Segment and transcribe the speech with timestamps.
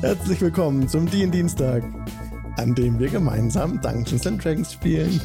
[0.00, 1.84] Herzlich willkommen zum DIN Dienstag,
[2.56, 5.20] an dem wir gemeinsam Dungeons and Dragons spielen.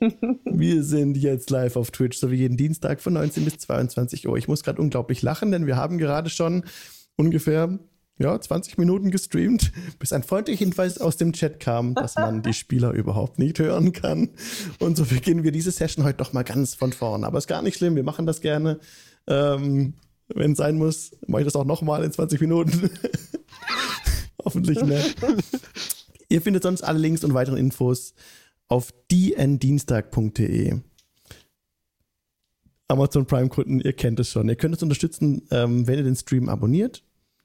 [0.44, 4.36] wir sind jetzt live auf Twitch, so wie jeden Dienstag von 19 bis 22 Uhr.
[4.36, 6.64] Ich muss gerade unglaublich lachen, denn wir haben gerade schon
[7.14, 7.78] ungefähr
[8.18, 12.52] ja, 20 Minuten gestreamt, bis ein freundlicher Hinweis aus dem Chat kam, dass man die
[12.52, 14.30] Spieler überhaupt nicht hören kann.
[14.80, 17.22] Und so beginnen wir diese Session heute doch mal ganz von vorn.
[17.22, 18.80] Aber ist gar nicht schlimm, wir machen das gerne.
[19.28, 19.94] Ähm,
[20.28, 22.90] Wenn es sein muss, mache ich das auch nochmal in 20 Minuten.
[24.44, 25.16] Hoffentlich nicht.
[26.28, 28.14] Ihr findet sonst alle Links und weitere Infos
[28.68, 30.80] auf dndienstag.de.
[32.88, 34.48] Amazon Prime-Kunden, ihr kennt es schon.
[34.48, 37.02] Ihr könnt es unterstützen, ähm, wenn ihr den Stream abonniert.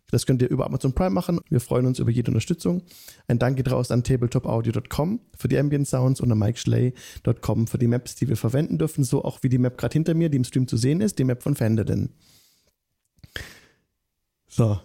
[0.10, 1.40] Das könnt ihr über Amazon Prime machen.
[1.50, 2.84] Wir freuen uns über jede Unterstützung.
[3.28, 7.88] Ein Dank geht raus an tabletopaudio.com für die Ambient Sounds und an MikeSchley.com für die
[7.88, 9.04] Maps, die wir verwenden dürfen.
[9.04, 11.24] So auch wie die Map gerade hinter mir, die im Stream zu sehen ist, die
[11.24, 12.10] Map von Fandolin.
[14.56, 14.80] So.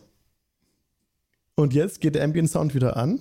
[1.55, 3.21] Und jetzt geht der Ambient Sound wieder an.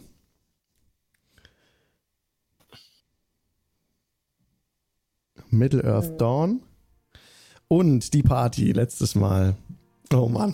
[5.49, 6.61] Middle Earth Dawn.
[7.67, 9.57] Und die Party letztes Mal.
[10.13, 10.53] Oh Mann.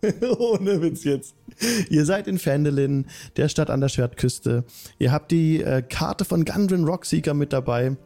[0.38, 1.34] Ohne Witz jetzt.
[1.90, 4.64] Ihr seid in Fandolin, der Stadt an der Schwertküste.
[4.98, 7.98] Ihr habt die äh, Karte von Gundren Rockseeker mit dabei.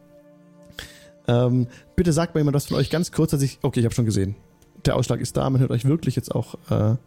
[1.29, 3.59] Ähm, bitte sagt mir jemand was von euch ganz kurz, dass ich.
[3.61, 4.35] Okay, ich habe schon gesehen.
[4.83, 5.49] Der Ausschlag ist da.
[5.49, 6.55] Man hört euch wirklich jetzt auch.
[6.69, 6.97] Äh,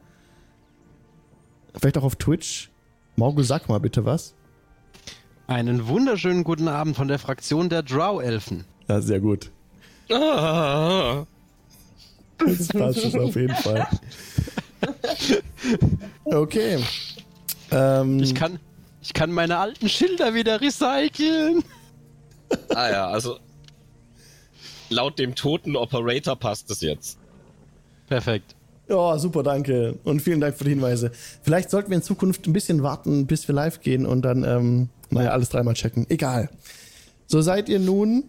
[1.78, 2.70] vielleicht auch auf Twitch.
[3.16, 4.34] Morgul, sag mal bitte was.
[5.46, 8.64] Einen wunderschönen guten Abend von der Fraktion der Drow-Elfen.
[8.88, 9.50] Ja, sehr gut.
[10.10, 11.24] Ah.
[12.38, 13.86] Das passt es auf jeden Fall.
[16.24, 16.82] Okay.
[17.70, 18.58] Ähm, Ich kann,
[19.02, 21.64] ich kann meine alten Schilder wieder recyceln.
[22.74, 23.38] ah ja, also
[24.90, 27.18] laut dem toten Operator passt es jetzt.
[28.08, 28.55] Perfekt.
[28.88, 29.98] Ja, super, danke.
[30.04, 31.10] Und vielen Dank für die Hinweise.
[31.42, 34.88] Vielleicht sollten wir in Zukunft ein bisschen warten, bis wir live gehen und dann, ähm,
[35.10, 36.06] naja, alles dreimal checken.
[36.08, 36.48] Egal.
[37.26, 38.24] So seid ihr nun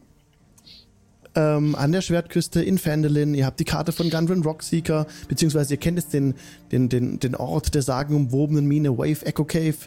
[1.36, 3.36] ähm, an der Schwertküste in Fandolin.
[3.36, 6.34] Ihr habt die Karte von Gundren Rockseeker, beziehungsweise ihr kennt jetzt den,
[6.72, 9.78] den, den, den Ort der sagenumwobenen Mine Wave Echo Cave.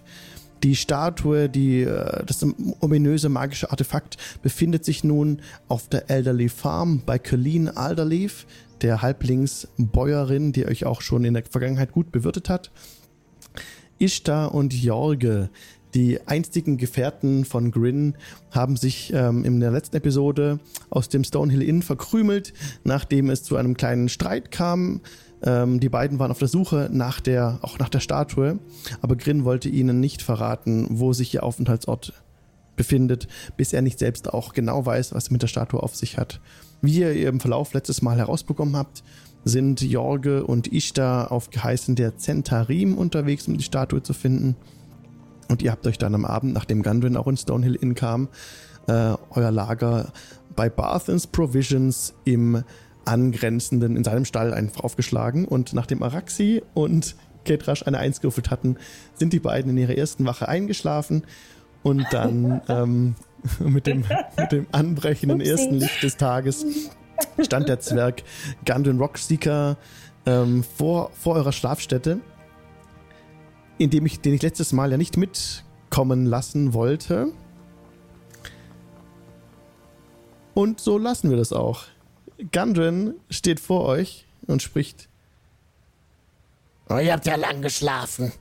[0.63, 2.47] Die Statue, die, äh, das
[2.81, 8.47] ominöse magische Artefakt befindet sich nun auf der Elderly Farm bei Colleen Alderleaf,
[8.83, 12.71] der Halblingsbäuerin, die euch auch schon in der Vergangenheit gut bewirtet hat.
[13.99, 15.51] Ishtar und Jorge,
[15.95, 18.15] die einstigen Gefährten von Grin,
[18.51, 22.53] haben sich ähm, in der letzten Episode aus dem Stonehill Inn verkrümelt,
[22.85, 25.01] nachdem es zu einem kleinen Streit kam.
[25.43, 28.59] Ähm, die beiden waren auf der Suche nach der, auch nach der Statue,
[29.01, 32.13] aber Grin wollte ihnen nicht verraten, wo sich ihr Aufenthaltsort
[32.77, 36.41] befindet, bis er nicht selbst auch genau weiß, was mit der Statue auf sich hat.
[36.83, 39.03] Wie ihr im Verlauf letztes Mal herausbekommen habt,
[39.45, 44.57] sind Jorge und Ishtar auf Geheißen der Zentarim unterwegs, um die Statue zu finden.
[45.49, 48.29] Und ihr habt euch dann am Abend, nachdem Gundren auch in Stonehill Inn kam,
[48.87, 50.13] äh, euer Lager
[50.57, 52.63] bei Barthens Provisions im
[53.05, 55.47] angrenzenden, in seinem Stall einfach aufgeschlagen.
[55.47, 58.77] Und nachdem Araxi und Ketrash eine Eins gewürfelt hatten,
[59.15, 61.25] sind die beiden in ihrer ersten Wache eingeschlafen.
[61.83, 63.15] Und dann ähm,
[63.61, 64.05] mit, dem,
[64.37, 65.51] mit dem anbrechenden Upsi.
[65.51, 66.65] ersten Licht des Tages
[67.41, 68.23] stand der Zwerg
[68.65, 69.77] Gundren Rockseeker
[70.27, 72.21] ähm, vor, vor eurer Schlafstätte,
[73.79, 77.33] in dem ich, den ich letztes Mal ja nicht mitkommen lassen wollte.
[80.55, 81.85] Und so lassen wir das auch.
[82.53, 85.09] Gundren steht vor euch und spricht.
[86.89, 88.33] Oh, ihr habt ja lang geschlafen.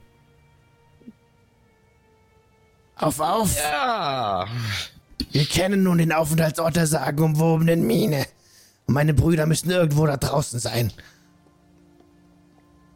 [3.00, 3.56] Auf, auf.
[3.56, 4.46] Ja.
[5.32, 8.26] Wir kennen nun den Aufenthaltsort der sagenumwobenen Mine.
[8.86, 10.92] Und meine Brüder müssen irgendwo da draußen sein.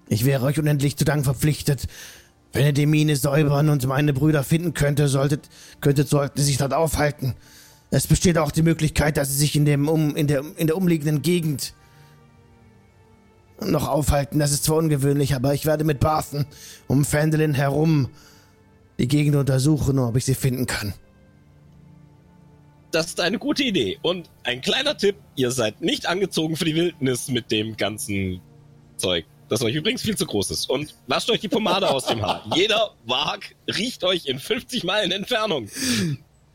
[0.09, 1.87] Ich wäre euch unendlich zu Dank verpflichtet.
[2.53, 5.49] Wenn ihr die Mine säubern und meine Brüder finden könnte, solltet,
[5.81, 7.35] könntet, sollten sie sich dort aufhalten.
[7.91, 10.77] Es besteht auch die Möglichkeit, dass sie sich in, dem um, in, der, in der
[10.77, 11.73] umliegenden Gegend
[13.61, 14.39] noch aufhalten.
[14.39, 16.45] Das ist zwar ungewöhnlich, aber ich werde mit Barthen
[16.89, 18.11] um Fandolin herum
[18.99, 20.95] die Gegend untersuchen, ob ich sie finden kann.
[22.91, 23.99] Das ist eine gute Idee.
[24.03, 28.41] Und ein kleiner Tipp, ihr seid nicht angezogen für die Wildnis mit dem ganzen
[28.97, 29.25] Zeug.
[29.49, 30.71] Das euch übrigens viel zu groß ist.
[30.71, 32.45] Und lasst euch die Pomade aus dem Haar.
[32.55, 35.69] Jeder Wag riecht euch in 50 Meilen Entfernung.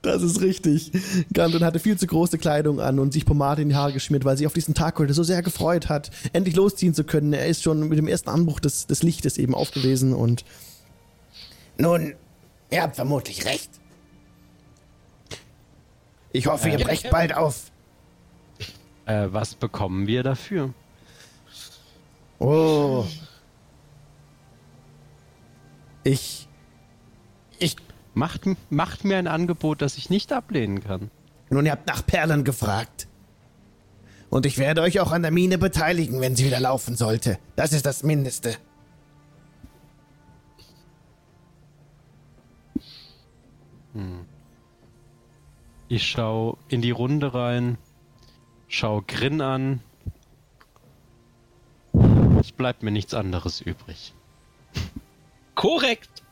[0.02, 0.92] Das ist richtig.
[1.34, 4.38] Gundren hatte viel zu große Kleidung an und sich Pomade in die Haare geschmiert, weil
[4.38, 7.34] sie auf diesen Tag heute so sehr gefreut hat, endlich losziehen zu können.
[7.34, 10.46] Er ist schon mit dem ersten Anbruch des, des Lichtes eben aufgewesen und
[11.78, 12.16] Nun,
[12.69, 13.69] ihr habt vermutlich recht.
[16.31, 17.71] Ich hoffe, ihr brecht bald auf.
[19.06, 20.74] Äh, was bekommen wir dafür?
[22.38, 23.06] Oh.
[26.04, 26.48] Ich.
[27.57, 27.75] Ich.
[28.13, 31.10] Macht, macht mir ein Angebot, das ich nicht ablehnen kann.
[31.50, 33.07] Nun, ihr habt nach Perlen gefragt.
[34.30, 37.39] Und ich werde euch auch an der Mine beteiligen, wenn sie wieder laufen sollte.
[37.56, 38.56] Das ist das Mindeste.
[45.92, 47.80] Ich schau in die Runde rein,
[48.68, 49.82] schau Grin an.
[52.40, 54.14] Es bleibt mir nichts anderes übrig.
[55.56, 56.24] Korrekt.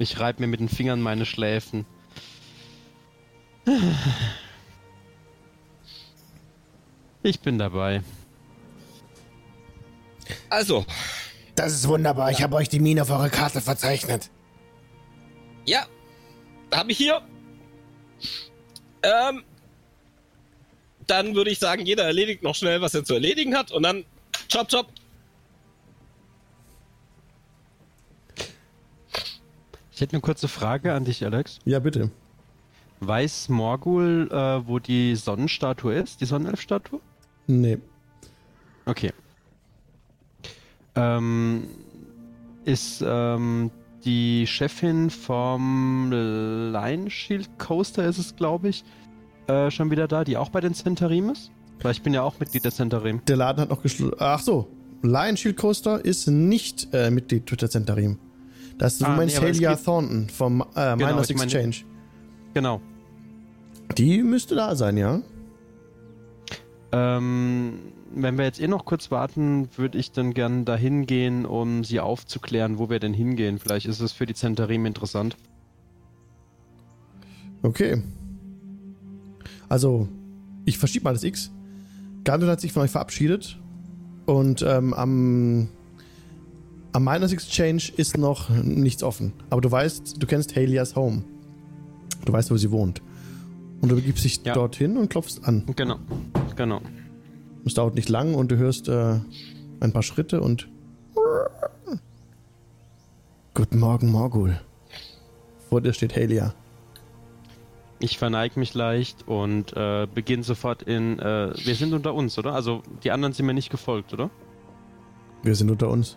[0.00, 1.86] Ich reibe mir mit den Fingern meine Schläfen.
[7.22, 8.02] Ich bin dabei.
[10.50, 10.84] Also,
[11.54, 12.30] Das ist wunderbar.
[12.30, 14.30] Ich habe euch die Mine auf eure Karte verzeichnet.
[15.68, 15.86] Ja,
[16.72, 17.20] habe ich hier.
[19.02, 19.44] Ähm,
[21.06, 24.04] dann würde ich sagen, jeder erledigt noch schnell, was er zu erledigen hat und dann
[24.50, 24.86] chop chop.
[29.92, 31.58] Ich hätte eine kurze Frage an dich, Alex.
[31.64, 32.10] Ja, bitte.
[33.00, 36.20] Weiß Morgul, äh, wo die Sonnenstatue ist?
[36.20, 37.00] Die Sonnenelfstatue?
[37.46, 37.78] Nee.
[38.86, 39.12] Okay.
[40.94, 41.68] Ähm,
[42.64, 43.70] ist ähm,
[44.04, 48.84] die Chefin vom Line Shield Coaster, ist es, glaube ich,
[49.48, 51.50] äh, schon wieder da, die auch bei den Centarim ist?
[51.82, 53.20] Weil ich bin ja auch Mitglied der Centarim.
[53.26, 54.16] Der Laden hat noch geschlossen.
[54.18, 54.68] Ach so.
[55.02, 58.18] Lion Shield Coaster ist nicht äh, Mitglied der Centarim.
[58.78, 61.76] Das ist Ah, du meinst nee, Helia Thornton vom äh, Genau, Miners ich meine- Exchange.
[62.54, 62.80] Genau.
[63.96, 65.20] Die müsste da sein, ja?
[66.92, 67.78] Ähm,
[68.14, 72.00] wenn wir jetzt eh noch kurz warten, würde ich dann gern dahin gehen, um sie
[72.00, 73.58] aufzuklären, wo wir denn hingehen.
[73.58, 75.36] Vielleicht ist es für die Centarim interessant.
[77.62, 78.02] Okay.
[79.68, 80.08] Also,
[80.64, 81.50] ich verschiebe mal das X.
[82.24, 83.58] Gandalf hat sich von euch verabschiedet.
[84.26, 85.68] Und ähm, am,
[86.92, 89.32] am Miners Exchange ist noch nichts offen.
[89.50, 91.24] Aber du weißt, du kennst Halias Home.
[92.24, 93.00] Du weißt, wo sie wohnt.
[93.80, 94.54] Und du begibst dich Ja.
[94.54, 95.64] dorthin und klopfst an.
[95.76, 95.96] Genau.
[96.56, 96.80] Genau.
[97.68, 99.20] Es dauert nicht lang und du hörst äh,
[99.80, 100.70] ein paar Schritte und.
[103.52, 104.58] Guten Morgen, Morgul.
[105.68, 106.54] Vor dir steht Halia.
[107.98, 111.18] Ich verneige mich leicht und äh, beginne sofort in.
[111.18, 112.54] Äh, wir sind unter uns, oder?
[112.54, 114.30] Also die anderen sind mir nicht gefolgt, oder?
[115.42, 116.16] Wir sind unter uns.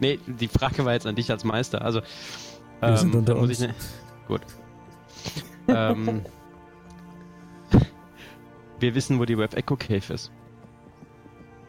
[0.00, 1.82] Nee, die Frage war jetzt an dich als Meister.
[1.82, 2.00] Also.
[2.80, 3.60] Wir sind unter da muss uns.
[3.60, 3.74] Ne
[4.26, 4.40] Gut.
[5.68, 6.22] ähm,
[8.82, 10.30] wir wissen, wo die Web Echo Cave ist.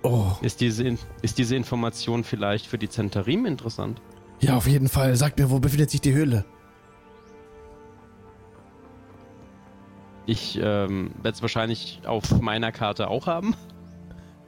[0.01, 4.01] Oh, Ist diese, ist diese Information vielleicht für die Centarim interessant?
[4.41, 5.15] ja, auf jeden Fall.
[5.15, 6.43] Sag mir, wo befindet sich die Höhle?
[10.25, 13.55] Ich ähm, werde es wahrscheinlich auf meiner Karte auch haben.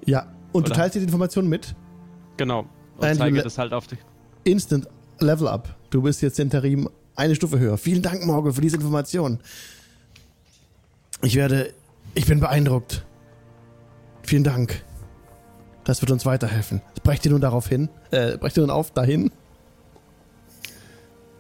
[0.06, 0.80] Ja, und du Oder?
[0.82, 1.76] teilst dir die Information mit?
[2.38, 2.62] Genau.
[2.62, 3.98] Und Nein, zeige du- das halt auf die.
[4.46, 4.88] Instant
[5.20, 5.74] Level Up.
[5.90, 7.78] Du bist jetzt Interim eine Stufe höher.
[7.78, 9.40] Vielen Dank, Morgul, für diese Information.
[11.22, 11.74] Ich werde.
[12.16, 13.06] Ich bin beeindruckt.
[14.24, 14.82] Vielen Dank.
[15.84, 16.82] Das wird uns weiterhelfen.
[17.04, 17.90] Brecht ihr nun darauf hin?
[18.10, 19.32] Äh, brecht ihr nun auf dahin?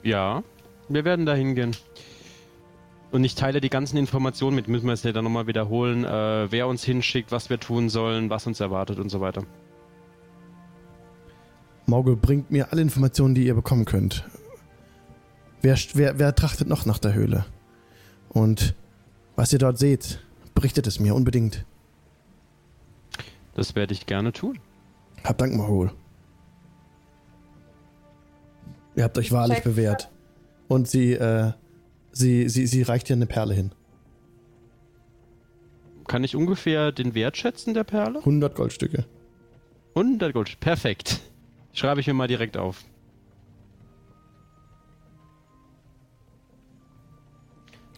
[0.03, 0.43] Ja,
[0.89, 1.75] wir werden da hingehen.
[3.11, 6.51] Und ich teile die ganzen Informationen mit, müssen wir es ja dann nochmal wiederholen, äh,
[6.51, 9.43] wer uns hinschickt, was wir tun sollen, was uns erwartet und so weiter.
[11.85, 14.27] Morgul bringt mir alle Informationen, die ihr bekommen könnt.
[15.61, 17.45] Wer, wer, wer trachtet noch nach der Höhle?
[18.29, 18.75] Und
[19.35, 20.19] was ihr dort seht,
[20.55, 21.65] berichtet es mir unbedingt.
[23.53, 24.59] Das werde ich gerne tun.
[25.23, 25.91] Habt Dank, Morgul.
[28.95, 29.65] Ihr habt euch wahrlich Check.
[29.65, 30.09] bewährt.
[30.67, 31.51] Und sie, äh,
[32.11, 33.71] sie, sie, sie reicht dir eine Perle hin.
[36.07, 38.19] Kann ich ungefähr den Wert schätzen der Perle?
[38.19, 39.05] 100 Goldstücke.
[39.95, 40.59] 100 Gold.
[40.59, 41.21] Perfekt.
[41.73, 42.83] Schreibe ich mir mal direkt auf.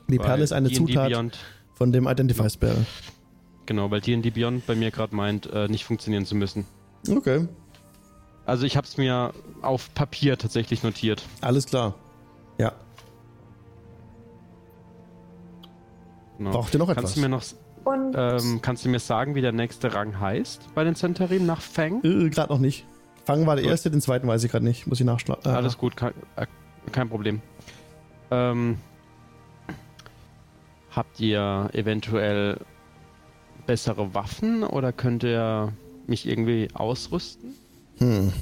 [0.10, 1.12] Die Weil Perle ist eine Zutat
[1.78, 2.86] von dem Identify Spell.
[3.66, 6.66] genau, weil D&D Beyond bei mir gerade meint, äh, nicht funktionieren zu müssen.
[7.10, 7.48] Okay,
[8.46, 11.24] Also ich habe es mir auf Papier tatsächlich notiert.
[11.42, 11.94] alles klar.
[12.58, 12.74] Ja.
[16.38, 16.52] Genau.
[16.52, 17.04] Braucht ihr noch etwas?
[17.04, 17.44] Kannst du mir noch
[17.84, 21.62] Und ähm, kannst du mir sagen, wie der nächste Rang heißt bei den Centarim nach
[21.62, 22.04] Fang?
[22.04, 22.86] Äh, gerade noch nicht.
[23.26, 23.72] Fangen war der Gut.
[23.72, 24.88] erste, den zweiten weiß ich gerade nicht.
[24.88, 25.44] Muss ich nachschlagen.
[25.46, 26.46] Äh, Alles gut, kein, äh,
[26.92, 27.42] kein Problem.
[28.32, 28.78] Ähm,
[30.98, 32.60] habt ihr eventuell
[33.68, 35.72] bessere Waffen oder könnt ihr
[36.08, 37.54] mich irgendwie ausrüsten?
[38.00, 38.34] Hm.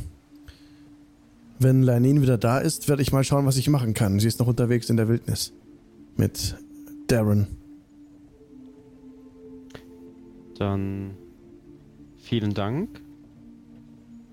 [1.59, 4.19] Wenn Lanin wieder da ist, werde ich mal schauen, was ich machen kann.
[4.19, 5.51] Sie ist noch unterwegs in der Wildnis.
[6.15, 6.55] Mit
[7.07, 7.47] Darren.
[10.57, 11.12] Dann
[12.17, 13.01] vielen Dank.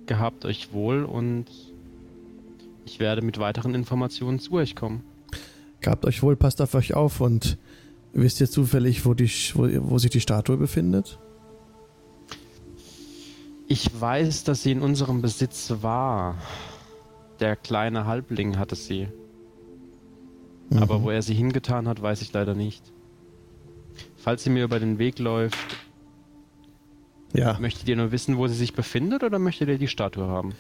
[0.07, 1.47] gehabt euch wohl und
[2.85, 5.03] ich werde mit weiteren Informationen zu euch kommen.
[5.81, 7.57] Gehabt euch wohl, passt auf euch auf und
[8.13, 11.19] wisst ihr zufällig, wo, die, wo, wo sich die Statue befindet?
[13.67, 16.37] Ich weiß, dass sie in unserem Besitz war.
[17.41, 19.09] Der kleine Halbling hatte sie.
[20.71, 20.79] Mhm.
[20.79, 22.93] Aber wo er sie hingetan hat, weiß ich leider nicht.
[24.17, 25.77] Falls sie mir über den Weg läuft,
[27.33, 27.59] ja.
[27.59, 30.55] möchtet ihr nur wissen, wo sie sich befindet oder möchtet ihr die Statue haben?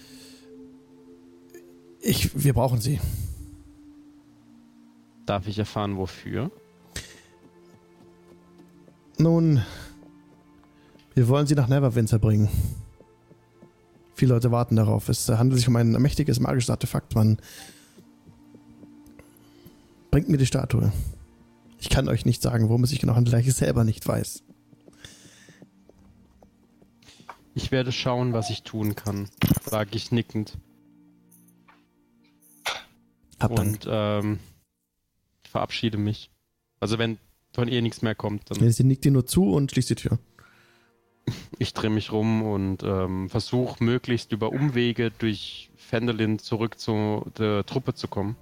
[2.00, 2.98] Ich, wir brauchen sie.
[5.26, 6.50] Darf ich erfahren, wofür?
[9.22, 9.62] Nun,
[11.14, 12.48] wir wollen sie nach Neverwinter bringen.
[14.16, 15.08] Viele Leute warten darauf.
[15.08, 17.14] Es handelt sich um ein mächtiges magisches Artefakt.
[17.14, 17.38] Man
[20.10, 20.92] bringt mir die Statue.
[21.78, 24.04] Ich kann euch nicht sagen, worum es sich genau handelt, da ich es selber nicht
[24.08, 24.42] weiß.
[27.54, 29.28] Ich werde schauen, was ich tun kann,
[29.64, 30.58] sage ich nickend.
[33.38, 33.68] Hab dann.
[33.68, 34.40] Und ähm,
[35.48, 36.32] verabschiede mich.
[36.80, 37.18] Also wenn
[37.52, 38.70] von ihr nichts mehr kommt, dann.
[38.70, 40.18] Sie nickt dir nur zu und schließt die Tür.
[41.58, 47.64] Ich drehe mich rum und ähm, versuche möglichst über Umwege durch Fendelin zurück zu der
[47.64, 48.34] Truppe zu kommen.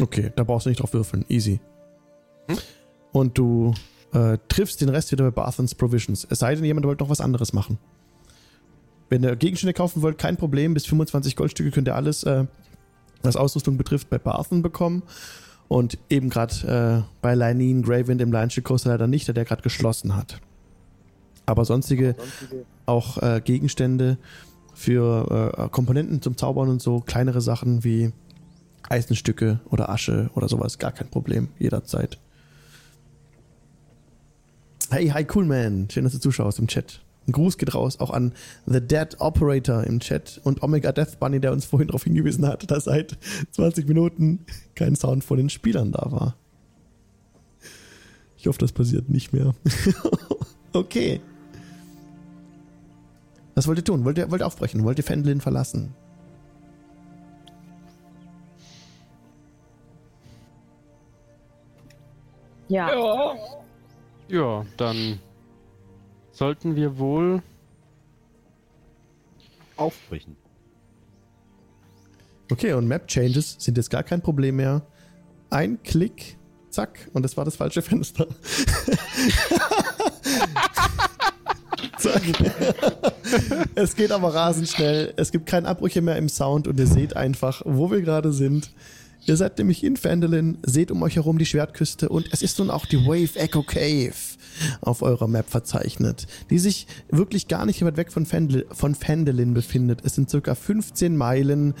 [0.00, 1.24] Okay, da brauchst du nicht drauf würfeln.
[1.28, 1.60] Easy.
[2.48, 2.58] Hm?
[3.12, 3.74] Und du
[4.12, 6.26] äh, triffst den Rest wieder bei Barthens Provisions.
[6.28, 7.78] Es sei denn, jemand wollte noch was anderes machen.
[9.08, 10.74] Wenn ihr Gegenstände kaufen wollt, kein Problem.
[10.74, 12.46] Bis 25 Goldstücke könnt ihr alles, äh,
[13.22, 15.02] was Ausrüstung betrifft, bei Barthen bekommen.
[15.68, 19.62] Und eben gerade äh, bei Linean Graven im Lion Coaster leider nicht, da der gerade
[19.62, 20.40] geschlossen hat.
[21.44, 22.64] Aber sonstige, sonstige.
[22.86, 24.18] auch äh, Gegenstände
[24.74, 28.12] für äh, Komponenten zum Zaubern und so, kleinere Sachen wie
[28.88, 32.18] Eisenstücke oder Asche oder sowas, gar kein Problem, jederzeit.
[34.90, 35.88] Hey, hi, cool man.
[35.90, 37.00] Schön, dass du zuschaust im Chat.
[37.26, 38.32] Ein Gruß geht raus auch an
[38.66, 42.70] The Dead Operator im Chat und Omega Death Bunny, der uns vorhin darauf hingewiesen hat,
[42.70, 43.18] dass seit
[43.50, 46.36] 20 Minuten kein Sound von den Spielern da war.
[48.36, 49.54] Ich hoffe, das passiert nicht mehr.
[50.72, 51.20] okay.
[53.56, 54.04] Was wollt ihr tun?
[54.04, 54.84] Wollt ihr, wollt ihr aufbrechen?
[54.84, 55.94] Wollt ihr Fendlin verlassen?
[62.68, 62.92] Ja.
[62.92, 63.36] Ja,
[64.28, 65.18] ja dann
[66.36, 67.42] sollten wir wohl
[69.76, 70.36] aufbrechen.
[72.50, 74.86] Okay, und Map Changes sind jetzt gar kein Problem mehr.
[75.50, 76.36] Ein Klick,
[76.70, 78.26] zack, und das war das falsche Fenster.
[81.98, 82.22] zack.
[83.74, 85.14] es geht aber rasend schnell.
[85.16, 88.70] Es gibt keine Abbrüche mehr im Sound und ihr seht einfach, wo wir gerade sind.
[89.24, 92.70] Ihr seid nämlich in Fandolin, seht um euch herum die Schwertküste und es ist nun
[92.70, 94.35] auch die Wave Echo Cave
[94.80, 99.54] auf eurer Map verzeichnet, die sich wirklich gar nicht weit weg von, Fandel, von Fandolin
[99.54, 100.00] befindet.
[100.04, 101.74] Es sind circa 15 Meilen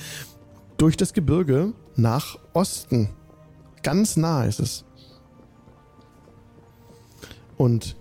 [0.76, 3.10] durch das Gebirge nach Osten.
[3.82, 4.84] Ganz nah ist es.
[7.56, 7.96] Und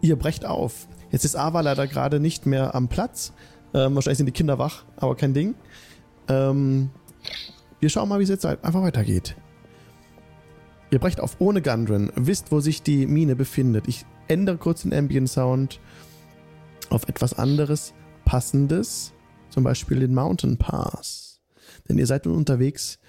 [0.00, 0.88] ihr brecht auf.
[1.10, 3.32] Jetzt ist Ava leider gerade nicht mehr am Platz.
[3.72, 5.54] Ähm, wahrscheinlich sind die Kinder wach, aber kein Ding.
[6.28, 6.90] Ähm,
[7.80, 9.36] wir schauen mal, wie es jetzt einfach weitergeht.
[10.94, 13.88] Ihr brecht auf ohne Gundren, wisst, wo sich die Mine befindet.
[13.88, 15.80] Ich ändere kurz den Ambient Sound
[16.88, 19.12] auf etwas anderes, passendes,
[19.50, 21.40] zum Beispiel den Mountain Pass.
[21.88, 23.00] Denn ihr seid nun unterwegs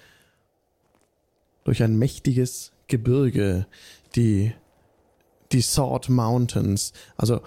[1.62, 3.68] durch ein mächtiges Gebirge,
[4.16, 4.52] die,
[5.52, 6.92] die Sword Mountains.
[7.16, 7.40] Also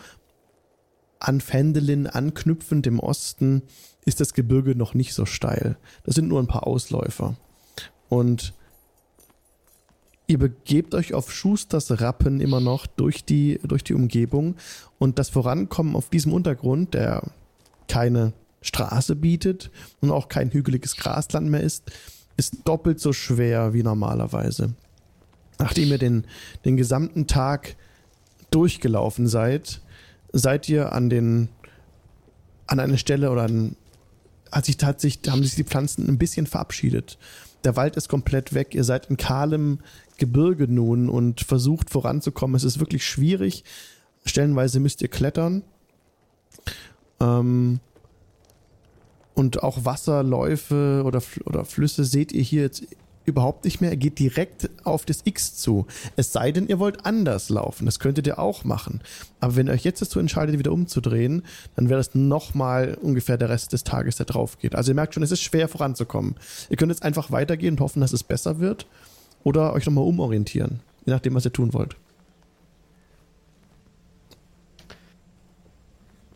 [1.19, 3.63] an Fendelin anknüpfend im Osten
[4.05, 5.77] ist das Gebirge noch nicht so steil.
[6.05, 7.35] Das sind nur ein paar Ausläufer.
[8.07, 8.53] Und
[10.29, 14.55] ihr begebt euch auf Schusters Rappen immer noch durch die, durch die Umgebung.
[14.99, 17.23] Und das Vorankommen auf diesem Untergrund, der
[17.87, 19.71] keine Straße bietet
[20.01, 21.91] und auch kein hügeliges Grasland mehr ist,
[22.37, 24.75] ist doppelt so schwer wie normalerweise.
[25.57, 26.25] Nachdem ihr den,
[26.63, 27.75] den gesamten Tag
[28.51, 29.81] durchgelaufen seid,
[30.31, 31.49] seid ihr an den
[32.67, 33.75] an eine Stelle oder an,
[34.51, 37.17] hat sich tatsächlich, haben sich die Pflanzen ein bisschen verabschiedet.
[37.63, 38.75] Der Wald ist komplett weg.
[38.75, 39.79] Ihr seid in kahlem
[40.19, 42.55] Gebirge nun und versucht voranzukommen.
[42.55, 43.63] Es ist wirklich schwierig.
[44.25, 45.63] Stellenweise müsst ihr klettern.
[47.19, 47.79] Ähm,
[49.33, 52.83] und auch Wasserläufe oder, oder Flüsse seht ihr hier jetzt
[53.29, 53.91] überhaupt nicht mehr.
[53.91, 55.85] Er geht direkt auf das X zu.
[56.17, 57.85] Es sei denn, ihr wollt anders laufen.
[57.85, 59.01] Das könntet ihr auch machen.
[59.39, 61.43] Aber wenn ihr euch jetzt dazu entscheidet, wieder umzudrehen,
[61.75, 64.75] dann wäre das nochmal ungefähr der Rest des Tages, der drauf geht.
[64.75, 66.35] Also ihr merkt schon, es ist schwer voranzukommen.
[66.69, 68.87] Ihr könnt jetzt einfach weitergehen und hoffen, dass es besser wird.
[69.43, 70.81] Oder euch nochmal umorientieren.
[71.05, 71.95] Je nachdem, was ihr tun wollt.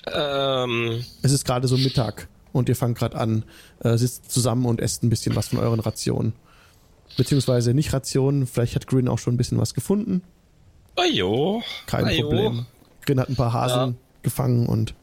[0.06, 3.44] Äh Ähm, Es ist gerade so Mittag und ihr fangt gerade an,
[3.84, 6.34] äh, sitzt zusammen und esst ein bisschen was von euren Rationen.
[7.18, 10.24] Beziehungsweise nicht Rationen, vielleicht hat Grin auch schon ein bisschen was gefunden.
[10.98, 11.62] oh jo.
[11.86, 12.22] Kein Ajo.
[12.30, 12.66] Problem.
[13.02, 14.94] Grin hat ein paar Haseln gefangen und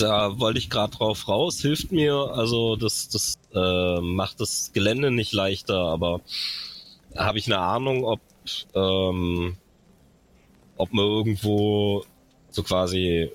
[0.00, 1.60] Da wollte ich gerade drauf raus.
[1.60, 6.20] Hilft mir, also das, das äh, macht das Gelände nicht leichter, aber
[7.16, 8.20] habe ich eine Ahnung, ob,
[8.74, 9.56] ähm,
[10.76, 12.04] ob man irgendwo
[12.50, 13.30] so quasi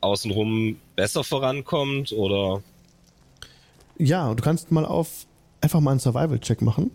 [0.00, 2.62] außenrum besser vorankommt oder
[3.98, 5.26] ja, du kannst mal auf
[5.60, 6.92] einfach mal einen Survival-Check machen.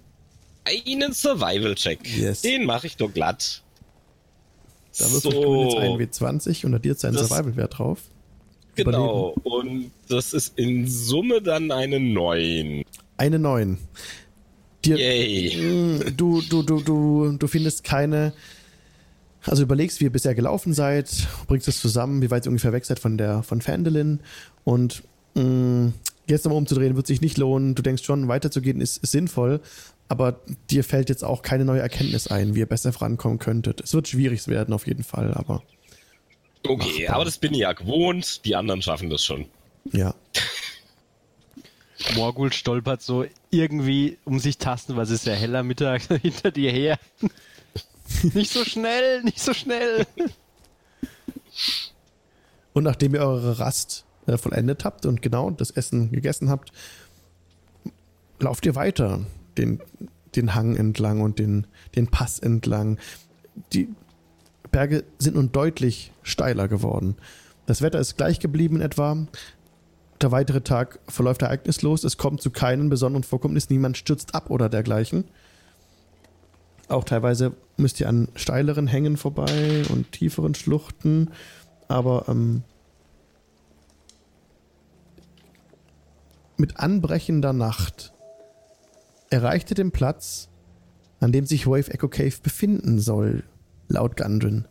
[0.63, 2.17] einen Survival-Check.
[2.17, 2.41] Yes.
[2.41, 3.61] Den mache ich doch glatt.
[4.97, 5.59] Da würfelt Grin
[5.99, 7.99] jetzt einen W20 und addiert seinen Das- Survival-Wert drauf.
[8.75, 9.35] Genau.
[9.43, 12.83] Und das ist in Summe dann eine 9.
[13.17, 13.77] Eine 9.
[14.85, 15.57] Dir, Yay.
[15.57, 18.33] Mm, Du, du, du, du, du findest keine.
[19.45, 22.85] Also überlegst, wie ihr bisher gelaufen seid, bringst es zusammen, wie weit ihr ungefähr weg
[22.85, 24.21] seid von der von Fandelin
[24.63, 25.03] und
[25.35, 25.91] mh,
[26.29, 27.75] jetzt nochmal umzudrehen wird sich nicht lohnen.
[27.75, 29.59] Du denkst schon, weiterzugehen ist, ist sinnvoll,
[30.07, 30.39] aber
[30.69, 33.81] dir fällt jetzt auch keine neue Erkenntnis ein, wie ihr besser vorankommen könntet.
[33.81, 35.61] Es wird schwierig werden auf jeden Fall, aber
[36.65, 37.15] Okay, Machbar.
[37.15, 38.45] aber das bin ich ja gewohnt.
[38.45, 39.45] Die anderen schaffen das schon.
[39.91, 40.15] ja.
[42.15, 46.71] Morgul stolpert so irgendwie um sich tasten, weil es ist ja heller Mittag hinter dir
[46.71, 46.99] her.
[48.33, 50.05] nicht so schnell, nicht so schnell.
[52.73, 56.71] Und nachdem ihr eure Rast äh, vollendet habt und genau das Essen gegessen habt,
[58.39, 59.25] lauft ihr weiter
[59.57, 59.79] den,
[60.35, 62.99] den Hang entlang und den, den Pass entlang.
[63.71, 63.87] Die
[64.73, 67.15] Berge sind nun deutlich steiler geworden.
[67.65, 69.25] Das Wetter ist gleich geblieben in etwa.
[70.19, 72.03] Der weitere Tag verläuft ereignislos.
[72.03, 73.71] Es kommt zu keinen besonderen Vorkommnissen.
[73.71, 75.25] Niemand stürzt ab oder dergleichen.
[76.89, 81.29] Auch teilweise müsst ihr an steileren Hängen vorbei und tieferen Schluchten.
[81.87, 82.63] Aber ähm,
[86.57, 88.13] mit anbrechender Nacht
[89.29, 90.49] erreicht ihr den Platz,
[91.19, 93.43] an dem sich Wave Echo Cave befinden soll,
[93.87, 94.67] laut Gundren.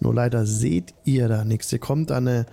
[0.00, 1.72] Nur leider seht ihr da nichts.
[1.72, 2.46] Ihr kommt an, eine,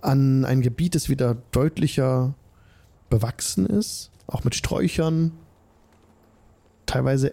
[0.00, 2.34] an ein Gebiet, das wieder deutlicher
[3.08, 5.32] bewachsen ist, auch mit Sträuchern,
[6.86, 7.32] teilweise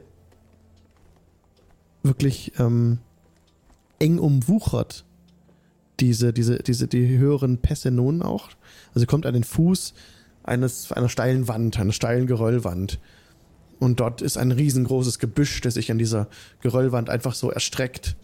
[2.04, 3.00] wirklich ähm,
[4.00, 5.06] eng umwuchert.
[6.00, 8.50] Diese, diese, diese, die höheren Pässe nun auch.
[8.90, 9.94] Also ihr kommt an den Fuß
[10.44, 13.00] eines, einer steilen Wand, einer steilen Geröllwand.
[13.80, 16.28] Und dort ist ein riesengroßes Gebüsch, das sich an dieser
[16.62, 18.16] Geröllwand einfach so erstreckt.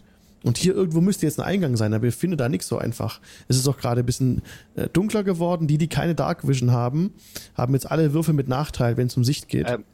[0.44, 3.20] Und hier irgendwo müsste jetzt ein Eingang sein, aber ich finde da nichts so einfach.
[3.48, 4.42] Es ist auch gerade ein bisschen
[4.74, 5.66] äh, dunkler geworden.
[5.66, 7.14] Die, die keine Dark Vision haben,
[7.56, 9.70] haben jetzt alle Würfel mit Nachteil, wenn es um Sicht geht.
[9.70, 9.84] Ähm,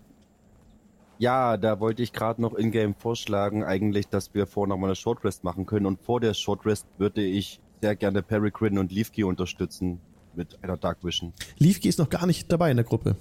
[1.18, 5.22] Ja, da wollte ich gerade noch in-game vorschlagen, eigentlich, dass wir vorher nochmal eine Short
[5.22, 5.86] Rest machen können.
[5.86, 10.00] Und vor der Short Rest würde ich sehr gerne Peregrine und Leafkey unterstützen
[10.34, 11.32] mit einer Dark Vision.
[11.58, 13.16] Leafkey ist noch gar nicht dabei in der Gruppe.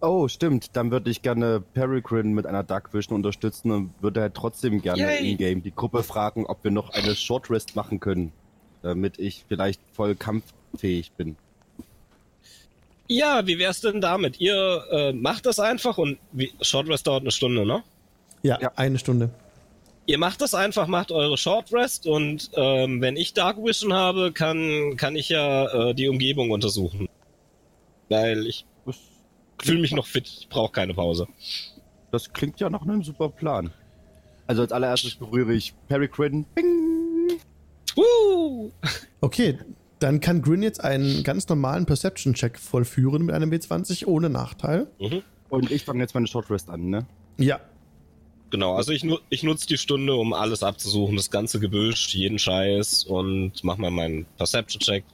[0.00, 0.76] Oh, stimmt.
[0.76, 5.16] Dann würde ich gerne Peregrine mit einer Dark Vision unterstützen und würde halt trotzdem gerne
[5.16, 8.32] in-game die Gruppe fragen, ob wir noch eine Short Rest machen können,
[8.82, 11.36] damit ich vielleicht voll kampffähig bin.
[13.08, 14.40] Ja, wie wär's denn damit?
[14.40, 17.82] Ihr äh, macht das einfach und wie, Short Rest dauert eine Stunde, ne?
[18.42, 18.72] Ja, Ja.
[18.76, 19.30] eine Stunde.
[20.08, 24.32] Ihr macht das einfach, macht eure Short Rest und ähm, wenn ich Dark Vision habe,
[24.32, 27.08] kann, kann ich ja äh, die Umgebung untersuchen.
[28.08, 28.64] Weil ich
[29.62, 31.26] fühle mich noch fit, ich brauche keine Pause.
[32.10, 33.70] das klingt ja nach einem super Plan.
[34.46, 36.44] Also als allererstes berühre ich Peregrine.
[36.54, 37.40] Bing!
[37.94, 38.70] Woo!
[39.20, 39.58] Okay,
[39.98, 44.86] dann kann Grin jetzt einen ganz normalen Perception-Check vollführen mit einem W20 ohne Nachteil.
[45.00, 45.22] Mhm.
[45.48, 47.06] Und ich fange jetzt meine Short Rest an, ne?
[47.38, 47.60] Ja,
[48.50, 52.38] Genau, also ich, nu ich nutze die Stunde, um alles abzusuchen, das ganze Gebüsch, jeden
[52.38, 55.04] Scheiß und mach mal meinen Perception-Check.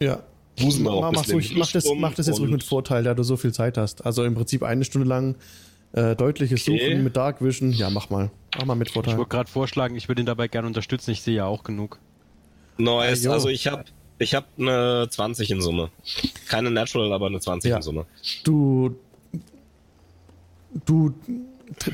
[0.00, 0.22] ja.
[0.60, 3.14] Wusen wir auch Mach, ein mach, mach, das, mach das jetzt ruhig mit Vorteil, da
[3.14, 4.04] du so viel Zeit hast.
[4.06, 5.36] Also im Prinzip eine Stunde lang
[5.92, 6.78] äh, deutliches Okay.
[6.90, 7.72] Suchen mit Dark Vision.
[7.72, 8.30] Ja, mach mal.
[8.56, 9.16] Mach mal mit Ich Vorteil.
[9.16, 11.10] wollte gerade vorschlagen, ich würde ihn dabei gerne unterstützen.
[11.12, 11.98] Ich sehe ja auch genug.
[12.78, 13.32] Nice, jo.
[13.32, 13.84] also ich habe
[14.18, 15.90] ich hab eine 20 in Summe.
[16.48, 17.76] Keine Natural, aber eine 20 Ja.
[17.76, 18.06] in Summe.
[18.44, 18.96] Du,
[20.86, 21.14] du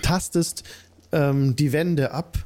[0.02, 0.64] tastest
[1.12, 2.38] ähm, die Wände ab.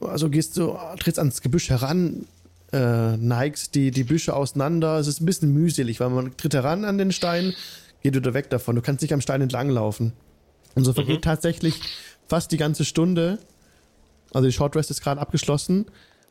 [0.00, 2.26] Also gehst du, trittst ans Gebüsch heran,
[2.74, 4.98] äh, neigst die, die Büsche auseinander.
[4.98, 7.54] Es ist ein bisschen mühselig, weil man tritt heran an den Stein,
[8.02, 8.74] geht wieder weg davon.
[8.74, 10.12] Du kannst nicht am Stein entlang laufen.
[10.74, 11.80] Und so vergeht tatsächlich
[12.26, 13.38] fast die ganze Stunde.
[14.32, 15.86] Also die Short Rest ist gerade abgeschlossen,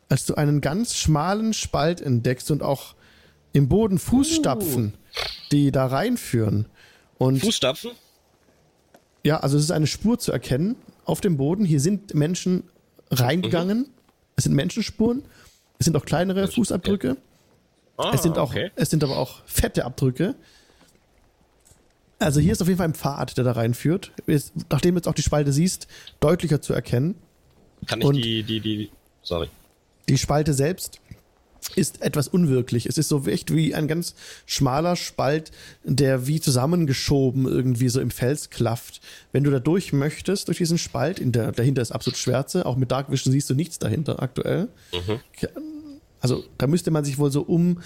[0.09, 2.95] als du einen ganz schmalen Spalt entdeckst und auch
[3.53, 4.95] im Boden Fußstapfen,
[5.53, 6.65] die da reinführen.
[7.17, 7.91] Und Fußstapfen?
[9.23, 10.75] ja, also es ist eine Spur zu erkennen
[11.05, 11.63] auf dem Boden.
[11.63, 12.63] Hier sind Menschen
[13.11, 13.87] reingegangen
[14.35, 15.23] Es sind Menschenspuren.
[15.79, 17.17] Es sind auch kleinere Fußabdrücke.
[17.97, 18.71] Ah, es, sind auch, okay.
[18.75, 20.35] es sind aber auch fette Abdrücke.
[22.19, 24.11] Also hier ist auf jeden Fall ein Pfad, der da reinführt.
[24.25, 25.87] Ist, nachdem du jetzt auch die Spalte siehst,
[26.19, 27.15] deutlicher zu erkennen.
[27.85, 28.89] Kann ich und- die, die, die,
[29.21, 29.49] sorry.
[30.09, 30.99] Die Spalte selbst
[31.69, 32.85] ist etwas unwirklich.
[32.85, 35.51] Es ist so echt wie ein ganz schmaler Spalt,
[35.83, 39.01] der wie zusammengeschoben irgendwie so im Fels klafft.
[39.31, 42.77] Wenn du da durch möchtest, durch diesen Spalt, in der, dahinter ist absolut Schwärze, auch
[42.77, 44.69] mit Dark Vision siehst du nichts dahinter aktuell.
[46.19, 47.81] Also da müsste man sich wohl so um,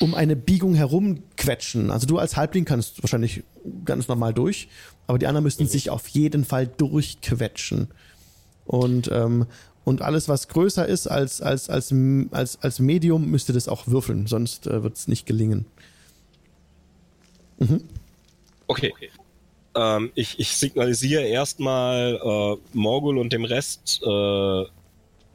[0.00, 1.90] um eine Biegung herum quetschen.
[1.90, 3.44] Also du als Halbling kannst wahrscheinlich
[3.84, 4.68] ganz normal durch,
[5.06, 7.88] aber die anderen müssten sich auf jeden Fall durchquetschen.
[8.66, 9.46] Und, ähm,
[9.88, 11.92] und alles, was größer ist als, als, als,
[12.30, 15.66] als, als Medium, müsste das auch würfeln, sonst äh, wird es nicht gelingen.
[18.66, 18.92] Okay.
[19.74, 24.64] Ähm, ich, ich signalisiere erstmal äh, Morgul und dem Rest äh,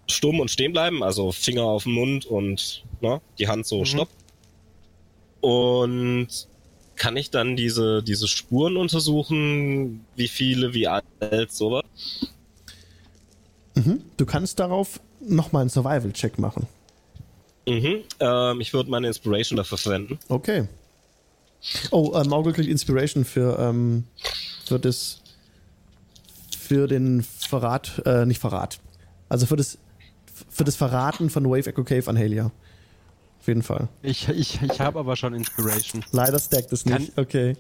[0.08, 4.10] stumm und stehen bleiben, also Finger auf den Mund und ne, die Hand so stopp.
[5.42, 6.48] Und
[6.96, 11.04] kann ich dann diese, diese Spuren untersuchen, wie viele, wie alt,
[11.52, 11.84] sowas?
[13.76, 14.02] Mhm.
[14.18, 16.68] Du kannst darauf nochmal einen Survival-Check machen.
[17.68, 18.04] Mhm.
[18.20, 20.20] Ähm, ich würde meine Inspiration dafür verwenden.
[20.28, 20.68] Okay.
[21.92, 24.06] Oh, äh, Maugel kriegt Inspiration für, ähm,
[24.66, 25.22] für das
[26.58, 28.80] für den Verrat, äh, nicht Verrat.
[29.30, 29.78] Also für das
[30.50, 32.52] für das Verraten von Wave Echo Cave an Halia.
[33.40, 33.88] Auf jeden Fall.
[34.02, 36.04] Ich, ich, ich habe aber schon Inspiration.
[36.12, 37.18] Leider stackt es nicht.
[37.18, 37.56] Okay.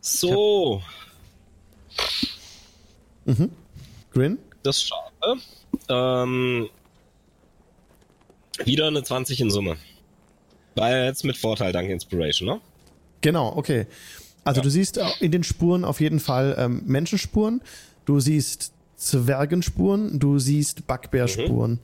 [0.00, 0.82] So,
[4.12, 4.38] Grin?
[4.62, 5.40] das schade.
[5.88, 6.68] Ähm,
[8.64, 9.76] wieder eine 20 in Summe.
[10.74, 12.60] War jetzt mit Vorteil dank Inspiration, ne?
[13.20, 13.86] Genau, okay.
[14.44, 14.64] Also Ja.
[14.64, 17.62] du siehst auch in den Spuren auf jeden Fall ähm, Menschenspuren,
[18.04, 21.78] du siehst Zwergenspuren, du siehst Backbärspuren.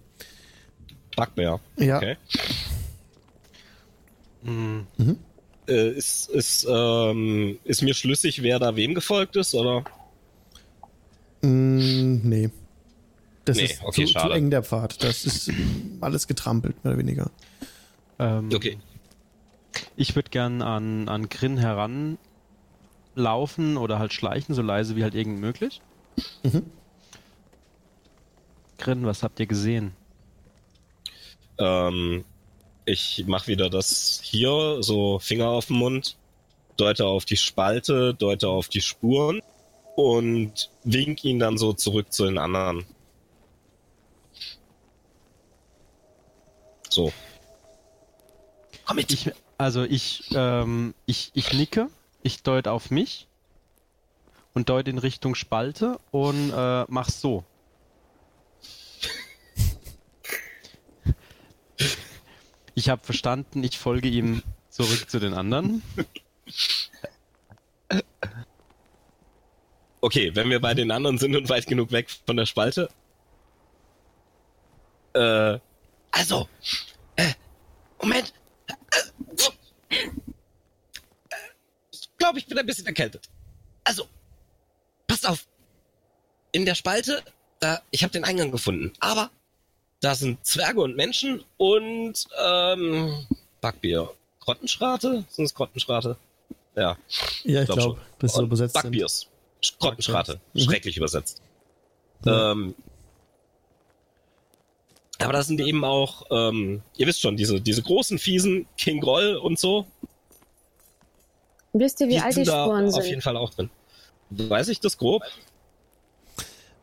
[1.16, 1.61] Bugbear.
[1.77, 1.96] Ja.
[1.96, 2.16] Okay.
[4.44, 4.87] Hm.
[5.68, 9.85] Äh, ist, ist, ähm, ist mir schlüssig, wer da wem gefolgt ist, oder?
[11.42, 12.51] Mm, nee.
[13.44, 15.03] Das Nee, ist okay, zu, zu eng der Pfad.
[15.03, 15.51] Das ist
[16.01, 17.31] alles getrampelt, mehr oder weniger.
[18.18, 18.79] Ähm, Okay.
[19.96, 25.40] Ich würde gern an, an Grin heranlaufen oder halt schleichen, so leise wie halt irgend
[25.40, 25.81] möglich.
[26.42, 26.64] Mhm.
[28.79, 29.92] Grin, was habt ihr gesehen?
[31.59, 32.24] Ähm,
[32.85, 36.16] ich mach wieder das hier, so Finger auf den Mund,
[36.77, 39.40] deute auf die Spalte, deute auf die Spuren
[39.98, 42.87] und wink ihn dann so zurück zu den anderen.
[46.88, 47.12] So.
[48.87, 49.11] Komm mit!
[49.11, 51.88] Ich, also ich, ähm, ich, ich nicke,
[52.22, 53.26] ich deute auf mich
[54.54, 57.42] und deute in Richtung Spalte und äh, mach so.
[62.76, 65.82] Ich habe verstanden, ich folge ihm zurück zu den anderen.
[70.09, 72.88] Okay, wenn wir bei den anderen sind und weit genug weg von der Spalte.
[75.12, 75.59] Äh,
[76.11, 76.49] also,
[77.16, 77.35] äh,
[78.01, 78.33] Moment.
[79.90, 79.97] Äh,
[81.90, 83.29] ich glaube, ich bin ein bisschen erkältet.
[83.85, 84.09] Also,
[85.07, 85.47] passt auf.
[86.53, 87.23] In der Spalte,
[87.61, 89.29] da, ich habe den Eingang gefunden, aber
[90.01, 93.27] da sind Zwerge und Menschen und ähm,
[93.61, 94.11] Backbier.
[94.40, 95.27] Grottenschrate?
[95.29, 96.16] Sind es Grottenschrate?
[96.77, 96.97] Ja.
[97.44, 98.07] Ja, ich Glaub glaube, schon.
[98.21, 98.81] das ist so übersetzt.
[98.81, 99.29] sind.
[99.61, 99.79] Backbiers.
[99.79, 100.40] Grottenschrate.
[100.55, 100.61] Mhm.
[100.61, 101.42] Schrecklich übersetzt.
[102.25, 102.53] Ja.
[102.53, 102.75] Ähm,
[105.21, 109.37] aber da sind eben auch, ähm, ihr wisst schon, diese, diese großen, fiesen King Groll
[109.37, 109.87] und so.
[111.73, 113.23] Wisst ihr, wie alt die sind da Spuren auf jeden sind?
[113.23, 113.71] Fall auch drin.
[114.31, 115.23] Weiß ich das grob?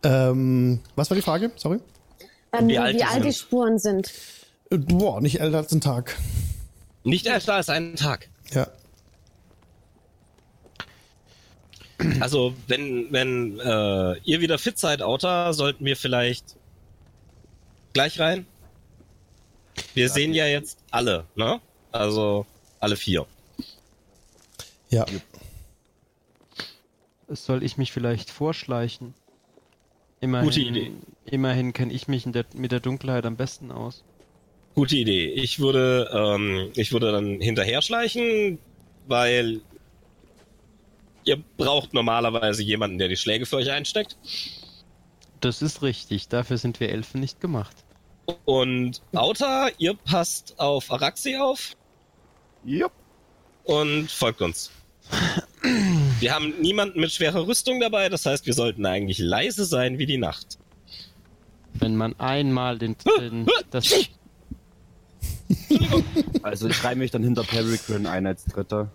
[0.03, 1.51] Ähm, was war die Frage?
[1.55, 1.79] Sorry.
[2.51, 3.35] Ähm, wie wie alt alt, die sind?
[3.35, 4.11] Spuren sind.
[4.69, 6.17] Äh, Boah, nicht älter als ein Tag.
[7.03, 8.29] Nicht älter als einen Tag.
[8.51, 8.67] Ja.
[12.19, 16.57] Also, wenn, wenn äh, ihr wieder fit seid, Outer, sollten wir vielleicht
[17.93, 18.45] gleich rein.
[19.93, 21.61] Wir sehen ja jetzt alle, ne?
[21.91, 22.45] Also,
[22.79, 23.25] alle vier.
[24.89, 25.05] Ja.
[27.29, 29.13] Soll ich mich vielleicht vorschleichen?
[30.19, 30.91] Immerhin, Gute Idee.
[31.25, 34.03] Immerhin kenne ich mich in der, mit der Dunkelheit am besten aus.
[34.75, 35.27] Gute Idee.
[35.27, 38.59] Ich würde, ähm, ich würde dann hinterher schleichen,
[39.07, 39.61] weil
[41.25, 44.17] ihr braucht normalerweise jemanden, der die Schläge für euch einsteckt.
[45.41, 47.75] Das ist richtig, dafür sind wir Elfen nicht gemacht.
[48.45, 51.75] Und Auta, ihr passt auf Araxi auf
[52.63, 52.91] Jupp.
[53.65, 54.71] und folgt uns.
[56.19, 60.05] Wir haben niemanden mit schwerer Rüstung dabei, das heißt, wir sollten eigentlich leise sein wie
[60.05, 60.57] die Nacht.
[61.73, 63.93] Wenn man einmal den, den das
[66.41, 68.91] Also ich reihe mich dann hinter Peregrine ein als Dritter.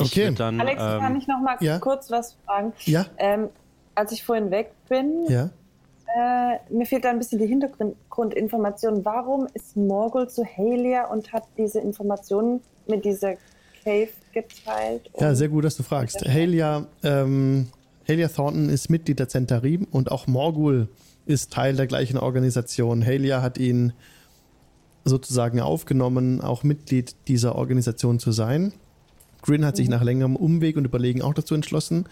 [0.00, 0.32] Okay.
[0.34, 1.78] dann Alex, kann ähm, ich noch mal ja.
[1.78, 2.72] kurz was fragen?
[2.84, 3.48] Ja, Ähm,
[3.94, 5.50] als ich vorhin weg bin, ja.
[6.16, 9.04] äh, mir fehlt da ein bisschen die Hintergrundinformation.
[9.04, 13.34] Warum ist Morgul zu Halia und hat diese Informationen mit dieser
[13.84, 15.10] Cave geteilt?
[15.18, 16.26] Ja, sehr gut, dass du fragst.
[16.26, 17.68] Halia, ähm,
[18.08, 20.88] Halia Thornton ist Mitglied der Zentarim und auch Morgul
[21.26, 23.04] ist Teil der gleichen Organisation.
[23.04, 23.92] Halia hat ihn
[25.04, 28.72] sozusagen aufgenommen, auch Mitglied dieser Organisation zu sein.
[29.42, 32.06] Grin hat sich nach längerem Umweg und Überlegen auch dazu entschlossen,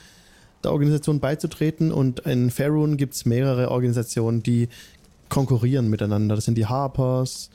[0.65, 1.93] der Organisation beizutreten.
[1.93, 4.69] Und in Faerun gibt es mehrere Organisationen, die
[5.29, 6.35] konkurrieren miteinander.
[6.35, 7.51] Das sind die Harpers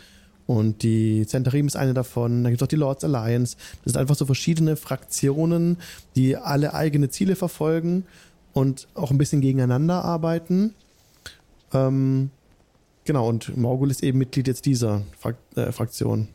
[0.45, 2.43] und die Zentarim ist eine davon.
[2.43, 3.57] Dann gibt es auch die Lords Alliance.
[3.83, 5.77] Das sind einfach so verschiedene Fraktionen,
[6.15, 8.05] die alle eigene Ziele verfolgen
[8.53, 10.73] und auch ein bisschen gegeneinander arbeiten.
[11.73, 12.29] Ähm,
[13.05, 16.27] genau, und Morgul ist eben Mitglied jetzt dieser Frak äh, Fraktion.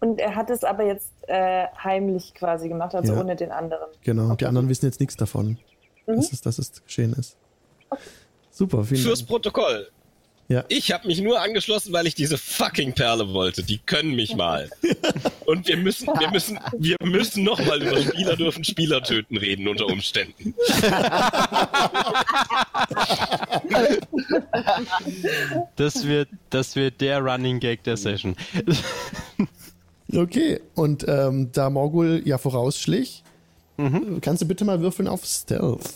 [0.00, 3.20] Und er hat es aber jetzt äh, heimlich quasi gemacht, also Ja.
[3.20, 3.88] ohne den anderen.
[4.02, 4.36] Genau, Okay.
[4.40, 5.58] die anderen wissen jetzt nichts davon,
[6.06, 6.16] Mhm.
[6.16, 7.36] dass, es, dass es geschehen ist.
[8.50, 9.28] Super, vielen Fürs Dank.
[9.30, 9.88] Protokoll.
[10.48, 10.64] Ja.
[10.66, 13.62] Ich habe mich nur angeschlossen, weil ich diese fucking Perle wollte.
[13.62, 14.68] Die können mich mal.
[15.46, 19.68] Und wir müssen, wir müssen, wir müssen noch mal über Spieler dürfen Spieler töten reden
[19.68, 20.54] unter Umständen.
[25.76, 28.36] das wird das wird der Running Gag der Session.
[30.14, 33.22] Okay, und ähm, da Morgul ja vorausschlich,
[34.20, 35.88] kannst du bitte mal würfeln auf Stealth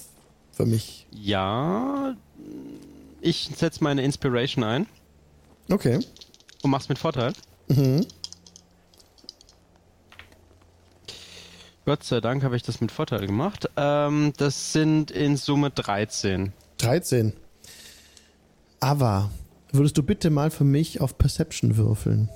[0.53, 1.07] für mich.
[1.11, 2.15] ja,
[3.21, 4.87] ich setze meine Inspiration ein
[5.71, 5.99] Okay.
[6.63, 7.33] und mach's mit Vorteil.
[7.69, 8.07] Mhm.
[11.87, 13.69] Gott sei Dank habe ich das mit Vorteil gemacht.
[13.77, 16.53] Ähm, das sind in Summe 13.
[16.79, 17.35] 13.
[18.81, 19.31] Aber
[19.73, 22.29] würdest du bitte mal für mich auf Perception würfeln?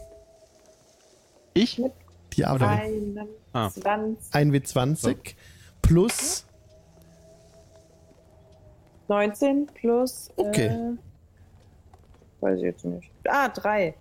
[1.58, 1.82] Ich?
[2.34, 2.90] Die Arbeit.
[3.52, 5.34] 21, 1W20
[5.82, 6.44] plus.
[9.08, 10.30] 19 plus.
[10.36, 10.66] Okay.
[10.66, 10.96] Äh,
[12.40, 13.10] weiß ich jetzt nicht.
[13.26, 13.94] Ah, 3.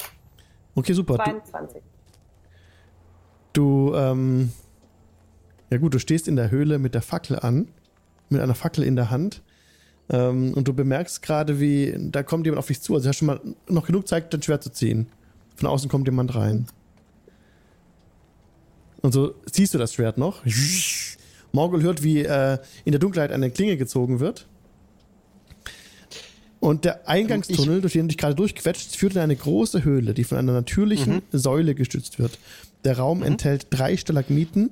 [0.76, 1.18] Okay, super.
[1.18, 1.82] Du, 22.
[3.54, 4.52] du ähm,
[5.70, 7.68] ja gut, du stehst in der Höhle mit der Fackel an,
[8.30, 9.42] mit einer Fackel in der Hand.
[10.10, 12.94] Ähm, und du bemerkst gerade, wie da kommt jemand auf dich zu.
[12.94, 15.08] Also du hast schon mal noch genug Zeit, dein Schwert zu ziehen.
[15.56, 16.68] Von außen kommt jemand rein.
[19.08, 20.44] Und so siehst du das Schwert noch.
[21.54, 24.48] Morgul hört, wie äh, in der Dunkelheit eine Klinge gezogen wird.
[26.60, 30.26] Und der Eingangstunnel, durch den du dich gerade durchquetscht, führt in eine große Höhle, die
[30.26, 32.38] von einer natürlichen Säule gestützt wird.
[32.84, 34.72] Der Raum enthält drei Stalagmiten.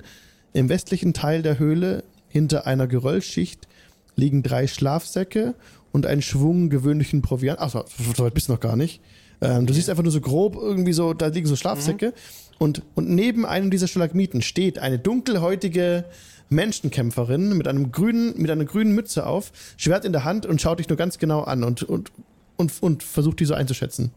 [0.51, 3.69] Im westlichen Teil der Höhle, hinter einer Geröllschicht,
[4.17, 5.55] liegen drei Schlafsäcke
[5.93, 7.59] und ein Schwung gewöhnlichen Proviant.
[7.61, 8.99] Ach, so weit bist du noch gar nicht.
[9.41, 12.13] Ähm, du siehst einfach nur so grob irgendwie so, da liegen so Schlafsäcke.
[12.57, 16.05] Und, und neben einem dieser Stalagmiten steht eine dunkelhäutige
[16.49, 20.79] Menschenkämpferin mit einem grünen, mit einer grünen Mütze auf, Schwert in der Hand und schaut
[20.79, 22.11] dich nur ganz genau an und, und,
[22.55, 24.11] und, und versucht die so einzuschätzen.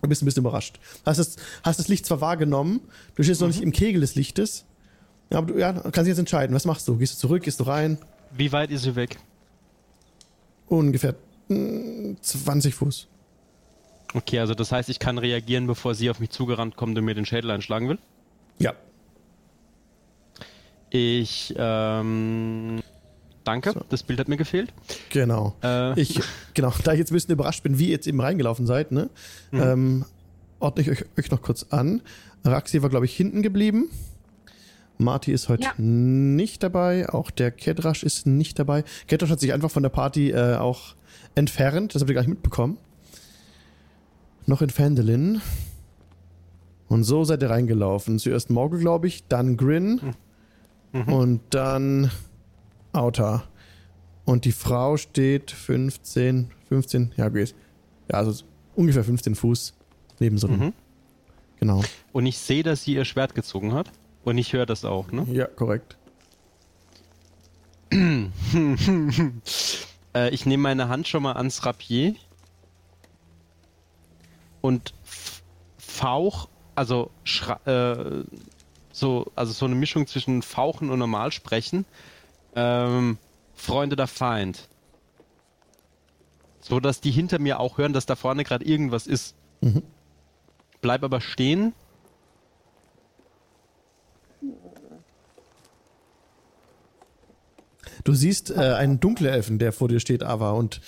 [0.00, 0.78] Du bist ein bisschen überrascht.
[1.04, 2.80] Hast das, hast das Licht zwar wahrgenommen,
[3.16, 4.64] du stehst noch nicht im Kegel des Lichtes,
[5.30, 6.54] ja, aber du ja, kannst dich jetzt entscheiden.
[6.54, 6.96] Was machst du?
[6.96, 7.98] Gehst du zurück, gehst du rein?
[8.36, 9.18] Wie weit ist sie weg?
[10.68, 11.14] Ungefähr
[11.48, 13.08] mm, 20 Fuß.
[14.14, 17.14] Okay, also das heißt, ich kann reagieren, bevor sie auf mich zugerannt kommt und mir
[17.14, 17.98] den Schädel einschlagen will.
[18.58, 18.72] Ja.
[20.90, 22.80] Ich, ähm,
[23.44, 23.80] danke, So.
[23.90, 24.72] das Bild hat mir gefehlt.
[25.10, 25.54] Genau.
[25.62, 26.18] Äh, Ich,
[26.54, 29.10] genau, da ich jetzt ein bisschen überrascht bin, wie ihr jetzt eben reingelaufen seid, ne,
[29.52, 30.04] ähm,
[30.60, 32.00] ordne ich euch, euch noch kurz an.
[32.44, 33.90] Raxi war, glaube ich, hinten geblieben.
[34.96, 35.72] Marty ist heute Ja.
[35.76, 37.08] nicht dabei.
[37.10, 38.82] Auch der Kedrasch ist nicht dabei.
[39.06, 40.94] Kedrasch hat sich einfach von der Party äh, auch
[41.34, 41.94] entfernt.
[41.94, 42.78] Das habt ihr gar nicht mitbekommen.
[44.48, 45.42] Noch in Fendelin.
[46.88, 48.18] Und so seid ihr reingelaufen.
[48.18, 50.00] Zuerst Morgul, glaube ich, dann Grin
[51.06, 52.10] und dann
[52.94, 53.44] Auta.
[54.24, 57.54] Und die Frau steht 15, 15, ja, geht.
[58.10, 58.42] Ja, also
[58.74, 59.74] ungefähr 15 Fuß
[60.18, 60.48] neben so.
[60.48, 60.72] Mhm.
[61.60, 61.82] Genau.
[62.12, 63.90] und ich sehe, dass sie ihr Schwert gezogen hat.
[64.24, 65.26] Und ich höre das auch, ne?
[65.30, 65.98] Ja, korrekt.
[70.14, 72.14] Äh, ich nehme meine Hand schon mal ans Rapier
[74.60, 74.94] und
[75.76, 78.24] fauch, also schra- äh,
[78.92, 81.84] so, also so eine Mischung zwischen Fauchen und Normalsprechen.
[82.54, 83.18] Ähm,
[83.54, 84.68] Freunde der Feind.
[86.60, 89.34] So dass die hinter mir auch hören, dass da vorne gerade irgendwas ist.
[89.60, 89.82] Mhm.
[90.80, 91.72] Bleib aber stehen.
[98.04, 100.80] Du siehst äh, einen Dunkelelfen, der vor dir steht, Ava, und,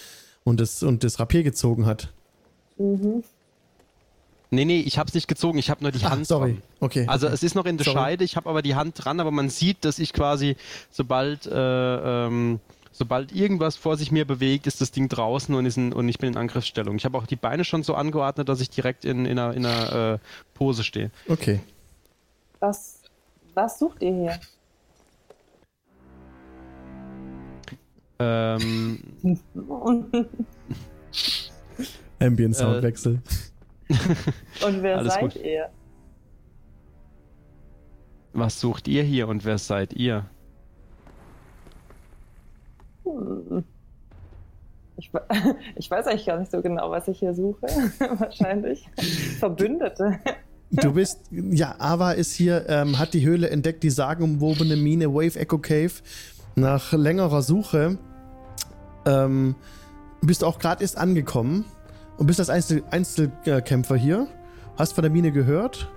[0.45, 2.13] und, das, und das Rapier gezogen hat.
[2.79, 3.25] Mhm.
[4.53, 6.55] Nee, nee, ich hab's nicht gezogen, ich habe nur die Ah, Hand sorry.
[6.55, 6.63] dran.
[6.81, 7.05] Okay.
[7.07, 7.97] Also es ist noch in der Sorry.
[7.97, 10.57] Scheide, ich habe aber die Hand dran, aber man sieht, dass ich quasi,
[10.91, 11.53] sobald, äh,
[12.27, 12.59] ähm,
[12.91, 16.19] sobald irgendwas vor sich mir bewegt, ist das Ding draußen und, ist in, und ich
[16.19, 16.97] bin in Angriffsstellung.
[16.97, 19.65] Ich habe auch die Beine schon so angeordnet, dass ich direkt in, in einer, in
[19.65, 20.19] einer äh,
[20.55, 21.11] Pose stehe.
[21.29, 21.61] okay.
[22.59, 23.01] Was,
[23.55, 24.41] was sucht ihr hier?
[28.19, 28.99] Ähm,
[32.21, 33.23] Ambient Soundwechsel.
[34.67, 35.37] Und wer Alles seid gut.
[35.37, 35.71] ihr?
[38.33, 40.27] was sucht ihr hier und wer seid ihr?
[43.05, 43.65] Hm.
[44.97, 45.11] Ich,
[45.77, 47.63] ich weiß eigentlich gar nicht so genau, was ich hier suche.
[48.19, 48.89] Wahrscheinlich.
[49.39, 50.19] Verbündete.
[50.71, 55.39] Du bist, ja, Ava ist hier, ähm, hat die Höhle entdeckt, die sagenumwobene Mine Wave
[55.39, 55.93] Echo Cave.
[56.55, 57.99] Nach längerer Suche
[59.07, 59.57] ähm,
[60.21, 61.65] bist du auch gerade erst angekommen
[62.21, 64.29] und bist als Einzel Einzelkämpfer hier.
[64.77, 65.91] Hast von der Mine gehört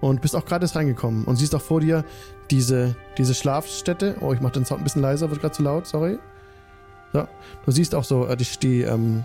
[0.00, 2.04] und bist auch gerade erst reingekommen und siehst auch vor dir
[2.50, 4.16] diese, diese Schlafstätte.
[4.22, 6.18] Oh, ich mach den Sound ein bisschen leiser, wird gerade zu laut, sorry.
[7.12, 7.28] Ja,
[7.66, 9.24] du siehst auch so äh, die, die ähm,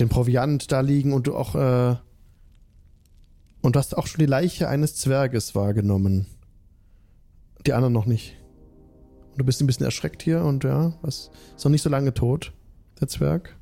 [0.00, 1.94] den Proviant da liegen und du auch äh,
[3.62, 6.26] und du hast auch schon die Leiche eines Zwerges wahrgenommen.
[7.64, 8.36] Die anderen noch nicht.
[9.30, 12.12] Und du bist ein bisschen erschreckt hier und ja, was ist noch nicht so lange
[12.12, 12.52] tot,
[13.00, 13.54] der Zwerg.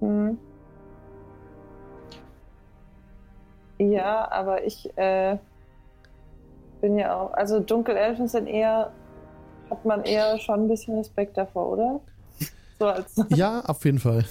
[0.00, 0.38] Hm.
[3.78, 5.38] Ja, aber ich äh,
[6.80, 7.32] bin ja auch.
[7.32, 8.92] Also Dunkelelfen sind eher.
[9.70, 12.00] Hat man eher schon ein bisschen Respekt davor, oder?
[12.78, 13.14] So als.
[13.28, 14.24] Ja, auf jeden Fall.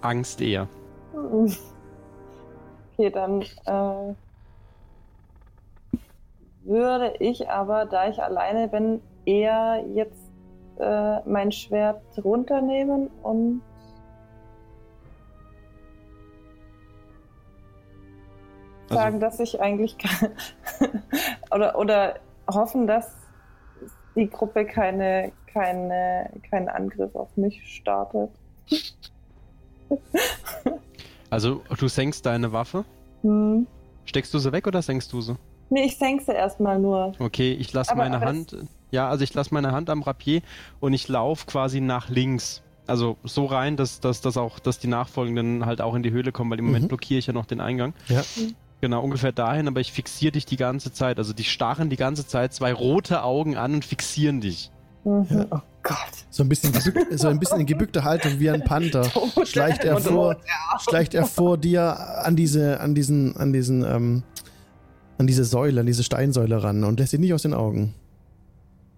[0.00, 0.68] Angst eher.
[1.12, 4.14] Okay, dann äh,
[6.62, 10.30] würde ich aber, da ich alleine bin, eher jetzt
[10.78, 13.62] äh, mein Schwert runternehmen und
[18.88, 20.30] Also- sagen, dass ich eigentlich kann,
[21.50, 22.16] oder, oder
[22.48, 23.10] hoffen, dass
[24.14, 28.30] die Gruppe keine, keine, keinen Angriff auf mich startet.
[31.30, 32.84] Also du senkst deine Waffe.
[33.22, 33.66] Hm.
[34.04, 35.36] Steckst du sie weg oder senkst du sie?
[35.70, 37.12] Nee, ich senke sie erstmal nur.
[37.18, 38.56] Okay, ich lasse meine aber Hand.
[38.92, 40.42] Ja, also ich lasse meine Hand am Rapier
[40.78, 42.62] und ich laufe quasi nach links.
[42.86, 46.30] Also so rein, dass, dass, dass auch, dass die Nachfolgenden halt auch in die Höhle
[46.30, 46.88] kommen, weil im Moment Mhm.
[46.88, 47.94] blockiere ich ja noch den Eingang.
[48.06, 48.22] Ja.
[48.80, 51.18] Genau, ungefähr dahin, aber ich fixiere dich die ganze Zeit.
[51.18, 54.70] Also die starren die ganze Zeit zwei rote Augen an und fixieren dich.
[55.04, 55.26] Mhm.
[55.30, 55.46] Ja.
[55.50, 55.96] Oh Gott.
[56.30, 59.10] So ein bisschen, gebück, so ein bisschen in gebückter Haltung wie ein Panther.
[59.44, 60.36] Schleicht er vor,
[60.80, 64.22] schleicht er vor dir an diese, an diesen, an diesen, ähm,
[65.16, 67.94] an diese Säule, an diese Steinsäule ran und lässt ihn nicht aus den Augen.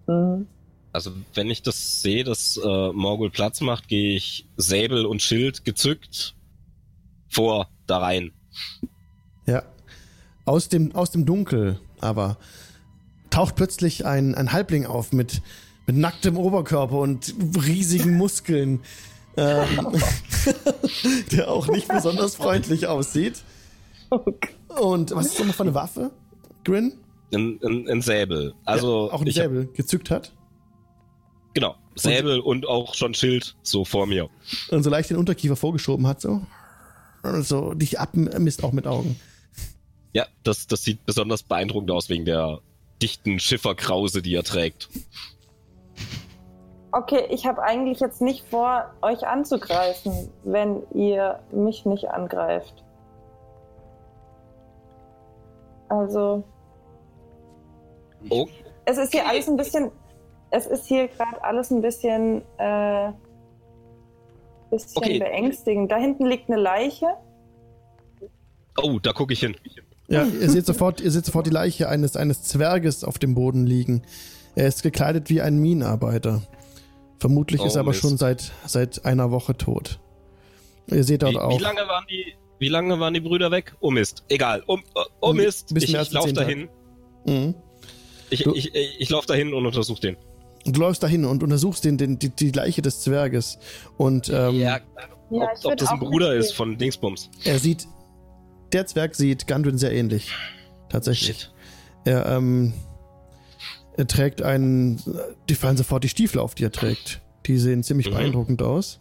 [0.07, 0.47] Mhm.
[0.91, 5.63] Also wenn ich das sehe, dass äh, Morgul Platz macht, gehe ich Säbel und Schild
[5.63, 6.35] gezückt
[7.29, 8.31] vor da rein.
[9.49, 9.63] Ja.
[10.45, 12.37] Aus dem, aus dem Dunkel aber
[13.29, 15.41] taucht plötzlich ein, ein Halbling auf mit,
[15.85, 17.33] mit nacktem Oberkörper und
[17.65, 18.81] riesigen Muskeln.
[19.37, 19.67] Ähm,
[21.31, 23.43] der auch nicht besonders freundlich aussieht.
[24.67, 26.11] Und was ist das nochmal für eine Waffe?
[26.63, 26.93] Grin?
[27.33, 28.53] Ein, ein, ein Säbel.
[28.65, 30.31] Also ja, auch ein ich hab- Säbel gezückt hat
[31.53, 34.29] genau, Säbel und auch schon Schild so vor mir.
[34.71, 36.41] und so leicht den Unterkiefer vorgeschoben hat, so.
[37.21, 39.19] Und so dich abmisst auch mit Augen.
[40.13, 42.59] Ja, das, das sieht besonders beeindruckend aus wegen der
[43.01, 44.89] dichten Schifferkrause, die er trägt.
[46.91, 52.83] Okay, ich habe eigentlich jetzt nicht vor, euch anzugreifen, wenn ihr mich nicht angreift.
[55.89, 56.43] Also,
[58.29, 58.47] Oh,
[58.85, 59.91] es ist hier alles ein bisschen.
[60.51, 62.41] Es ist hier gerade alles ein bisschen.
[62.57, 63.11] Äh,
[64.71, 65.19] bisschen Okay.
[65.19, 65.91] beängstigend.
[65.91, 67.07] Da hinten liegt eine Leiche.
[68.81, 69.55] oh da gucke ich hin.
[70.09, 73.65] Ja, ihr seht sofort, ihr seht sofort die Leiche eines, eines Zwerges auf dem Boden
[73.65, 74.01] liegen.
[74.55, 76.41] Er ist gekleidet wie ein Minenarbeiter.
[77.19, 78.01] Vermutlich Oh, ist er aber Mist.
[78.01, 79.99] schon seit, seit einer Woche tot.
[80.87, 81.59] Ihr seht dort Wie, auch.
[81.59, 83.75] wie lange waren die, wie lange waren die Brüder weg?
[83.81, 84.23] Oh Mist.
[84.29, 84.63] Egal.
[84.65, 85.73] Um, äh, oh Um- Mist.
[85.73, 86.69] bis Ich, ich als lauf zehn dahin.
[87.25, 87.53] Mhm.
[88.31, 90.17] Ich, Du- ich, ich, ich lauf dahin und untersuch den.
[90.65, 93.59] Du läufst dahin und untersuchst den, den, die, die Leiche des Zwerges.
[93.97, 94.79] Und ähm, Ja,
[95.29, 97.29] ob, ich ob das ein Bruder ist von Dingsbums.
[97.43, 97.87] er sieht,
[98.73, 100.31] der Zwerg sieht Gandwin sehr ähnlich.
[100.89, 101.37] Tatsächlich.
[101.39, 101.51] Shit.
[102.05, 102.73] Er, ähm,
[103.97, 105.01] er trägt einen,
[105.49, 107.21] die fallen sofort die Stiefel auf, die er trägt.
[107.45, 108.13] Die sehen ziemlich Mhm.
[108.15, 108.99] beeindruckend aus.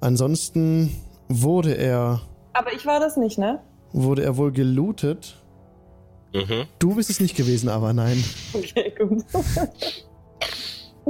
[0.00, 0.94] Ansonsten
[1.28, 2.20] wurde er,
[2.52, 3.60] Aber ich war das nicht, ne?
[3.92, 5.40] wurde er wohl gelootet
[6.36, 6.64] Mhm.
[6.80, 8.22] Du bist es nicht gewesen, aber nein.
[8.54, 9.22] Okay, gut.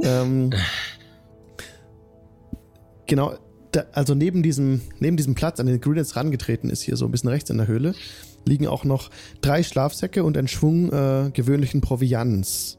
[0.02, 0.50] ähm,
[3.06, 3.32] genau,
[3.74, 7.04] da, also neben diesem, neben diesem Platz, an den Green jetzt rangetreten ist, hier so
[7.04, 7.94] ein bisschen rechts in der Höhle,
[8.44, 9.10] liegen auch noch
[9.40, 12.78] drei Schlafsäcke und ein Schwung äh, gewöhnlichen Proviants.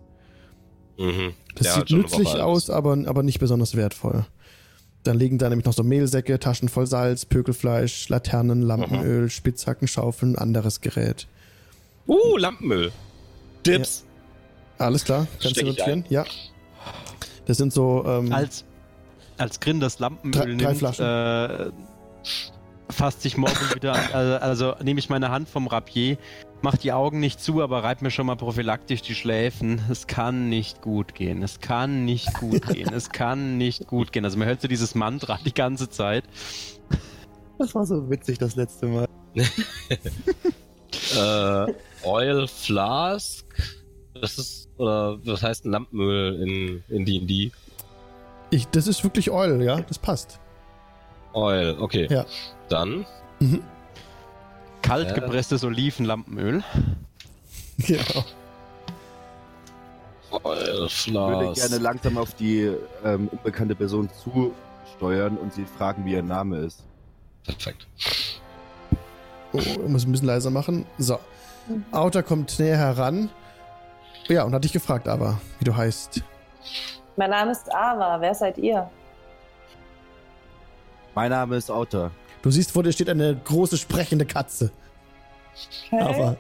[0.98, 1.34] Mhm.
[1.56, 4.26] Das Der sieht nützlich aus, aber, aber nicht besonders wertvoll.
[5.04, 10.36] Dann liegen da nämlich noch so Mehlsäcke, Taschen voll Salz, Pökelfleisch, Laternen, Lampenöl, Spitzhacken, Schaufeln,
[10.36, 11.28] anderes Gerät.
[12.08, 12.91] Uh, Lampenmüll.
[13.66, 14.04] Dips.
[14.78, 16.06] Alles klar, kannst du notieren?
[16.10, 16.26] Ja.
[17.46, 18.04] Das sind so.
[18.06, 18.66] Ähm, Als,
[19.38, 21.06] als Grin das Lampenöl Drei- drei nimmt, Flaschen.
[21.06, 21.72] Äh,
[22.92, 24.14] fasst sich morgen wieder an.
[24.14, 24.36] Also,
[24.72, 26.18] also nehme ich meine Hand vom Rapier,
[26.62, 29.82] mach die Augen nicht zu, aber reib mir schon mal prophylaktisch die Schläfen.
[29.90, 31.42] Es kann nicht gut gehen.
[31.44, 32.94] Es kann nicht gut gehen.
[32.94, 34.24] Es kann nicht gut gehen.
[34.26, 36.24] Also man hört so dieses Mantra die ganze Zeit.
[37.58, 39.08] Das war so witzig das letzte Mal.
[41.18, 41.74] äh,
[42.04, 43.46] Oil Flask.
[44.22, 47.52] Das ist, oder was heißt ein Lampenöl in, in D&D?
[48.56, 50.39] Ich, das ist wirklich Oil, ja, das passt.
[51.34, 52.08] Oil, okay.
[52.10, 52.26] Ja.
[52.70, 53.06] Dann,
[53.39, 53.62] Mhm.
[54.82, 55.14] Kalt Ja.
[55.16, 56.64] gepresstes Olivenlampenöl.
[57.80, 58.24] Genau.
[60.43, 62.72] Oil Ich würde gerne langsam auf die
[63.03, 66.84] ähm, unbekannte Person zusteuern und sie fragen, wie ihr Name ist.
[67.43, 67.88] Perfekt.
[69.53, 70.86] Oh, ich muss ein bisschen leiser machen.
[70.97, 71.20] So.
[71.91, 73.30] Outer kommt näher heran.
[74.28, 76.22] Ja, und hat dich gefragt, aber, wie du heißt.
[77.16, 78.20] Mein Name ist Ava.
[78.20, 78.89] Wer seid ihr?
[81.13, 82.11] Mein Name ist Autor.
[82.41, 84.72] Du siehst, vor dir steht eine große sprechende Katze.
[85.91, 86.01] Okay.
[86.01, 86.38] Aber.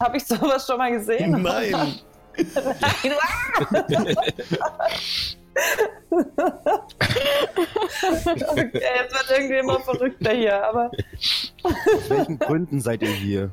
[0.00, 1.42] Habe ich sowas schon mal gesehen?
[1.42, 1.74] Nein!
[8.46, 10.90] okay, jetzt wird irgendwie immer verrückter hier, aber
[11.62, 13.50] Aus welchen Gründen seid ihr hier?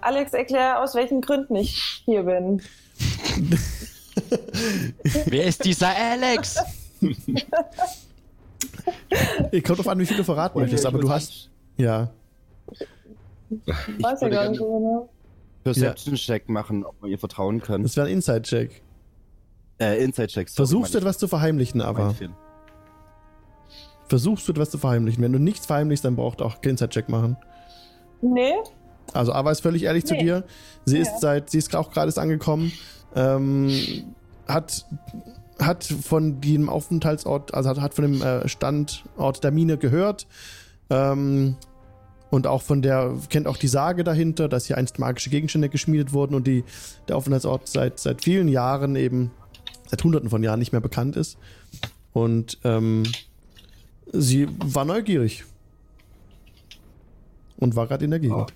[0.00, 2.60] Alex, erklär, aus welchen Gründen ich hier bin.
[5.26, 6.58] Wer ist dieser Alex?
[9.52, 11.50] Ich kommt drauf an, wie viel du verraten möchtest, aber du hast.
[11.76, 12.10] Ja.
[13.50, 15.08] Ich weiß ja gar nicht genau.
[15.64, 17.82] Perception-Check machen, ob man ihr vertrauen kann.
[17.82, 18.82] Das wäre ein Inside-Check.
[19.80, 20.50] Äh, Inside-Check.
[20.50, 22.14] Versuchst du etwas zu verheimlichen, aber.
[24.08, 25.22] Versuchst du etwas zu verheimlichen.
[25.24, 27.36] Wenn du nichts verheimlichst, dann braucht auch kein Inside-Check machen.
[28.20, 28.52] Nee,
[29.12, 30.22] Also Ava ist völlig ehrlich zu Nee.
[30.24, 30.44] dir.
[30.86, 31.02] Sie Ja.
[31.02, 32.72] ist seit, sie ist auch gerade erst angekommen.
[33.14, 33.70] Ähm,
[34.46, 34.86] hat,
[35.58, 40.26] hat von dem Aufenthaltsort, also hat, hat von dem äh, Standort der Mine gehört.
[40.90, 41.56] Ähm,
[42.30, 46.12] und auch von der, kennt auch die Sage dahinter, dass hier einst magische Gegenstände geschmiedet
[46.12, 46.64] wurden und die,
[47.06, 49.30] der Aufenthaltsort seit, seit vielen Jahren eben,
[49.86, 51.38] seit hunderten von Jahren nicht mehr bekannt ist.
[52.12, 53.04] Und ähm,
[54.12, 55.44] sie war neugierig.
[57.56, 58.52] Und war gerade in der Gegend.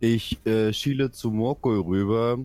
[0.00, 2.38] Ich äh, schiele zu Morgul rüber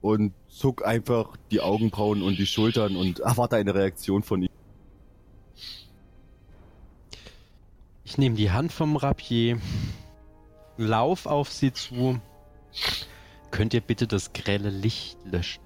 [0.00, 4.48] und zuck einfach die Augenbrauen und die Schultern und erwarte eine Reaktion von ihm.
[8.04, 9.60] Ich nehme die Hand vom Rapier,
[10.76, 12.20] lauf auf sie zu.
[13.50, 15.62] Könnt ihr bitte das grelle Licht löschen?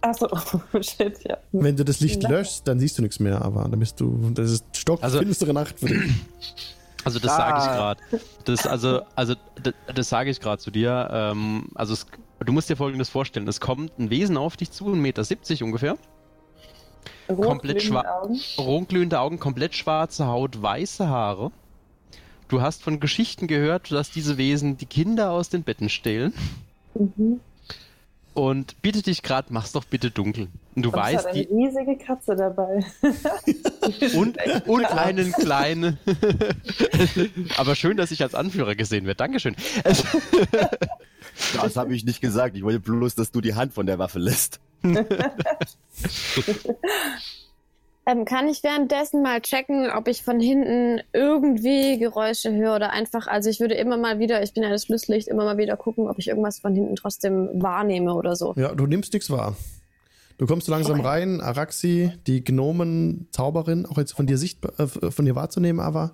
[0.00, 0.28] achso,
[0.74, 1.38] oh, shit, ja.
[1.52, 2.32] Wenn du das Licht Nein.
[2.32, 5.78] löschst, dann siehst du nichts mehr, aber dann bist du, das ist stockfinstere Also- Nacht
[5.80, 6.12] für dich.
[7.06, 7.74] Also das sage ich Ah.
[7.76, 8.00] gerade.
[8.46, 11.06] Das also also das, das sage ich gerade zu dir.
[11.12, 12.06] Ähm, also es,
[12.44, 15.96] du musst dir Folgendes vorstellen: Es kommt ein Wesen auf dich zu, 1,70 Meter ungefähr,
[17.26, 18.40] Komplett Rotglühende schwa- Augen.
[18.58, 21.50] rundglühende Augen, komplett schwarze Haut, weiße Haare.
[22.48, 26.34] Du hast von Geschichten gehört, dass diese Wesen die Kinder aus den Betten stehlen
[26.94, 27.40] Mhm.
[28.34, 30.48] und bitte dich gerade, mach's doch bitte dunkel.
[30.76, 32.84] Und du Und es hat weißt, eine die riesige Katze dabei.
[34.16, 34.36] und,
[34.68, 35.98] und einen kleinen.
[37.56, 39.16] Aber schön, dass ich als Anführer gesehen werde.
[39.18, 39.56] Dankeschön.
[41.54, 42.56] Das habe ich nicht gesagt.
[42.56, 44.60] Ich wollte bloß, dass du die Hand von der Waffe lässt.
[48.06, 53.26] Ähm, kann ich währenddessen mal checken, ob ich von hinten irgendwie Geräusche höre oder einfach,
[53.26, 56.06] also ich würde immer mal wieder, ich bin ja das Schlusslicht, immer mal wieder gucken,
[56.08, 58.52] ob ich irgendwas von hinten trotzdem wahrnehme oder so.
[58.56, 59.56] Ja, du nimmst nichts wahr.
[60.36, 61.08] Du kommst so langsam Okay.
[61.08, 66.12] rein, Araxi, die Gnomen-Zauberin, auch jetzt von dir sichtbar, äh, von dir wahrzunehmen, aber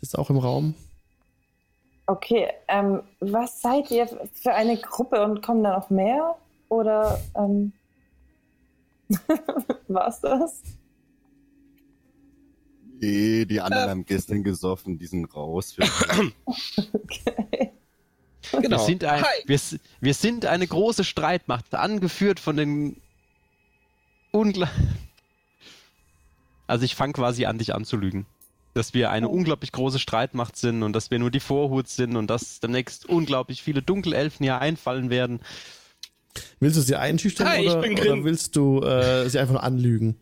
[0.00, 0.74] ist auch im Raum.
[2.08, 6.38] Okay, ähm, was seid ihr für eine Gruppe und kommen da noch mehr?
[6.70, 7.74] Oder ähm,
[9.88, 10.62] war's das?
[12.98, 15.72] Nee, die anderen haben gestern gesoffen, die sind raus.
[15.72, 15.82] Für
[16.94, 17.72] Okay.
[18.52, 18.70] Genau.
[18.70, 19.60] wir, sind ein, wir,
[20.00, 23.02] wir sind eine große Streitmacht, angeführt von den
[24.32, 24.70] Ungla
[26.66, 28.24] Also ich fange quasi an, dich anzulügen.
[28.78, 32.28] Dass wir eine unglaublich große Streitmacht sind und dass wir nur die Vorhut sind und
[32.28, 35.40] dass demnächst unglaublich viele Dunkelelfen hier einfallen werden.
[36.60, 40.16] Willst du sie einschüchtern Hi, ich oder, oder willst du äh, sie einfach anlügen?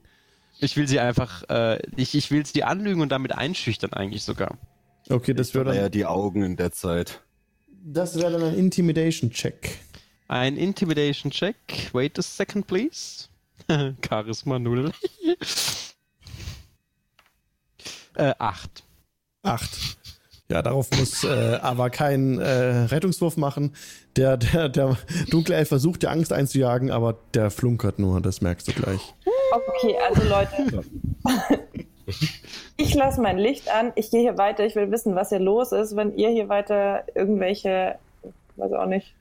[0.59, 4.57] Ich will sie einfach, äh, ich, ich will sie anlügen und damit einschüchtern eigentlich sogar.
[5.11, 7.20] Okay, das wäre ja dann, die Augen in der Zeit.
[7.84, 9.78] das wäre dann ein Intimidation-Check.
[10.28, 11.90] Ein Intimidation Check.
[11.92, 13.28] Wait a second, please.
[14.00, 14.92] Charisma 0.
[18.16, 18.84] äh, 8.
[19.42, 19.96] Acht.
[20.48, 22.46] Ja, darauf muss äh, aber kein äh,
[22.86, 23.74] Rettungswurf machen.
[24.16, 24.96] Der, der, der
[25.30, 29.00] dunkle Elf versucht, dir Angst einzujagen, aber der flunkert nur, das merkst du gleich.
[29.52, 30.84] Okay, also Leute.
[32.76, 33.92] ich lasse mein Licht an.
[33.96, 34.64] Ich gehe hier weiter.
[34.64, 35.96] Ich will wissen, was hier los ist.
[35.96, 37.96] Wenn ihr hier weiter irgendwelche,
[38.56, 39.14] weiß auch nicht.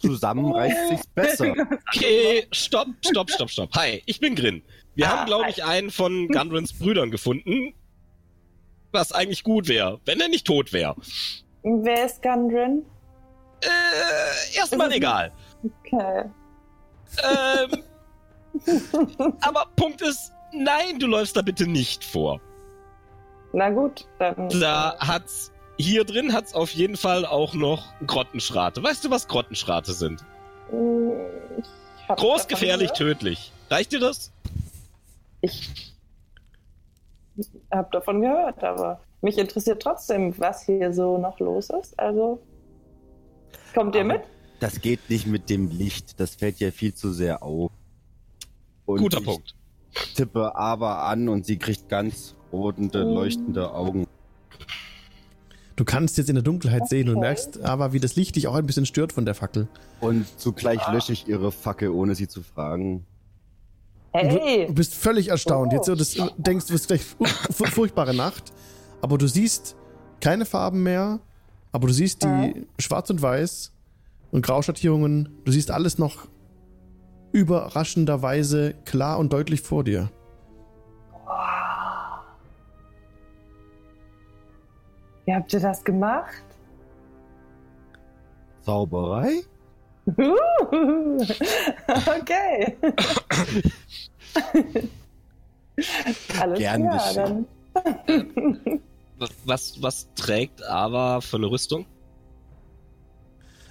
[0.00, 1.54] Zusammen reißt sich's besser.
[1.94, 3.76] Okay, stopp, stopp, stopp, stopp.
[3.76, 4.62] Hi, ich bin Grin.
[4.94, 7.74] Wir Ah, haben, glaube ich, einen von Gundrins Brüdern gefunden,
[8.92, 10.94] was eigentlich gut wäre, wenn er nicht tot wäre.
[11.62, 12.84] Wer ist Gundren?
[13.62, 15.32] Äh, erstmal egal.
[15.84, 16.24] Okay.
[17.22, 17.82] Ähm,
[19.40, 22.40] aber Punkt ist, nein, du läufst da bitte nicht vor.
[23.52, 24.48] Na gut, dann.
[24.48, 28.82] Da hat's, hier drin hat's auf jeden Fall auch noch Grottenschrate.
[28.82, 30.24] Weißt du, was Grottenschrate sind?
[30.70, 31.12] Hm,
[32.08, 33.18] Groß, gefährlich, gehört.
[33.20, 33.52] tödlich.
[33.70, 34.32] Reicht dir das?
[35.42, 35.91] Ich
[37.72, 41.98] habe davon gehört, aber mich interessiert trotzdem, was hier so noch los ist.
[41.98, 42.40] Also,
[43.74, 44.22] kommt ihr Aber mit?
[44.60, 46.20] Das geht nicht mit dem Licht.
[46.20, 47.70] Das fällt ja viel zu sehr auf.
[48.86, 49.54] Und Guter ich Punkt.
[50.14, 53.14] tippe aber an und sie kriegt ganz rotende, Oh.
[53.14, 54.06] leuchtende Augen.
[55.74, 57.26] Du kannst jetzt in der Dunkelheit sehen und Okay.
[57.26, 59.68] merkst aber, wie das Licht dich auch ein bisschen stört von der Fackel.
[60.00, 63.06] Und zugleich lösche ich ihre Fackel, ohne sie zu fragen.
[64.12, 64.66] Hey!
[64.66, 65.72] du bist völlig erstaunt.
[65.72, 65.76] Oh.
[65.76, 68.52] Jetzt so, das, du denkst, du wirst gleich fu- fu- furchtbare Nacht,
[69.00, 69.74] aber du siehst
[70.20, 71.20] keine Farben mehr,
[71.72, 72.52] aber du siehst die Ja.
[72.78, 73.72] Schwarz und Weiß
[74.30, 75.28] und Grauschattierungen.
[75.44, 76.28] Du siehst alles noch
[77.32, 80.10] überraschenderweise klar und deutlich vor dir.
[85.24, 86.44] Wie habt ihr das gemacht?
[88.62, 89.42] Zauberei?
[92.06, 92.76] Okay.
[96.40, 97.44] Alles Gern klar.
[99.44, 101.86] Was, was trägt Ava für eine Rüstung?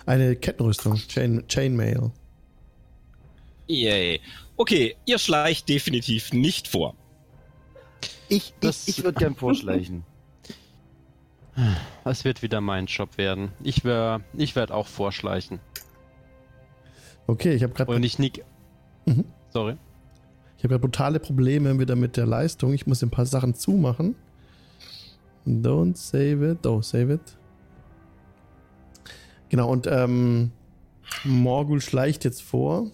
[0.06, 2.12] Eine Kettenrüstung, Chain, Chainmail.
[3.68, 4.20] Yay.
[4.58, 6.96] Okay, ihr schleicht definitiv nicht vor.
[8.30, 10.04] Ich, Das- ich, ich würde gern vorschleichen.
[12.06, 13.52] Es wird wieder mein Job werden.
[13.62, 15.60] Ich, wär- ich werde auch vorschleichen.
[17.28, 18.44] Okay, ich habe gerade Und ich nick.
[19.06, 19.26] Mhm.
[19.50, 19.78] Sorry.
[20.58, 22.74] Ich habe ja brutale Probleme wieder mit der Leistung.
[22.74, 24.16] Ich muss ein paar Sachen zumachen.
[25.46, 26.66] Don't save it.
[26.68, 27.38] Oh, save it.
[29.50, 30.52] Genau, und ähm,
[31.24, 32.92] Morgul schleicht jetzt vor.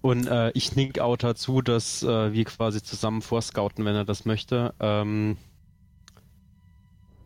[0.00, 4.24] Und äh, ich nick auch dazu, dass äh, wir quasi zusammen vorscouten, wenn er das
[4.24, 4.74] möchte.
[4.80, 5.36] Ähm,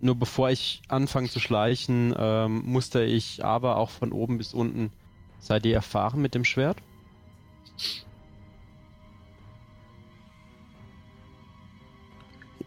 [0.00, 4.90] nur bevor ich anfange zu schleichen, ähm, muster ich aber auch von oben bis unten.
[5.38, 6.78] Seid ihr erfahren mit dem Schwert?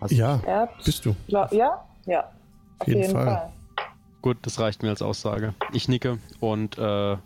[0.01, 1.15] Hast- Ja, Er hat, bist du.
[1.27, 1.85] glaub, ja?
[2.05, 2.31] Ja.
[2.79, 3.25] Auf jeden jeden, Fall.
[3.25, 3.53] Fall.
[4.21, 5.53] Gut, das reicht mir als Aussage.
[5.73, 7.17] Ich nicke und äh,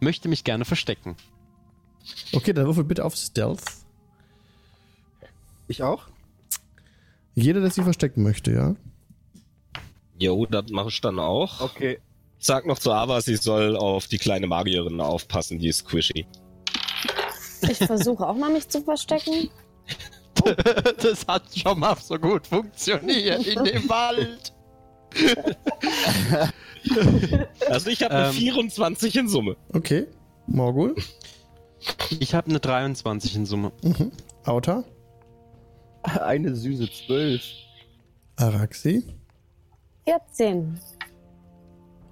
[0.00, 1.16] möchte mich gerne verstecken.
[2.32, 3.62] Okay, dann würfel bitte auf Stealth.
[5.68, 6.04] Ich auch?
[7.34, 8.74] Jeder, der sich verstecken möchte, ja.
[10.18, 11.60] Jo, das mache ich dann auch.
[11.60, 11.98] Okay.
[12.38, 16.26] Ich sag noch zu Ava, sie soll auf die kleine Magierin aufpassen, die ist squishy.
[17.62, 19.50] Ich versuche auch mal mich zu verstecken.
[21.02, 24.52] das hat schon mal so gut funktioniert in dem Wald.
[27.68, 28.32] Also ich habe eine Ähm.
[28.34, 29.56] 24 in Summe.
[29.74, 30.06] Okay.
[30.46, 30.94] Morgul.
[32.20, 33.72] Ich habe eine 23 in Summe.
[33.82, 34.12] Mhm.
[34.44, 34.84] Auta.
[36.02, 37.42] Eine süße Zwölf.
[38.36, 39.04] Araxi.
[40.08, 40.80] 14.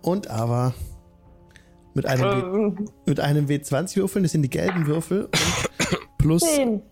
[0.02, 0.74] Und Ava.
[1.94, 5.30] Mit einem, W Ähm, mit einem W20 würfeln, das sind die gelben Würfel.
[6.18, 6.82] Plus, 10,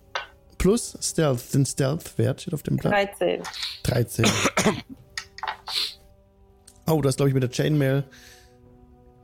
[0.56, 2.92] plus Stealth, den Stealth-Wert steht auf dem Blatt.
[2.92, 3.42] 13.
[3.82, 4.24] 13.
[6.86, 8.04] Oh, du hast, glaube ich, mit der Chainmail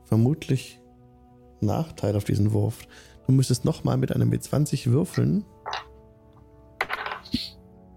[0.04, 0.80] vermutlich
[1.60, 2.78] Nachteil auf diesen Wurf.
[3.26, 5.46] Du müsstest nochmal mit einem W20 würfeln.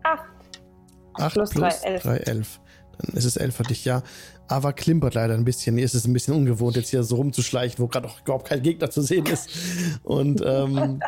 [0.04, 0.24] 8.
[1.16, 2.04] 8 Plus plus drei, elf.
[2.04, 2.60] 3, 11.
[3.00, 4.04] Dann ist es 11 für dich, ja.
[4.48, 5.76] Aber klimpert leider ein bisschen.
[5.76, 8.62] Hier ist es ein bisschen ungewohnt, jetzt hier so rumzuschleichen, wo gerade auch überhaupt kein
[8.62, 9.50] Gegner zu sehen ist.
[10.04, 11.02] Und ähm,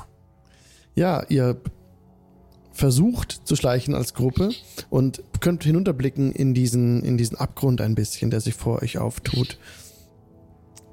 [0.94, 1.60] ja, ihr
[2.72, 4.50] versucht zu schleichen als Gruppe
[4.88, 9.58] und könnt hinunterblicken in diesen, in diesen Abgrund ein bisschen, der sich vor euch auftut.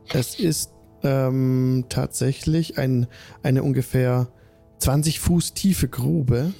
[0.09, 0.71] Es ist
[1.03, 3.07] ähm, tatsächlich ein,
[3.43, 4.27] eine ungefähr
[4.79, 6.53] 20 Fuß tiefe Grube.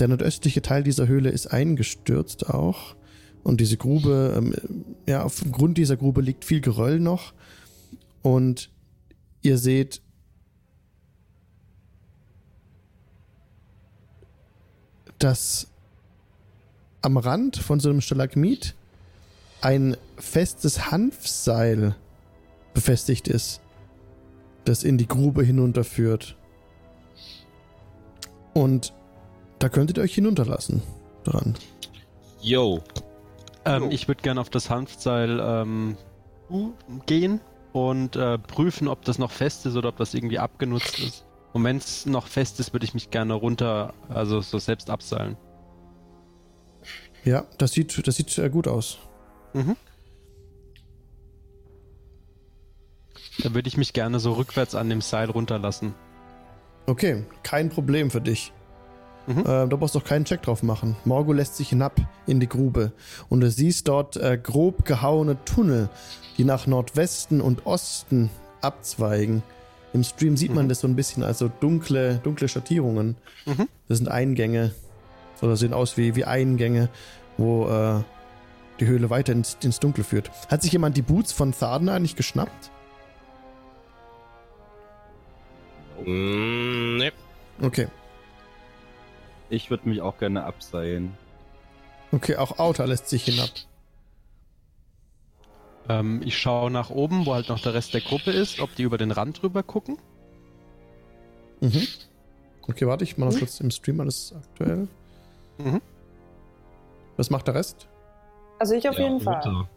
[0.00, 2.96] Der nordöstliche Teil dieser Höhle ist eingestürzt auch.
[3.42, 4.54] Und diese Grube, ähm,
[5.06, 7.32] ja, auf dem Grund dieser Grube liegt viel Geröll noch.
[8.22, 8.70] Und
[9.42, 10.02] ihr seht
[15.18, 15.68] dass
[17.02, 18.74] am Rand von so einem Stalagmit
[19.60, 21.94] ein festes Hanfseil
[22.72, 23.60] befestigt ist,
[24.64, 26.36] das in die Grube hinunterführt.
[28.54, 28.94] Und
[29.60, 30.82] da könntet ihr euch hinunterlassen
[31.22, 31.54] dran.
[32.40, 32.82] Yo.
[33.64, 35.96] Ähm, ich würde gerne auf das Hanfseil ähm,
[37.06, 37.40] gehen
[37.72, 41.26] und äh, prüfen, ob das noch fest ist oder ob das irgendwie abgenutzt ist.
[41.52, 45.36] Und wenn es noch fest ist, würde ich mich gerne runter, also so selbst abseilen.
[47.24, 48.98] Ja, das sieht, das sieht äh, gut aus.
[49.52, 49.76] Mhm.
[53.42, 55.94] Dann würde ich mich gerne so rückwärts an dem Seil runterlassen.
[56.86, 58.52] Okay, kein Problem für dich.
[59.26, 59.40] Mhm.
[59.40, 60.96] Äh, da brauchst du auch keinen Check drauf machen.
[61.04, 62.92] Morgo lässt sich hinab in die Grube
[63.28, 65.88] und du siehst dort äh, grob gehauene Tunnel,
[66.38, 69.42] die nach Nordwesten und Osten abzweigen.
[69.92, 70.68] Im Stream sieht man Mhm.
[70.68, 73.16] das so ein bisschen als so dunkle, dunkle Schattierungen.
[73.46, 73.68] Mhm.
[73.88, 74.72] Das sind Eingänge.
[75.42, 76.88] Oder sehen aus wie, wie Eingänge,
[77.38, 78.02] wo äh,
[78.78, 80.30] die Höhle weiter ins, ins Dunkel führt.
[80.48, 82.70] Hat sich jemand die Boots von Tharden eigentlich geschnappt?
[86.04, 87.12] Mm, ne.
[87.62, 87.88] Okay.
[89.50, 91.16] Ich würde mich auch gerne abseilen.
[92.12, 93.50] Okay, auch Outer lässt sich hinab.
[95.88, 98.82] Ähm, ich schaue nach oben, wo halt noch der Rest der Gruppe ist, ob die
[98.82, 99.98] über den Rand drüber gucken.
[101.60, 101.86] Mhm.
[102.68, 104.88] Okay, warte, ich mache noch kurz im Stream alles aktuell.
[105.58, 105.80] Mhm.
[107.16, 107.88] Was macht der Rest?
[108.58, 109.34] Also ich auf Ja, jeden Fall.
[109.42, 109.68] runter.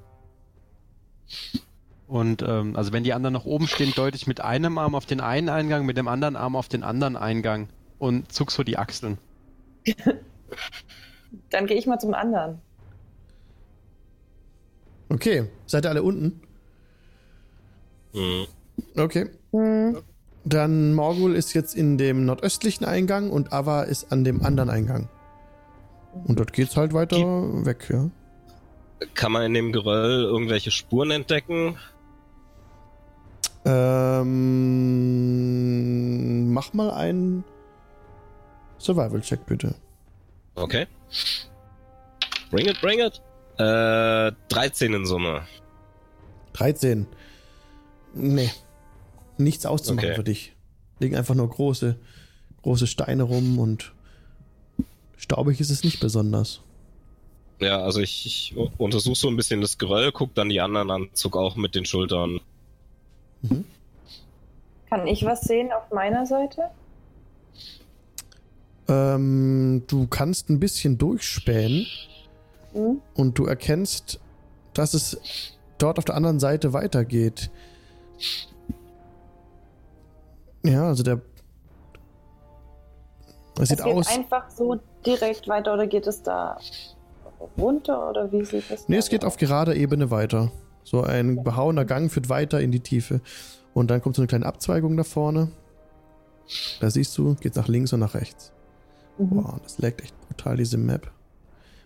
[2.08, 5.06] Und ähm, also wenn die anderen noch oben stehen, deute ich mit einem Arm auf
[5.06, 8.78] den einen Eingang, mit dem anderen Arm auf den anderen Eingang und zuck so die
[8.78, 9.18] Achseln.
[11.50, 12.62] Dann gehe ich mal zum anderen.
[15.10, 16.42] Okay, seid ihr alle unten?
[18.14, 18.48] Mhm.
[18.96, 19.30] Okay.
[19.52, 19.98] Hm.
[20.46, 25.08] Dann Morgul ist jetzt in dem nordöstlichen Eingang und Ava ist an dem anderen Eingang.
[26.26, 27.18] Und dort geht's halt weiter
[27.66, 28.10] weg, ja.
[29.14, 31.78] Kann man in dem Geröll irgendwelche Spuren entdecken?
[33.66, 34.34] Ähm,
[36.52, 37.46] mach mal einen
[38.84, 39.76] Survival-Check, bitte.
[40.56, 40.88] Okay.
[42.52, 43.22] Bring it, bring it.
[43.58, 45.42] Äh, 13 in Summe.
[46.54, 47.08] 13.
[48.14, 48.50] Nee.
[49.38, 50.16] Nichts auszumachen Okay.
[50.16, 50.54] für dich.
[51.00, 51.98] Liegen einfach nur große,
[52.62, 53.94] große Steine rum und
[55.18, 56.62] staubig ist es nicht besonders.
[57.60, 61.10] Ja, also ich, ich untersuche so ein bisschen das Geröll, guck dann die anderen an,
[61.14, 62.42] zuck auch mit den Schultern.
[64.90, 66.70] Kann ich was sehen auf meiner Seite?
[68.88, 71.86] Ähm, du kannst ein bisschen durchspähen
[72.74, 73.02] Hm?
[73.14, 74.20] und du erkennst,
[74.74, 75.18] dass es
[75.78, 77.52] dort auf der anderen Seite weitergeht.
[80.64, 81.22] Ja, also der.
[83.60, 84.08] Es sieht es geht aus.
[84.08, 86.58] einfach so direkt weiter oder geht es da
[87.58, 90.52] runter oder wie sieht das Nee, es geht auf gerader Ebene weiter.
[90.84, 93.22] So ein behauener Gang führt weiter in die Tiefe.
[93.74, 95.52] Und dann kommt so eine kleine Abzweigung da vorne.
[96.80, 98.52] Da siehst du, geht nach links und nach rechts.
[99.18, 99.30] Mhm.
[99.30, 101.12] Boah, das laggt echt brutal, diese Map.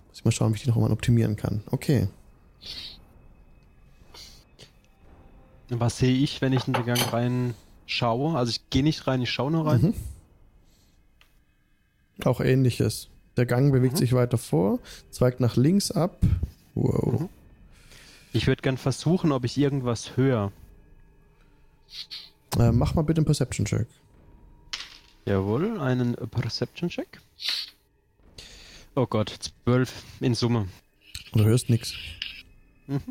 [0.10, 1.62] Muss ich mal schauen, wie ich die noch mal optimieren kann.
[1.72, 2.08] Okay.
[5.70, 7.54] Was sehe ich, wenn ich in den Gang rein
[7.86, 8.38] schaue?
[8.38, 9.82] Also ich gehe nicht rein, ich schaue nur rein.
[9.82, 9.94] Mhm.
[12.26, 13.10] Auch ähnliches.
[13.36, 13.98] Der Gang bewegt Mhm.
[13.98, 14.80] sich weiter vor,
[15.12, 16.18] zweigt nach links ab.
[16.74, 17.22] Wow.
[17.22, 17.30] Mhm.
[18.34, 20.52] Ich würde gern versuchen, ob ich irgendwas höre.
[22.58, 23.88] Äh, mach mal bitte einen Perception-Check.
[25.28, 27.20] Jawohl, einen Perception-Check.
[28.96, 30.70] Oh Gott, 12 in Summe.
[31.34, 31.96] Du hörst nichts.
[32.88, 33.02] Mhm.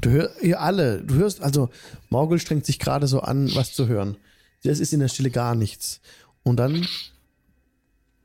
[0.00, 1.70] Du hörst, ihr alle, du hörst, also,
[2.10, 4.16] Morgul strengt sich gerade so an, was zu hören.
[4.64, 6.00] Das ist in der Stille gar nichts.
[6.42, 6.84] Und dann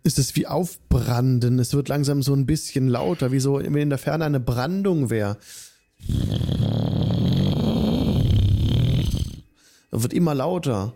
[0.01, 1.59] ist es wie Aufbranden.
[1.59, 5.11] Es wird langsam so ein bisschen lauter, wie so, wenn in der Ferne eine Brandung
[5.11, 5.37] wäre.
[9.91, 10.95] Wird immer lauter.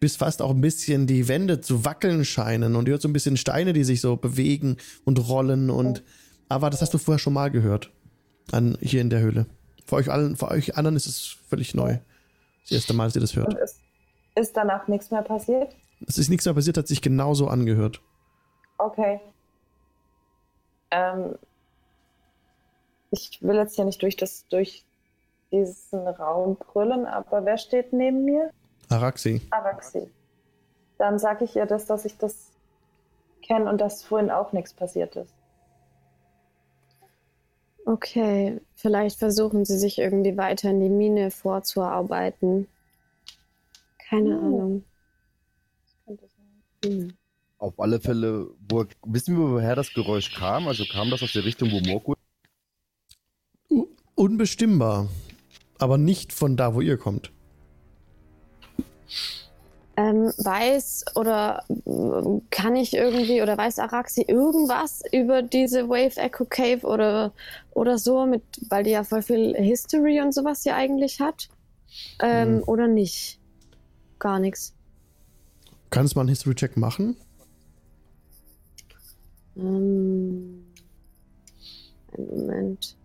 [0.00, 2.76] Bis fast auch ein bisschen die Wände zu wackeln scheinen.
[2.76, 5.70] Und ihr hört so ein bisschen Steine, die sich so bewegen und rollen.
[5.70, 6.04] Und,
[6.48, 7.90] aber das hast du vorher schon mal gehört.
[8.52, 9.46] An, hier in der Höhle.
[9.86, 11.98] Für euch allen, für euch anderen ist es völlig neu.
[12.62, 13.54] Das erste Mal, dass ihr das hört.
[13.54, 13.80] Und ist,
[14.36, 15.74] ist danach nichts mehr passiert?
[16.06, 18.00] Es ist nichts mehr passiert, hat sich genauso angehört.
[18.78, 19.20] Okay.
[20.90, 21.34] Ähm,
[23.10, 24.84] ich will jetzt hier nicht durch das durch
[25.50, 28.50] diesen Raum brüllen, aber wer steht neben mir?
[28.88, 29.40] Araxi.
[29.50, 30.08] Araxi.
[30.98, 32.50] Dann sage ich ihr das, dass ich das
[33.42, 35.32] kenne und dass vorhin auch nichts passiert ist.
[37.86, 42.68] Okay, vielleicht versuchen sie sich irgendwie weiter in die Mine vorzuarbeiten.
[44.10, 44.44] Keine Hm.
[44.44, 44.84] Ahnung.
[45.80, 46.26] Das könnte
[46.82, 47.18] sein.
[47.58, 50.68] Auf alle Fälle, wo, wissen wir, woher das Geräusch kam?
[50.68, 52.14] Also kam das aus der Richtung, wo Morgul
[53.70, 55.08] U unbestimmbar.
[55.78, 57.32] Aber nicht von da, wo ihr kommt.
[59.96, 66.44] Ähm, weiß oder ähm, kann ich irgendwie oder weiß Araxi irgendwas über diese Wave Echo
[66.44, 67.32] Cave oder,
[67.72, 71.48] oder so, mit, weil die ja voll viel History und sowas ja eigentlich hat?
[72.20, 72.62] Ähm, Mhm.
[72.66, 73.40] Oder nicht?
[74.18, 74.74] Gar nichts.
[75.90, 77.16] Kannst du mal einen History-Check machen?
[79.56, 80.64] Ähm,
[82.16, 82.96] einen Moment.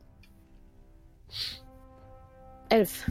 [2.70, 3.10] Elf.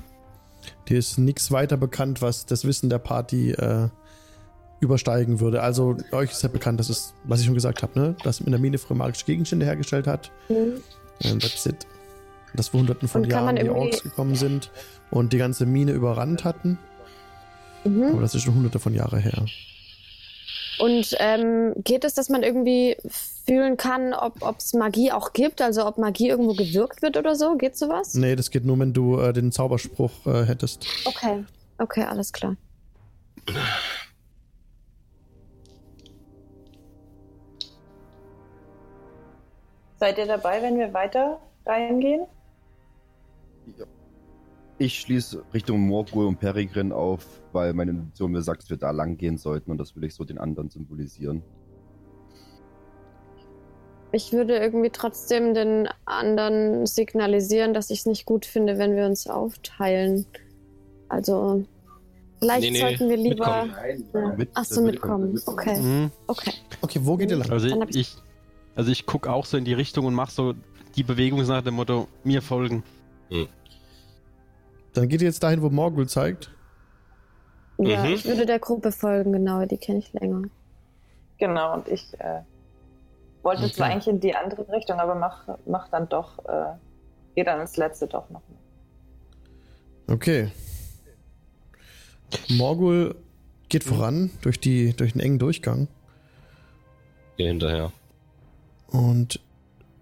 [0.89, 3.89] Dir ist nichts weiter bekannt, was das Wissen der Party äh,
[4.81, 5.63] übersteigen würde.
[5.63, 8.17] Also euch ist ja bekannt, dass es, was ich schon gesagt habe, ne?
[8.25, 10.33] dass in der Mine früher magische Gegenstände hergestellt hat.
[10.49, 10.83] Mhm.
[11.23, 11.87] Ähm, that's it.
[12.55, 14.71] Dass vor hunderten von man Jahren die Orks gekommen sind
[15.11, 16.79] und die ganze Mine überrannt hatten.
[17.85, 18.05] Mhm.
[18.13, 19.45] Aber das ist schon hunderte von Jahre her.
[20.79, 22.97] Und ähm, geht es, dass man irgendwie
[23.45, 25.61] fühlen kann, ob es Magie auch gibt?
[25.61, 27.57] Also ob Magie irgendwo gewirkt wird oder so?
[27.57, 28.15] Geht sowas?
[28.15, 30.87] Nee, das geht nur, wenn du äh, den Zauberspruch äh, hättest.
[31.05, 31.45] Okay.
[31.79, 32.57] Okay, alles klar.
[39.99, 42.27] Seid ihr dabei, wenn wir weiter reingehen?
[44.79, 48.91] Ich schließe Richtung Morgul und Peregrin auf, weil meine Intuition mir sagt, dass wir da
[48.91, 51.43] lang gehen sollten und das will ich so den anderen symbolisieren.
[54.13, 59.07] Ich würde irgendwie trotzdem den anderen signalisieren, dass ich es nicht gut finde, wenn wir
[59.07, 60.27] uns aufteilen.
[61.09, 61.65] Also,
[62.39, 63.65] vielleicht Nee, nee, sollten wir lieber.
[63.65, 64.05] mitkommen.
[64.15, 64.29] Ja.
[64.37, 65.41] Mit- Ach so, mitkommen.
[65.47, 66.11] Okay, Mhm.
[66.27, 66.53] okay.
[66.83, 67.51] Okay, wo geht ihr lang?
[67.51, 68.17] Also ich, ich-
[68.75, 70.55] also ich gucke auch so in die Richtung und mache so
[70.97, 72.83] die Bewegung nach dem Motto, mir folgen.
[74.95, 76.51] Dann geht ihr jetzt dahin, wo Morgul zeigt.
[77.79, 78.13] Ja, Mhm.
[78.13, 80.43] ich würde der Gruppe folgen, genau, die kenne ich länger.
[81.39, 82.43] Genau, und ich äh,
[83.43, 83.73] wollte Okay.
[83.75, 86.75] zwar eigentlich in die andere Richtung, aber mach, mach dann doch, äh,
[87.35, 88.43] geh dann ins letzte doch noch.
[90.09, 90.51] Okay.
[92.51, 93.15] Morgul
[93.69, 95.89] geht voran durch, die, durch den engen Durchgang
[97.37, 97.93] Geh hinterher.
[98.89, 99.41] und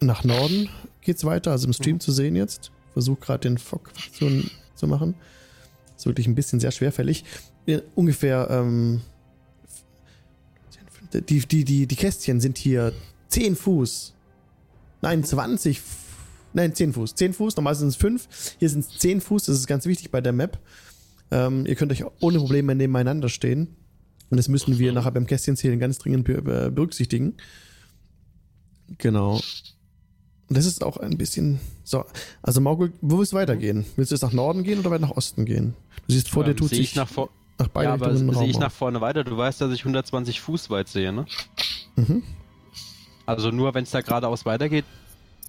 [0.00, 0.68] nach Norden
[1.02, 2.72] geht's weiter, also im Stream zu sehen jetzt.
[2.92, 4.42] Versuch gerade den Fock zu,
[4.74, 5.14] zu machen.
[5.96, 7.24] Ist wirklich ein bisschen sehr schwerfällig.
[7.66, 9.02] Ja, Ungefähr, ähm,
[11.12, 12.92] die, die, die, die Kästchen sind hier
[13.30, 14.14] 10 Fuß.
[15.02, 15.78] Nein, 20.
[15.78, 15.84] F-
[16.52, 17.14] Nein, 10 Fuß.
[17.14, 18.28] 10 Fuß, normal sind es 5.
[18.58, 20.58] Hier sind es 10 Fuß, das ist ganz wichtig bei der Map.
[21.30, 23.76] Ähm, ihr könnt euch ohne Probleme nebeneinander stehen.
[24.30, 27.34] Und das müssen wir nachher beim Kästchenzählen ganz dringend be be- berücksichtigen.
[28.98, 29.34] Genau.
[29.34, 31.60] Und das ist auch ein bisschen.
[31.84, 32.04] So,
[32.42, 33.86] also Morgul, wo willst du weitergehen?
[33.96, 35.74] Willst du jetzt nach Norden gehen oder weiter nach Osten gehen?
[36.08, 37.10] Du siehst vor dir Ähm, tut sehe sich ich nach,
[37.58, 39.22] nach beide ja, aber sehe ich nach vorne weiter.
[39.22, 41.26] Du weißt, dass ich 120 Fuß weit sehe, ne?
[41.96, 42.22] Mhm.
[43.30, 44.84] Also nur wenn es da geradeaus weitergeht,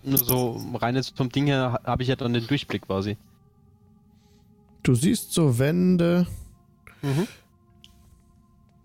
[0.04, 3.18] nur so rein jetzt vom Ding her ha- habe ich ja dann den Durchblick quasi.
[4.84, 6.26] Du siehst so Wände.
[7.02, 7.28] Mhm.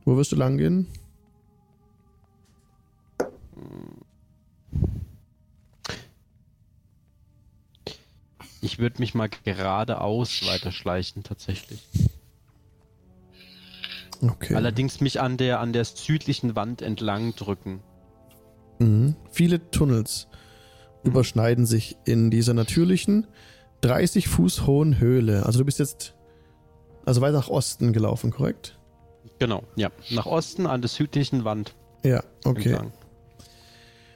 [0.05, 0.87] Wo wirst du lang gehen?
[8.61, 11.87] Ich würde mich mal geradeaus weiterschleichen tatsächlich.
[14.23, 14.55] Okay.
[14.55, 17.81] Allerdings mich an der an der südlichen Wand entlang drücken.
[18.79, 19.17] Mhm.
[19.31, 20.29] Viele Tunnels
[21.03, 23.27] überschneiden sich in dieser natürlichen
[23.83, 25.47] 30 Fuß hohen Höhle.
[25.47, 26.15] Also du bist jetzt
[27.05, 28.79] also weiter nach Osten gelaufen, korrekt?
[29.39, 29.91] Genau, ja.
[30.11, 32.71] Nach Osten an der südlichen Wand Ja, okay.
[32.71, 32.93] entlang.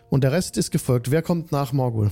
[0.08, 1.10] Und der Rest ist gefolgt.
[1.12, 2.10] Wer kommt nach Morgul?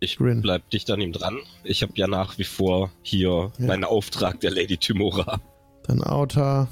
[0.00, 0.42] Ich Grin.
[0.42, 1.38] bleib dicht an ihm dran.
[1.62, 3.66] Ich habe ja nach wie vor hier Ja.
[3.66, 5.40] meinen Auftrag der Lady Tymora.
[5.84, 6.68] Dann Auta,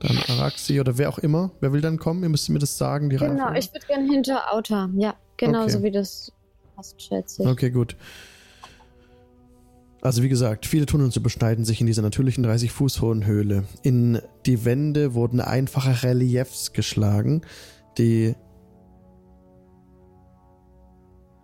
[0.00, 1.50] dann Araxi oder wer auch immer.
[1.60, 2.22] Wer will dann kommen?
[2.22, 4.90] Ihr müsst mir das sagen, die Genau, ich würde gerne hinter Auta.
[4.96, 5.70] Ja, genau Okay.
[5.70, 6.32] so wie das
[6.74, 7.48] passt, schätze ich.
[7.48, 7.96] Okay, gut.
[10.02, 13.64] Also wie gesagt, viele Tunnels überschneiden sich in dieser natürlichen 30 Fuß hohen Höhle.
[13.82, 17.42] In die Wände wurden einfache Reliefs geschlagen,
[17.98, 18.34] die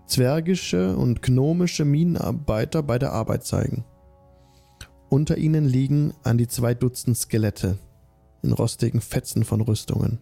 [0.07, 3.85] zwergische und gnomische Minenarbeiter bei der Arbeit zeigen.
[5.09, 7.79] Unter ihnen liegen an die zwei Dutzend Skelette
[8.43, 10.21] in rostigen Fetzen von Rüstungen.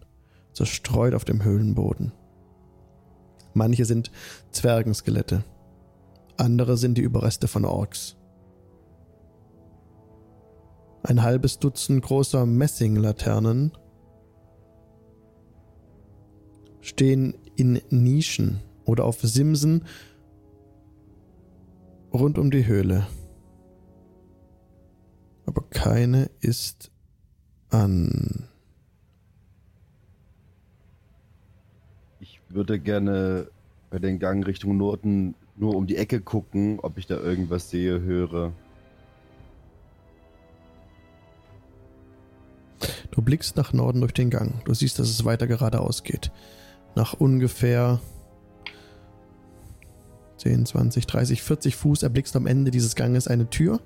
[0.53, 2.11] zerstreut auf dem Höhlenboden.
[3.53, 4.11] Manche sind
[4.51, 5.43] Zwergenskelette,
[6.37, 8.17] andere sind die Überreste von Orks.
[11.03, 13.71] Ein halbes Dutzend großer Messinglaternen
[16.81, 19.85] stehen in Nischen oder auf Simsen
[22.13, 23.07] rund um die Höhle.
[25.45, 26.91] Aber keine ist
[27.71, 28.47] an.
[32.19, 33.47] Ich würde gerne
[33.89, 38.01] bei den Gang Richtung Norden nur um die Ecke gucken, ob ich da irgendwas sehe,
[38.01, 38.53] höre.
[43.11, 44.63] Du blickst nach Norden durch den Gang.
[44.63, 46.31] Du siehst, dass es weiter geradeaus geht.
[46.95, 47.99] Nach ungefähr
[50.37, 53.81] 10, 20, 30, 40 Fuß erblickst du am Ende dieses Ganges eine Tür.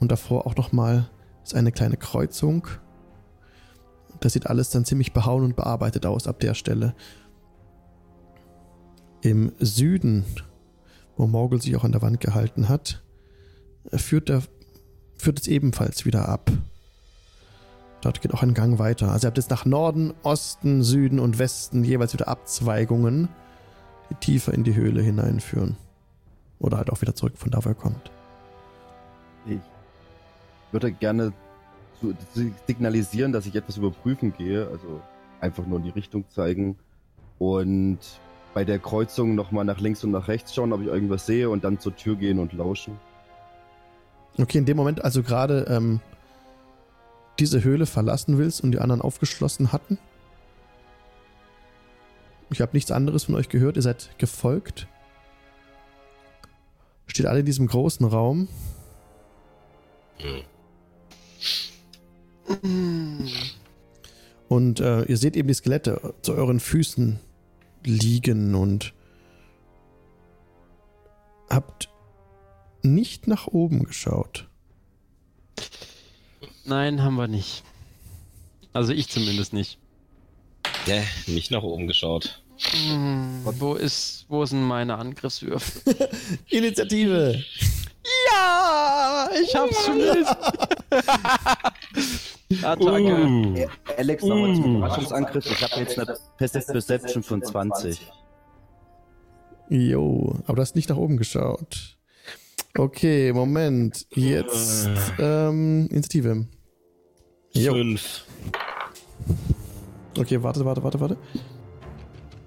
[0.00, 1.08] Und davor auch nochmal
[1.44, 2.66] ist eine kleine Kreuzung.
[4.18, 6.94] Das sieht alles dann ziemlich behauen und bearbeitet aus ab der Stelle.
[9.22, 10.24] Im Süden,
[11.16, 13.02] wo Morgul sich auch an der Wand gehalten hat,
[13.92, 14.42] führt, der,
[15.16, 16.50] führt es ebenfalls wieder ab.
[18.00, 19.10] Dort geht auch ein Gang weiter.
[19.12, 23.28] Also ihr habt jetzt nach Norden, Osten, Süden und Westen jeweils wieder Abzweigungen,
[24.08, 25.76] die tiefer in die Höhle hineinführen.
[26.58, 28.10] Oder halt auch wieder zurück von da, wo er kommt.
[29.46, 29.60] Ich
[30.72, 31.32] würde gerne
[32.00, 32.14] zu-
[32.66, 35.00] signalisieren, dass ich etwas überprüfen gehe, also
[35.40, 36.76] einfach nur in die Richtung zeigen
[37.38, 37.98] und
[38.52, 41.62] bei der Kreuzung nochmal nach links und nach rechts schauen, ob ich irgendwas sehe und
[41.64, 42.98] dann zur Tür gehen und lauschen.
[44.38, 46.00] Okay, in dem Moment, also gerade ähm,
[47.38, 49.98] diese Höhle verlassen willst und die anderen aufgeschlossen hatten.
[52.50, 53.76] Ich habe nichts anderes von euch gehört.
[53.76, 54.88] Ihr seid gefolgt.
[57.06, 58.48] Steht alle in diesem großen Raum.
[64.48, 67.18] Und äh, ihr seht eben die Skelette zu euren Füßen
[67.84, 68.92] liegen und
[71.48, 71.88] habt
[72.82, 74.48] nicht nach oben geschaut.
[76.64, 77.62] Nein, haben wir nicht.
[78.72, 79.78] Also ich zumindest nicht.
[80.84, 81.02] Hä?
[81.26, 82.42] Nicht nach oben geschaut.
[82.58, 86.10] Hm, wo ist, wo sind meine Angriffswürfe?
[86.48, 87.42] Initiative!
[88.30, 90.36] Ja, ich hab's zumindest.
[92.64, 93.26] Attacke.
[93.26, 93.66] Uh.
[93.96, 95.46] Alex, nochmal zum Überraschungsangriff.
[95.46, 98.10] Ich habe jetzt eine Passive Perception von 20.
[99.68, 101.96] Jo, aber du hast nicht nach oben geschaut.
[102.76, 104.06] Okay, Moment.
[104.14, 104.88] Jetzt
[105.18, 106.46] ähm, Initiative.
[107.52, 107.72] Jo.
[107.72, 108.24] Fünf.
[110.18, 111.16] Okay, warte, warte, warte, warte.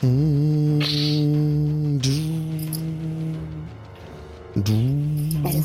[0.05, 0.79] Mm,
[4.55, 5.12] Du.
[5.53, 5.63] Du.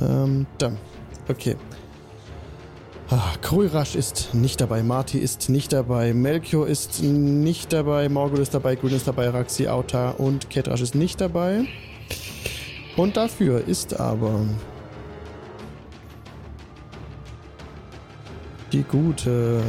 [0.00, 0.78] Ähm, dann.
[1.28, 1.56] Okay.
[3.10, 8.54] Ah, Krulrasch ist nicht dabei, Marty ist nicht dabei, Melchior ist nicht dabei, Morgul ist
[8.54, 11.66] dabei, Grün ist dabei, Raxi, Auta und Ketrasch ist nicht dabei.
[12.96, 14.40] Und dafür ist aber
[18.72, 19.62] die gute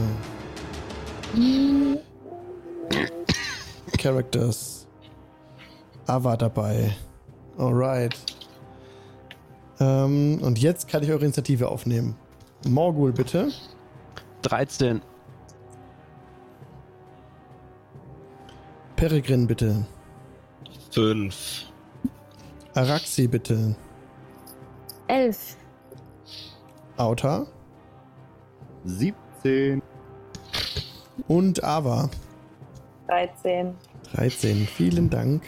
[3.98, 4.83] Characters
[6.08, 6.96] Ava dabei.
[7.58, 8.16] Alright.
[9.80, 12.16] Ähm, und jetzt kann ich eure Initiative aufnehmen.
[12.66, 13.52] Morgul, bitte.
[14.44, 15.02] 13.
[18.96, 19.86] Peregrin, bitte.
[20.92, 21.66] Fünf.
[22.74, 23.76] Araxi, bitte.
[25.08, 25.58] Elf.
[26.98, 27.46] Auta.
[28.86, 29.82] 17.
[31.28, 32.10] Und Ava.
[33.08, 33.76] 13.
[34.14, 34.68] 13.
[34.68, 35.44] Vielen Dank.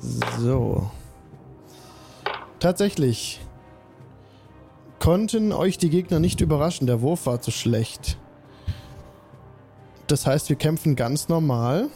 [0.00, 0.90] So.
[2.60, 3.40] Tatsächlich
[4.98, 6.86] konnten euch die Gegner nicht überraschen.
[6.86, 8.18] Der Wurf war zu schlecht.
[10.06, 11.88] Das heißt, wir kämpfen ganz normal.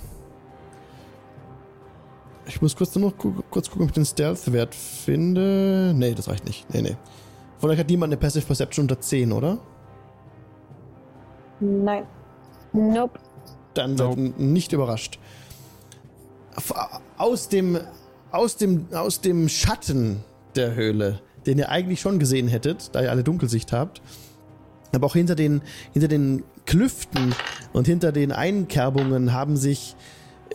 [2.47, 5.93] Ich muss kurz nur noch gu kurz gucken, ob ich den Stealth-Wert finde.
[5.95, 6.73] Nee, das reicht nicht.
[6.75, 6.97] Nee, nee.
[7.59, 9.59] Von euch hat niemand eine Passive Perception unter 10, oder?
[11.61, 12.07] Nein.
[12.73, 13.21] Nope.
[13.75, 15.19] Dann seid ihr nicht überrascht.
[17.23, 17.79] Aus dem,
[18.33, 20.25] aus, dem, aus dem Schatten
[20.57, 24.03] der Höhle, den ihr eigentlich schon gesehen hättet, da ihr alle Dunkelsicht habt,
[24.93, 25.63] aber auch hinter den,
[25.93, 27.33] hinter den Klüften
[27.73, 29.95] und hinter den Einkerbungen haben sich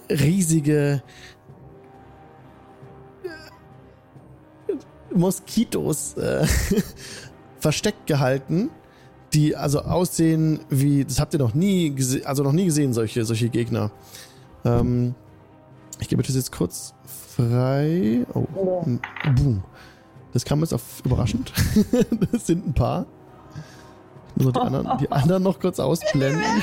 [0.09, 1.01] riesige
[3.23, 6.45] äh, Moskitos äh,
[7.59, 8.71] versteckt gehalten,
[9.33, 13.23] die also aussehen wie, das habt ihr noch nie gesehen, also noch nie gesehen, solche,
[13.23, 13.89] solche Gegner.
[14.65, 15.15] Ähm,
[15.99, 16.93] ich gebe das jetzt kurz
[17.35, 18.25] frei.
[18.33, 18.45] Oh,
[19.35, 19.63] boom.
[20.33, 21.51] Das kam jetzt auf überraschend.
[22.31, 23.05] das sind ein paar.
[24.35, 26.43] Ich muss noch die anderen, die anderen noch kurz ausblenden.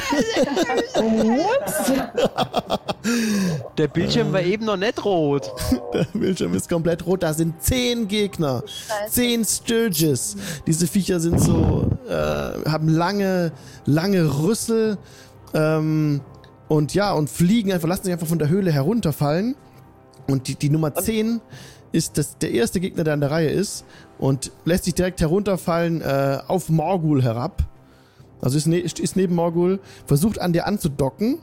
[3.76, 5.51] Der Bildschirm war eben noch nicht rot.
[5.93, 7.24] Der Bildschirm ist komplett rot.
[7.24, 8.62] Da sind zehn Gegner.
[9.09, 10.37] Zehn Sturges.
[10.66, 13.51] Diese Viecher sind so, äh, haben lange,
[13.87, 14.97] lange Rüssel.
[15.53, 16.20] Ähm,
[16.68, 19.54] und ja, und fliegen einfach, lassen sich einfach von der Höhle herunterfallen.
[20.26, 21.40] Und die, die Nummer 10
[21.92, 23.84] ist das, der erste Gegner, der an der Reihe ist.
[24.18, 27.62] Und lässt sich direkt herunterfallen äh, auf Morgul herab.
[28.40, 31.38] Also ist, ne, ist neben Morgul, versucht an dir anzudocken.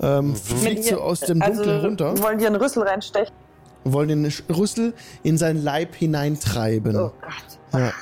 [0.00, 2.22] Ähm, Fliegt so aus dem Dunkeln also, runter.
[2.22, 3.34] Wollen die einen Rüssel reinstechen?
[3.84, 6.96] Wollen den Rüssel in seinen Leib hineintreiben.
[6.96, 7.80] Oh Gott.
[7.80, 7.92] Ja.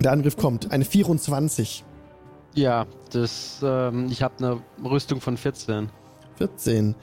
[0.00, 0.70] Der Angriff kommt.
[0.70, 1.84] Eine 24.
[2.54, 5.90] Ja, das, ähm, ich habe eine Rüstung von 14.
[6.36, 6.94] 14.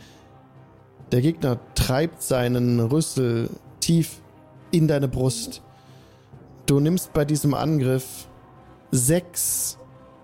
[1.12, 3.50] Der Gegner treibt seinen Rüssel
[3.82, 4.22] tief
[4.72, 5.62] in deine Brust.
[6.66, 8.28] Du nimmst bei diesem Angriff
[8.92, 9.78] 6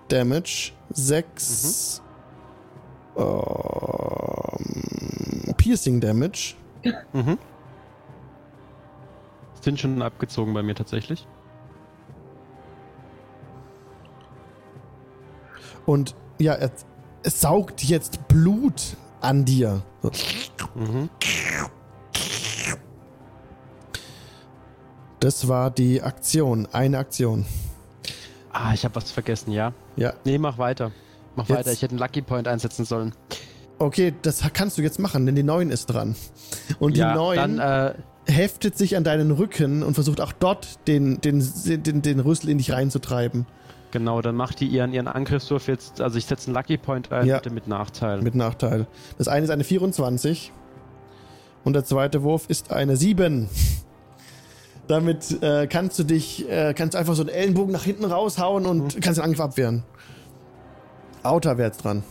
[0.07, 0.71] Damage.
[0.91, 2.01] 6
[3.17, 3.25] ähm,
[5.57, 6.55] Piercing Damage.
[7.11, 7.37] Mhm.
[9.59, 11.27] Sind schon abgezogen bei mir tatsächlich.
[15.87, 16.69] Und ja, er,
[17.23, 19.81] es saugt jetzt Blut an dir.
[20.03, 20.11] So.
[20.75, 21.09] Mhm.
[25.19, 26.67] Das war die Aktion.
[26.71, 27.45] Eine Aktion.
[28.51, 29.73] Ah, ich habe was vergessen, ja.
[29.95, 30.13] Ja.
[30.25, 30.91] Nee, mach weiter.
[31.35, 31.71] Mach Jetzt- weiter.
[31.71, 33.13] Ich hätte einen Lucky Point einsetzen sollen.
[33.79, 36.15] Okay, das kannst du jetzt machen, denn die 9 ist dran.
[36.79, 37.93] Und ja, die 9 dann, äh,
[38.31, 42.57] heftet sich an deinen Rücken und versucht auch dort den, den, den, den Rüssel in
[42.57, 43.45] dich reinzutreiben.
[43.91, 46.01] Genau, dann macht die ihren, ihren Angriffswurf jetzt.
[46.01, 47.37] Also ich setze einen Lucky Point ein, Ja.
[47.37, 48.21] bitte mit Nachteil.
[48.21, 48.87] Mit Nachteil.
[49.17, 50.51] Das eine ist eine 24
[51.63, 53.49] und der zweite Wurf ist eine 7.
[54.87, 59.01] Damit äh, kannst du dich, äh, kannst einfach so einen Ellenbogen nach hinten raushauen und
[59.01, 59.83] kannst den Angriff abwehren.
[61.23, 62.03] Outer jetzt dran.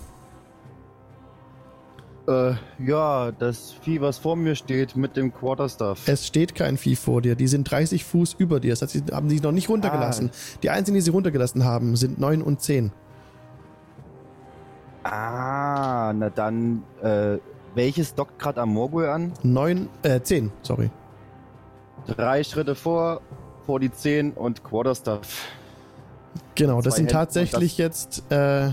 [2.28, 2.54] Äh,
[2.84, 6.08] ja, das Vieh, was vor mir steht, mit dem Quarterstaff.
[6.08, 7.36] Es steht kein Vieh vor dir.
[7.36, 8.70] Die sind 30 Fuß über dir.
[8.70, 10.30] Das heißt, sie haben sich noch nicht runtergelassen.
[10.62, 12.90] Die einzigen, die sie runtergelassen haben, sind 9 und 10.
[15.04, 17.38] Ah, na dann, äh,
[17.76, 19.32] welches dockt gerade am Morgul an?
[19.44, 20.90] 9, äh, 10, sorry.
[22.08, 23.20] Drei Schritte vor,
[23.66, 25.46] vor die 10 und Quarterstaff.
[26.56, 28.24] Genau, das Zwei sind Hände tatsächlich jetzt.
[28.32, 28.72] Äh,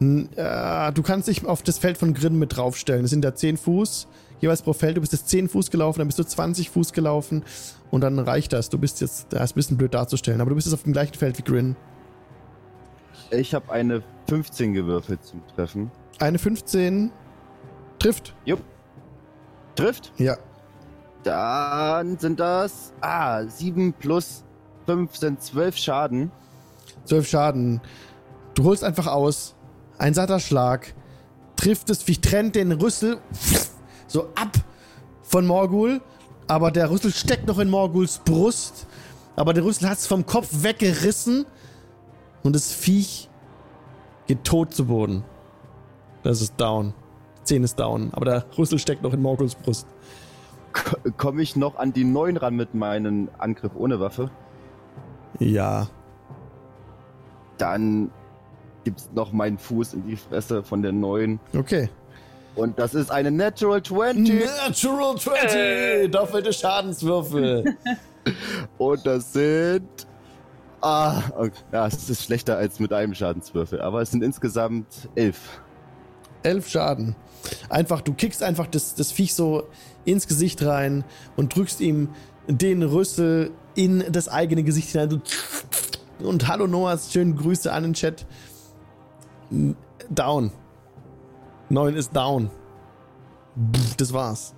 [0.00, 3.02] äh, du kannst dich auf das Feld von Grin mit draufstellen.
[3.02, 4.06] Das sind da 10 Fuß,
[4.40, 4.96] jeweils pro Feld.
[4.96, 7.44] Du bist jetzt 10 Fuß gelaufen, dann bist du 20 Fuß gelaufen
[7.90, 8.68] und dann reicht das.
[8.68, 10.92] Du bist jetzt, das ist ein bisschen blöd darzustellen, aber du bist jetzt auf dem
[10.92, 11.76] gleichen Feld wie Grin.
[13.30, 15.90] Ich habe eine 15 gewürfelt zum Treffen.
[16.18, 17.10] Eine 15
[17.98, 18.34] trifft.
[18.44, 18.60] Jupp.
[19.74, 20.12] Trifft?
[20.16, 20.36] Ja.
[21.24, 24.44] Dann sind das, ah, 7 plus
[24.86, 26.30] 5 sind 12 Schaden.
[27.04, 27.80] 12 Schaden.
[28.54, 29.54] Du holst einfach aus.
[29.98, 30.94] Ein satter Schlag.
[31.56, 33.18] Trifft es, Viech trennt den Rüssel
[34.06, 34.52] so ab
[35.22, 36.00] von Morgul.
[36.46, 38.86] Aber der Rüssel steckt noch in Morguls Brust.
[39.36, 41.46] Aber der Rüssel hat es vom Kopf weggerissen.
[42.42, 43.28] Und das Viech
[44.26, 45.24] geht tot zu Boden.
[46.22, 46.94] Das ist down.
[47.44, 48.10] 10 ist down.
[48.12, 49.86] Aber der Rüssel steckt noch in Morguls Brust.
[51.16, 54.30] Komme ich noch an die 9 ran mit meinem Angriff ohne Waffe?
[55.38, 55.88] Ja.
[57.58, 58.10] Dann
[58.84, 61.38] gibt's noch meinen Fuß in die Fresse von der 9.
[61.56, 61.88] Okay.
[62.54, 64.44] Und das ist eine Natural 20.
[64.44, 66.10] Natural 20!
[66.10, 67.76] Doppelte Schadenswürfel.
[68.78, 69.88] Und das sind.
[70.80, 71.52] Ah, okay.
[71.72, 75.60] ja, es ist schlechter als mit einem Schadenswürfel, aber es sind insgesamt elf.
[76.42, 77.16] Elf Schaden.
[77.68, 79.64] Einfach, du kickst einfach das, das Viech so
[80.04, 81.04] ins Gesicht rein
[81.36, 82.10] und drückst ihm
[82.46, 85.20] den Rüssel in das eigene Gesicht hinein.
[86.20, 88.26] Und hallo Noahs, schönen Grüße an den Chat.
[90.10, 90.50] Down.
[91.68, 92.50] Neun ist down.
[93.74, 94.54] Pff, Das war's.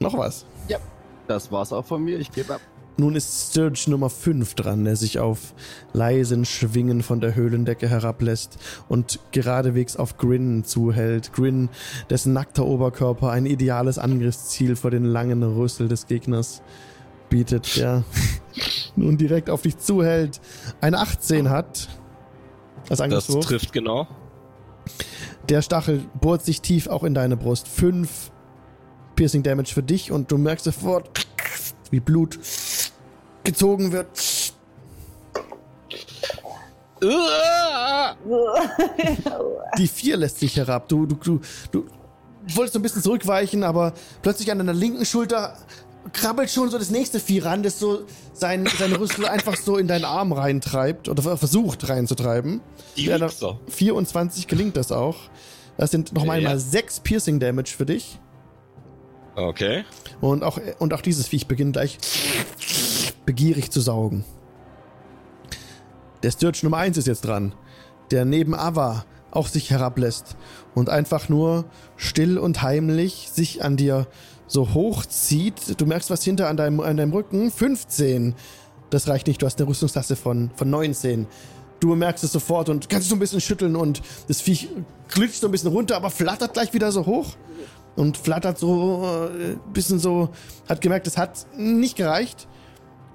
[0.00, 0.44] Noch was.
[1.28, 2.60] Das war's auch von mir, ich gebe ab.
[2.96, 5.54] Nun ist Sturge Nummer 5 dran, der sich auf
[5.92, 8.58] leisen Schwingen von der Höhlendecke herablässt
[8.88, 11.32] und geradewegs auf Grin zuhält.
[11.32, 11.68] Grin,
[12.10, 16.60] dessen nackter Oberkörper ein ideales Angriffsziel vor den langen Rüssel des Gegners
[17.28, 18.02] bietet, der
[18.96, 20.40] nun direkt auf dich zuhält.
[20.80, 21.88] Eine 18 hat.
[22.88, 23.46] Als Das Angriffswurf.
[23.46, 24.06] trifft genau.
[25.48, 27.68] Der Stachel bohrt sich tief auch in deine Brust.
[27.68, 28.30] Fünf
[29.16, 31.26] Piercing Damage für dich und du merkst sofort,
[31.90, 32.38] wie Blut
[33.44, 34.08] gezogen wird.
[39.78, 40.88] Die vier lässt sich herab.
[40.88, 41.84] Du, du, du, du
[42.54, 45.56] wolltest so ein bisschen zurückweichen, aber plötzlich an deiner linken Schulter
[46.12, 48.00] krabbelt schon so das nächste Vieh ran, das so
[48.32, 52.60] sein, seine Rüssel einfach so in deinen Arm reintreibt oder versucht reinzutreiben.
[52.96, 53.58] Die Wichser.
[53.68, 55.16] 24 gelingt das auch.
[55.76, 56.32] Das sind noch Ja.
[56.32, 58.18] einmal 6 Piercing Damage für dich.
[59.36, 59.84] Okay.
[60.20, 61.98] Und auch, und auch dieses Viech beginnt gleich
[63.24, 64.24] begierig zu saugen.
[66.22, 67.54] Der Sturge Nummer 1 ist jetzt dran,
[68.10, 70.36] der neben Ava auch sich herablässt
[70.74, 74.06] und einfach nur still und heimlich sich an dir
[74.48, 75.80] so hochzieht.
[75.80, 77.50] Du merkst was hinter an deinem, an deinem Rücken.
[77.50, 78.34] 15.
[78.90, 81.26] Das reicht nicht, du hast eine Rüstungstasse von, von 19.
[81.78, 84.68] Du merkst es sofort und kannst so ein bisschen schütteln und das Viech
[85.08, 87.36] glitscht so ein bisschen runter, aber flattert gleich wieder so hoch
[87.94, 90.30] und flattert so ein äh, bisschen so,
[90.68, 92.48] hat gemerkt, es hat nicht gereicht.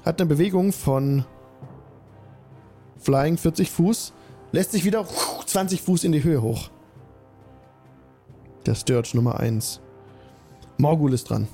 [0.05, 1.25] Hat eine Bewegung von
[2.99, 4.13] Flying 40 Fuß,
[4.51, 5.05] lässt sich wieder
[5.45, 6.69] 20 Fuß in die Höhe hoch.
[8.65, 9.82] Der Sturge Nummer 1.
[10.83, 11.47] Morgul ist dran.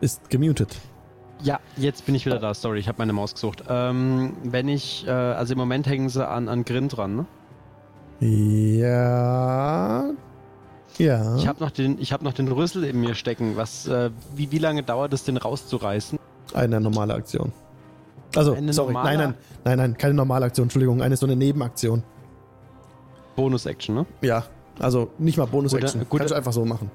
[0.00, 0.76] Ist gemutet.
[1.42, 2.52] Ja, jetzt bin ich wieder da.
[2.54, 3.62] Sorry, ich habe meine Maus gesucht.
[3.68, 7.26] Ähm, wenn ich, äh, also im Moment hängen sie an, an Grin dran, ne?
[8.78, 10.10] Ja.
[10.98, 11.36] Ja.
[11.36, 13.56] Ich habe noch den, ich habe noch den Rüssel in mir stecken.
[13.56, 16.18] Was, äh, wie, wie lange dauert es, den rauszureißen?
[16.52, 17.52] Eine normale Aktion.
[18.34, 19.34] Also, Eine sorry, normale- nein, nein,
[19.64, 22.02] nein, nein, keine normale Aktion, Entschuldigung, eine so eine Nebenaktion.
[23.36, 24.06] Bonus-Action, ne?
[24.20, 24.44] Ja,
[24.80, 26.06] also nicht mal Bonus-Action.
[26.08, 26.90] Gute- Kannst du einfach so machen.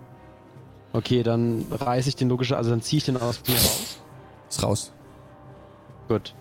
[0.93, 3.97] Okay, dann reiße ich den logischer, also dann ziehe ich den aus mir raus.
[4.49, 4.93] Ist raus.
[6.07, 6.35] Gut.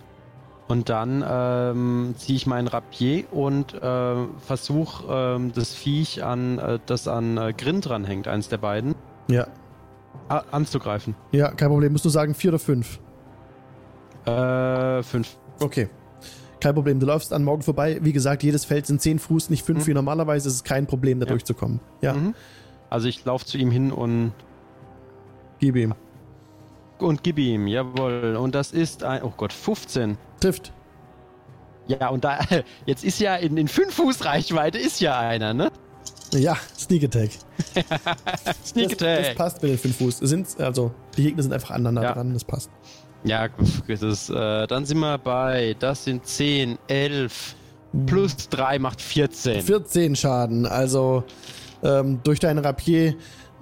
[0.69, 4.15] Und dann ähm, ziehe ich meinen Rapier und äh,
[4.47, 8.95] versuche ähm, das Viech an, äh, das an äh, Grin dranhängt, eins der beiden,
[9.29, 9.47] Ja.
[10.29, 11.15] a- anzugreifen.
[11.33, 11.93] Ja, kein Problem.
[11.93, 13.01] Musst du sagen vier oder fünf.
[14.25, 15.37] Äh, fünf.
[15.61, 15.89] Okay.
[16.63, 17.01] Kein Problem.
[17.01, 17.99] Du läufst an morgen vorbei.
[18.03, 19.87] Wie gesagt, jedes Feld sind zehn Fuß, nicht fünf Mhm.
[19.89, 20.49] wie normalerweise.
[20.49, 21.31] Es ist kein Problem, da Ja.
[21.33, 21.81] durchzukommen.
[22.03, 22.35] Ja, Mhm.
[22.89, 24.31] Also ich laufe zu ihm hin und
[25.59, 25.95] gib ihm.
[27.01, 28.37] und gib ihm, jawohl.
[28.37, 30.19] Und das ist ein, oh Gott, 15.
[30.39, 30.73] Trifft.
[31.89, 32.39] Ja, und da,
[32.87, 35.73] jetzt ist ja in, in 5 Fuß Reichweite ist ja einer, ne?
[36.33, 37.31] Ja, Sneak Attack.
[38.65, 39.37] Sneak das, das Attack.
[39.37, 40.19] passt mit den fünf Fuß.
[40.19, 42.13] Sind, also, die Gegner sind einfach aneinander Ja.
[42.13, 42.71] dran, das passt.
[43.25, 43.49] Ja,
[43.87, 47.55] das ist, äh, dann sind wir bei, das sind 10, 11,
[48.07, 49.63] plus 3 macht 14.
[49.63, 50.67] 14 Schaden.
[50.67, 51.25] Also
[51.83, 53.15] ähm, durch deinen Rapier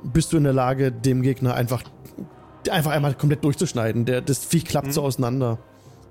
[0.02, 1.82] bist du in der Lage, dem Gegner einfach,
[2.70, 4.04] einfach einmal komplett durchzuschneiden.
[4.06, 4.92] Der, das Viech klappt Mhm.
[4.92, 5.58] so auseinander.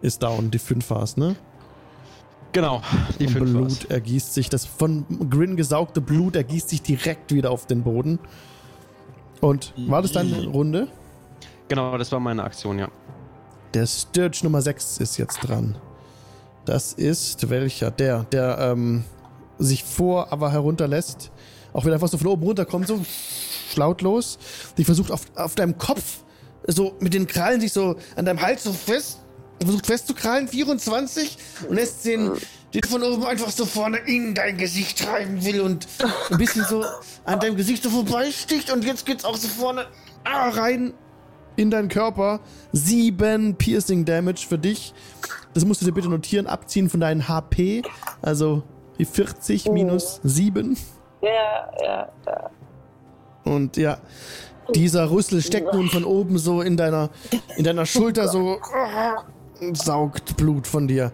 [0.01, 1.35] Ist down, die 5 war's, ne?
[2.51, 2.81] Genau,
[3.19, 7.51] die Und 5 Blut ergießt sich, das von Grin gesaugte Blut ergießt sich direkt wieder
[7.51, 8.17] auf den Boden.
[9.41, 10.87] Und war das deine Runde?
[11.67, 12.87] Genau, das war meine Aktion, ja.
[13.75, 15.77] Der Sturge Nummer 6 ist jetzt dran.
[16.65, 17.91] Das ist welcher?
[17.91, 19.03] Der, der ähm,
[19.59, 21.31] sich vor aber herunterlässt.
[21.71, 23.05] Auch wenn er einfach so von oben runterkommt, so
[23.75, 24.39] lautlos.
[24.77, 26.23] Die versucht auf, auf deinem Kopf,
[26.65, 29.19] so mit den Krallen sich so an deinem Hals so fest,
[29.61, 32.31] versucht festzukrallen, 24, und lässt den,
[32.73, 35.87] den von oben einfach so vorne in dein Gesicht treiben will und
[36.31, 36.83] ein bisschen so
[37.23, 39.85] an deinem Gesicht so vorbeisticht und jetzt geht's auch so vorne
[40.23, 40.93] ah, rein
[41.59, 42.39] in deinen Körper.
[42.71, 44.93] Sieben Piercing Damage für dich.
[45.53, 47.81] Das musst du dir bitte notieren, abziehen von deinen HP.
[48.21, 48.63] Also
[48.97, 50.77] die 40 minus 7.
[51.21, 51.29] Ja,
[51.83, 52.49] ja, ja.
[53.43, 53.97] Und ja,
[54.73, 57.09] dieser Rüssel steckt nun von oben so in deiner,
[57.57, 58.59] in deiner Schulter so
[59.59, 61.11] und saugt Blut von dir.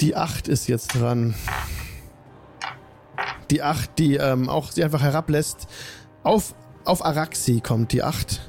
[0.00, 1.34] Die 8 ist jetzt dran.
[3.50, 5.66] Die 8, die ähm, auch sie einfach herablässt.
[6.22, 6.54] Auf,
[6.84, 8.47] auf Araxi kommt die 8.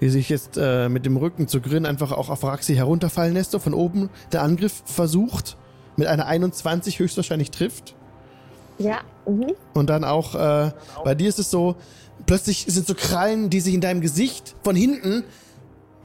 [0.00, 3.52] Die sich jetzt äh, mit dem Rücken zu Grin einfach auch auf Araxi herunterfallen lässt.
[3.52, 5.56] So von oben der Angriff versucht.
[5.96, 7.94] Mit einer 21 höchstwahrscheinlich trifft.
[8.78, 8.98] Ja.
[9.26, 9.52] Mhm.
[9.72, 10.72] Und dann auch, äh,
[11.04, 11.76] bei dir ist es so,
[12.26, 15.24] plötzlich sind so Krallen, die sich in deinem Gesicht von hinten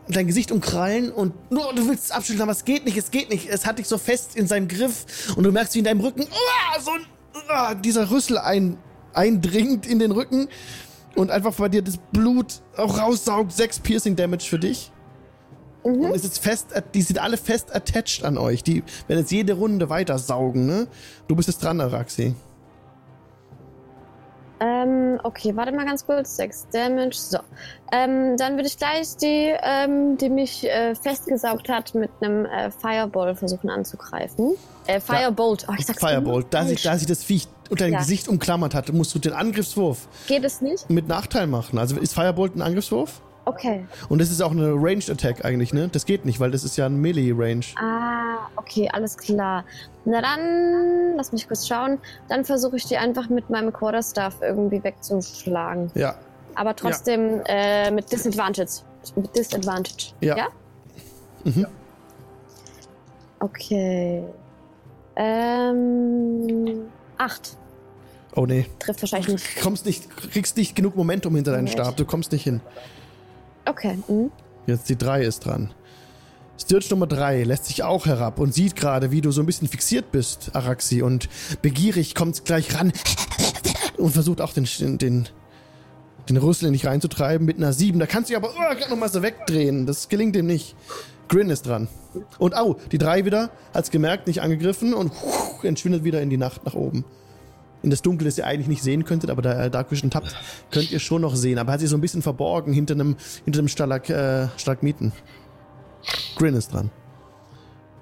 [0.09, 3.29] dein Gesicht umkrallen und nur du willst es abschütteln, aber es geht nicht, es geht
[3.29, 3.47] nicht.
[3.47, 6.21] Es hat dich so fest in seinem Griff und du merkst, wie in deinem Rücken
[6.23, 7.05] uah, so ein,
[7.47, 8.77] uah, dieser Rüssel ein,
[9.13, 10.47] eindringt in den Rücken
[11.15, 13.51] und einfach bei dir das Blut auch raussaugt.
[13.51, 14.91] Sechs Piercing Damage für dich.
[15.81, 18.63] Und es ist fest, die sind alle fest attached an euch.
[18.63, 20.87] Die werden jetzt jede Runde weiter saugen, ne?
[21.27, 22.35] Du bist jetzt dran, Araxi.
[24.61, 26.35] Ähm, okay, warte mal ganz kurz.
[26.35, 27.15] 6 Damage.
[27.15, 27.39] So.
[27.93, 32.69] Ähm, dann würde ich gleich die, ähm, die mich äh, festgesaugt hat, mit einem äh,
[32.69, 34.55] Fireball versuchen anzugreifen.
[34.85, 35.65] Äh, Firebolt.
[35.69, 36.47] Oh, ich sag's Firebolt.
[36.49, 37.99] Da immer sich, da sich das Viech unter dein Ja.
[37.99, 40.89] Gesicht umklammert hat, musst du den Angriffswurf Geht es nicht?
[40.89, 41.77] mit Nachteil machen.
[41.77, 43.21] Also ist Firebolt ein Angriffswurf?
[43.45, 43.85] Okay.
[44.09, 45.89] Und das ist auch eine Ranged Attack eigentlich, ne?
[45.91, 47.65] Das geht nicht, weil das ist ja ein Melee Range.
[47.81, 49.63] Ah, okay, alles klar.
[50.05, 51.97] Na dann, lass mich kurz schauen.
[52.27, 55.89] Dann versuche ich die einfach mit meinem Quarterstaff irgendwie wegzuschlagen.
[55.95, 56.15] Ja.
[56.53, 58.81] Aber trotzdem äh, mit Disadvantage.
[59.15, 60.13] Mit Disadvantage.
[60.21, 60.37] Ja.
[60.37, 60.47] ja?
[61.43, 61.65] Mhm.
[63.39, 64.23] Okay.
[65.15, 66.81] Ähm.
[67.19, 67.57] Acht.
[68.33, 68.65] Oh nee.
[68.79, 69.61] Trifft wahrscheinlich nicht.
[69.61, 71.67] Kommst nicht, kriegst nicht genug Momentum hinter deinen.
[71.67, 71.97] Stab.
[71.97, 72.61] Du kommst nicht hin.
[73.65, 73.99] Okay.
[74.07, 74.31] Mhm.
[74.65, 75.73] Jetzt die 3 ist dran.
[76.57, 79.67] Sturge Nummer 3 lässt sich auch herab und sieht gerade, wie du so ein bisschen
[79.67, 81.29] fixiert bist, Araxi, und
[81.61, 82.91] begierig kommt gleich ran
[83.97, 84.67] und versucht auch den,
[84.97, 85.27] den,
[86.29, 87.99] den Rüssel in dich reinzutreiben mit einer 7.
[87.99, 89.85] Da kannst du dich aber oh, gerade noch mal so wegdrehen.
[89.85, 90.75] Das gelingt ihm nicht.
[91.29, 91.87] Grin ist dran.
[92.39, 95.13] Und au, die 3 wieder, hat's gemerkt, nicht angegriffen und
[95.63, 97.05] entschwindet wieder in die Nacht nach oben.
[97.81, 100.35] In das Dunkel, das ihr eigentlich nicht sehen könntet, aber da ihr Dark Vision tappt,
[100.69, 101.59] könnt ihr schon noch sehen.
[101.59, 103.15] Aber hat sich so ein bisschen verborgen hinter einem,
[103.45, 105.13] hinter einem Stalag, äh, Stalagmiten.
[106.35, 106.89] Grin ist dran.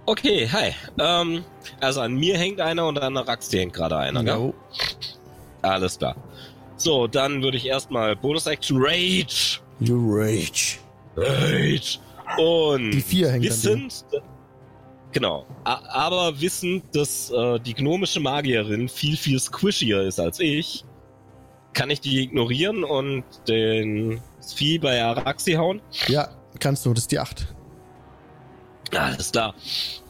[0.07, 0.73] Okay, hi.
[0.97, 1.43] Ähm,
[1.81, 4.35] also an mir hängt einer und an der Raxi hängt gerade einer, gell?
[4.35, 4.53] Jo.
[5.61, 6.15] Alles klar.
[6.77, 9.59] So, dann würde ich erstmal Bonus Action Rage.
[9.79, 10.77] You rage.
[11.17, 11.99] Rage.
[12.37, 14.05] Und Die vier hängt an wissend,
[15.11, 20.83] genau, aber wissend, dass äh, die gnomische Magierin viel, viel squishier ist als ich,
[21.73, 25.81] kann ich die ignorieren und den das Vieh bei Araxi hauen.
[26.07, 26.29] Ja,
[26.59, 27.47] kannst du, das ist die 8.
[28.95, 29.53] Alles klar.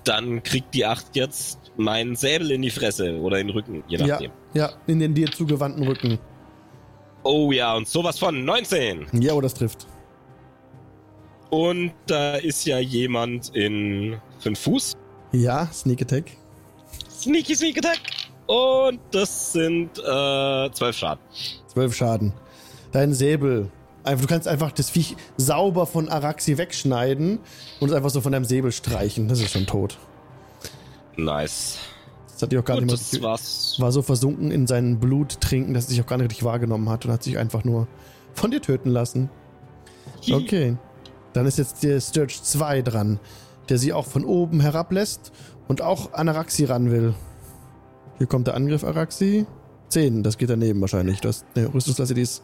[0.04, 3.98] Dann kriegt die 8 jetzt meinen Säbel in die Fresse oder in den Rücken, je
[3.98, 4.32] Ja, nachdem.
[4.54, 6.20] ja, in den dir zugewandten Rücken.
[7.24, 9.08] Oh ja, und sowas von 19.
[9.20, 9.88] Ja, oh, das trifft.
[11.50, 14.94] Und da ist ja jemand in 5 Fuß.
[15.32, 16.32] Ja, Sneak Attack.
[17.10, 18.00] Sneaky Sneak Attack.
[18.48, 21.24] Und das sind äh, 12 Schaden.
[21.74, 22.34] 12 Schaden.
[22.92, 23.70] Dein Säbel.
[24.06, 27.40] Du kannst einfach das Viech sauber von Araxi wegschneiden
[27.82, 29.28] und es einfach so von deinem Säbel streichen.
[29.28, 29.98] Das ist schon tot.
[31.18, 31.78] Nice.
[32.32, 33.24] Das hat dich auch gar Gut, nicht das mehr.
[33.24, 33.76] war's.
[33.80, 36.88] War so versunken in seinem Blut trinken, dass er sich auch gar nicht richtig wahrgenommen
[36.90, 37.88] hat und hat sich einfach nur
[38.34, 39.30] von dir töten lassen.
[40.32, 40.78] Okay.
[41.38, 43.20] Dann ist jetzt der Sturge 2 dran,
[43.70, 45.32] der sie auch von oben herablässt
[45.68, 47.14] und auch an Araxi ran will.
[48.18, 49.46] Hier kommt der Angriff, Araxi.
[49.90, 51.22] 10, das geht daneben wahrscheinlich.
[51.22, 52.42] Du hast eine Rüstungsklasse, die ist.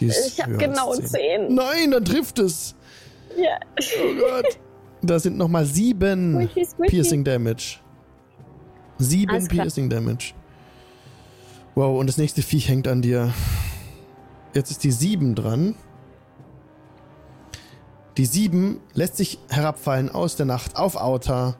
[0.00, 1.06] Die ist Ich habe genau als 10.
[1.12, 1.54] zehn.
[1.54, 2.74] Nein, dann trifft es.
[3.38, 3.58] Ja.
[4.04, 4.58] Oh Gott.
[5.00, 6.90] Da sind nochmal 7 Squishy, squishy.
[6.90, 7.78] Piercing Damage.
[8.98, 9.64] 7 Alles klar.
[9.64, 10.34] Piercing Damage.
[11.74, 13.32] Wow, und das nächste Viech hängt an dir.
[14.52, 15.74] Jetzt ist die 7 dran.
[18.16, 21.56] Die 7 lässt sich herabfallen aus der Nacht auf Auta.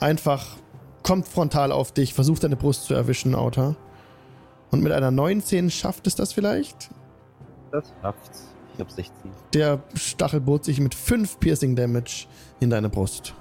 [0.00, 0.56] Einfach
[1.02, 3.76] kommt frontal auf dich, versucht deine Brust zu erwischen, Auta.
[4.70, 6.90] Und mit einer 19 schafft es das vielleicht?
[7.70, 8.48] Das schafft's.
[8.74, 9.30] Ich hab 16.
[9.52, 12.26] Der Stachel bohrt sich mit 5 Piercing Damage
[12.60, 13.34] in deine Brust.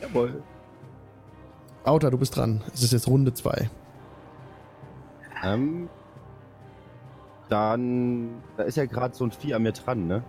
[0.00, 0.42] Jawohl.
[1.84, 2.62] Auta, du bist dran.
[2.72, 3.68] Es ist jetzt Runde 2.
[5.44, 5.88] Ähm,
[7.48, 10.22] dann, da ist ja gerade so ein Vieh an mir dran, ne?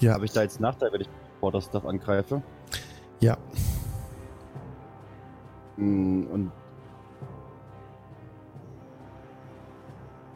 [0.00, 1.08] Ja, Habe ich da jetzt Nachteil, wenn ich
[1.40, 2.42] Borderstuff angreife?
[3.20, 3.36] ja.
[5.76, 6.52] Hm, Und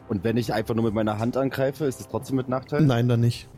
[0.09, 2.81] und wenn ich einfach nur mit meiner Hand angreife, ist es trotzdem mit Nachteil?
[2.81, 3.49] Nein, dann nicht.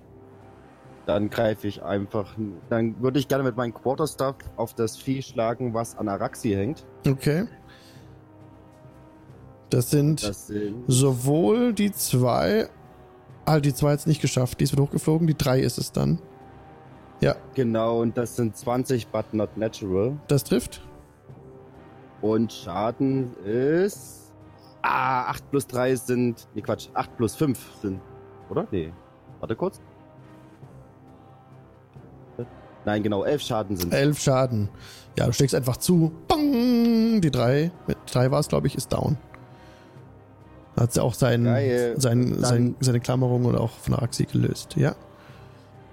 [1.06, 2.36] Dann greife ich einfach.
[2.70, 6.86] Dann würde ich gerne mit meinem Quarterstaff auf das Vieh schlagen, was an Araxi hängt.
[7.08, 7.46] Okay.
[9.70, 12.68] Das sind Das sind sowohl die zwei.
[13.46, 14.60] Ah, die zwei hat es nicht geschafft.
[14.60, 15.28] Die ist wieder hochgeflogen.
[15.28, 16.20] Die drei ist es dann.
[17.22, 20.18] Ja, genau und das sind 20 but not natural.
[20.28, 20.82] das trifft.
[22.22, 24.34] Und Schaden ist.
[24.82, 26.48] Ah, 8 plus 3 sind.
[26.56, 26.88] Nee, Quatsch.
[26.94, 28.00] 8 plus 5 sind.
[28.50, 28.66] Oder?
[28.72, 28.94] Nee.
[29.40, 29.82] Warte kurz.
[32.86, 33.24] Nein, genau.
[33.24, 33.94] 11 Schaden sind.
[33.94, 34.70] Elf Schaden.
[35.18, 36.12] Ja, du schlägst einfach zu.
[36.28, 37.20] Bang!
[37.22, 39.18] Die drei, mit drei war es, glaube ich, ist down.
[40.80, 41.96] Hat auch sein, Geil.
[41.98, 44.76] sein, Dann- sein, seine Klammerung oder auch von Araxi gelöst.
[44.78, 44.96] Ja.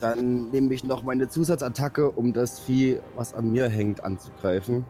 [0.01, 4.85] Dann nehme ich noch meine Zusatzattacke, um das Vieh, was an mir hängt, anzugreifen.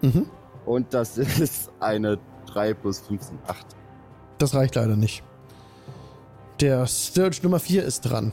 [0.00, 0.26] Mhm.
[0.66, 3.64] Und das ist eine 3 plus 5 sind 8.
[4.38, 5.22] Das reicht leider nicht.
[6.60, 8.32] Der Sturge Nummer 4 ist dran.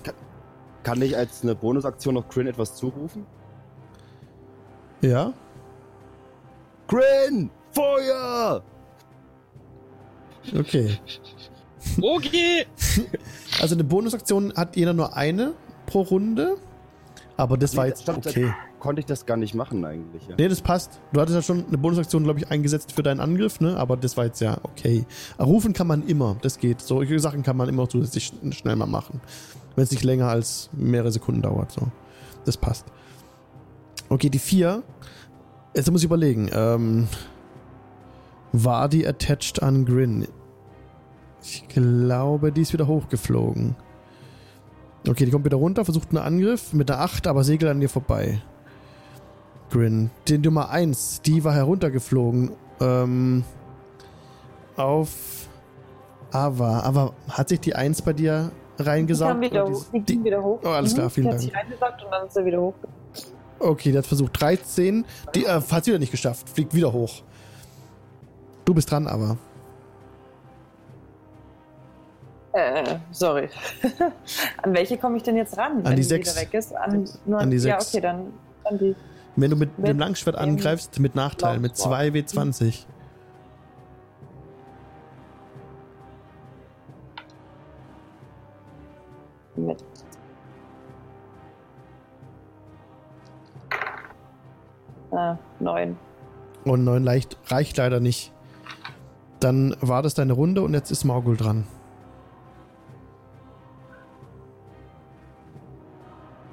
[0.83, 3.25] Kann ich als eine Bonusaktion noch Grin etwas zurufen?
[5.01, 5.33] Ja.
[6.87, 7.49] Grin!
[7.71, 8.63] Feuer!
[10.57, 10.97] Okay.
[12.01, 12.65] Okay.
[13.61, 15.53] Also eine Bonusaktion hat jeder nur eine
[15.85, 16.57] pro Runde.
[17.37, 18.53] Aber das war Nee, jetzt stopp, okay.
[18.79, 20.27] Konnte ich das gar nicht machen eigentlich.
[20.27, 20.35] Ja.
[20.37, 20.99] Nee, das passt.
[21.13, 23.77] Du hattest ja schon eine Bonusaktion, glaube ich, eingesetzt für deinen Angriff, ne?
[23.77, 25.05] Aber das war jetzt ja okay.
[25.39, 26.81] Rufen kann man immer, das geht.
[26.81, 29.21] Solche Sachen kann man immer zusätzlich schn- schnell mal machen.
[29.75, 31.71] Wenn es nicht länger als mehrere Sekunden dauert.
[31.71, 31.87] So.
[32.43, 32.85] Das passt.
[34.09, 34.83] Okay, die 4.
[35.75, 36.49] Jetzt muss ich überlegen.
[36.53, 37.07] Ähm,
[38.63, 40.27] war die attached an Grin?
[41.41, 43.75] Ich glaube, die ist wieder hochgeflogen.
[45.07, 47.89] Okay, die kommt wieder runter, versucht einen Angriff mit der 8, aber segelt an dir
[47.89, 48.41] vorbei.
[49.69, 50.09] Grin.
[50.27, 52.51] Die Nummer 1, die war heruntergeflogen.
[52.79, 53.43] Ähm,
[54.75, 55.47] auf
[56.31, 56.79] Ava.
[56.81, 59.31] Aber hat sich die 1 bei dir Die, reingesaugt?
[59.33, 60.59] kam wieder, die- die wieder hoch.
[60.63, 61.35] Oh, alles klar, vielen die Dank.
[61.37, 62.73] hat sich reingesagt und dann ist er wieder hoch.
[63.59, 65.05] Okay, der hat versucht 13.
[65.33, 66.49] Die äh, hat wieder nicht geschafft.
[66.49, 67.21] Fliegt wieder hoch.
[68.65, 69.37] Du bist dran, aber.
[72.53, 73.49] Äh, sorry.
[74.63, 76.35] An welche komme ich denn jetzt ran, wenn die sechs.
[76.39, 76.75] weg ist?
[76.75, 77.93] An, nur An die Ja, sechs.
[77.93, 78.33] okay, dann
[78.63, 78.95] an die.
[79.35, 82.29] Wenn du mit, Mit dem Langschwert angreifst, mit Nachteil, mit Laufschwert.
[82.29, 82.85] 2W20.
[89.57, 89.83] Mit.
[95.11, 95.97] Ah, neun.
[96.65, 98.33] Und 9 leicht, reicht leider nicht.
[99.39, 101.65] Dann war das deine Runde und jetzt ist Morgul dran.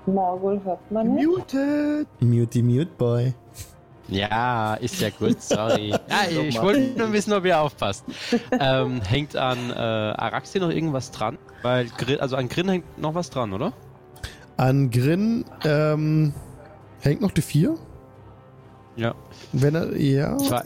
[0.06, 1.26] Morgul hört man nicht.
[1.26, 2.06] Muted!
[2.20, 3.34] Mute, mute, boy.
[4.08, 5.90] Ja, ist ja gut, sorry.
[6.08, 8.04] Ja, ich wollte nur wissen, ob ihr aufpasst.
[8.50, 11.38] Ähm, hängt an äh, Araxi noch irgendwas dran?
[11.62, 13.72] Weil, Grin, also an Grin hängt noch was dran, oder?
[14.56, 16.34] An Grin ähm,
[17.00, 17.76] hängt noch die 4.
[18.96, 19.14] Ja.
[19.52, 20.36] Wenn er, ja.
[20.38, 20.62] Zwei.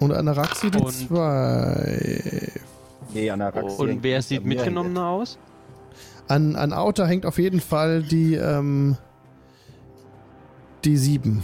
[0.00, 2.52] Und an Araxi die Und- 2.
[3.14, 5.38] Nee, an der Raxi Und wer sieht mitgenommener aus?
[6.28, 8.96] An, an Outer hängt auf jeden Fall die, ähm,
[10.84, 11.42] die 7.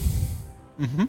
[0.78, 1.08] Mhm.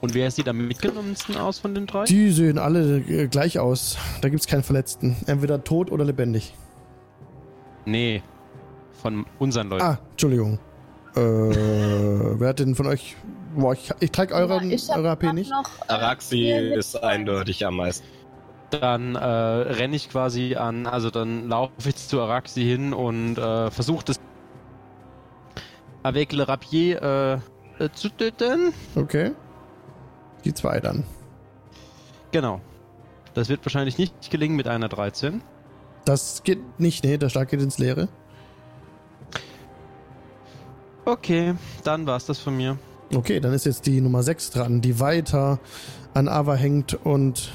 [0.00, 2.04] Und wer sieht am mitgenommensten aus von den drei?
[2.04, 3.96] Die sehen alle äh, gleich aus.
[4.20, 5.16] Da gibt es keinen Verletzten.
[5.26, 6.54] Entweder tot oder lebendig.
[7.86, 8.22] Nee.
[9.00, 9.82] Von unseren Leuten.
[9.84, 10.58] Ah, Entschuldigung.
[11.14, 13.16] Äh, wer hat denn von euch.
[13.56, 15.50] Boah, ich, ich trage euren, ich hab eure AP nicht.
[15.50, 18.06] Noch, Araxi ist eindeutig am meisten.
[18.70, 23.70] Dann äh, renne ich quasi an, also dann laufe ich zu Araxi hin und äh,
[23.70, 24.20] versuche das
[26.02, 27.40] avec le rapier
[27.78, 28.72] äh, äh, zu töten.
[28.96, 29.32] Okay.
[30.44, 31.04] Die zwei dann.
[32.32, 32.60] Genau.
[33.34, 35.42] Das wird wahrscheinlich nicht gelingen mit einer 13.
[36.04, 38.08] Das geht nicht, nee, der Schlag geht ins Leere.
[41.04, 42.78] Okay, dann war's das von mir.
[43.12, 45.58] Okay, dann ist jetzt die Nummer 6 dran, die weiter
[46.14, 47.52] an Ava hängt und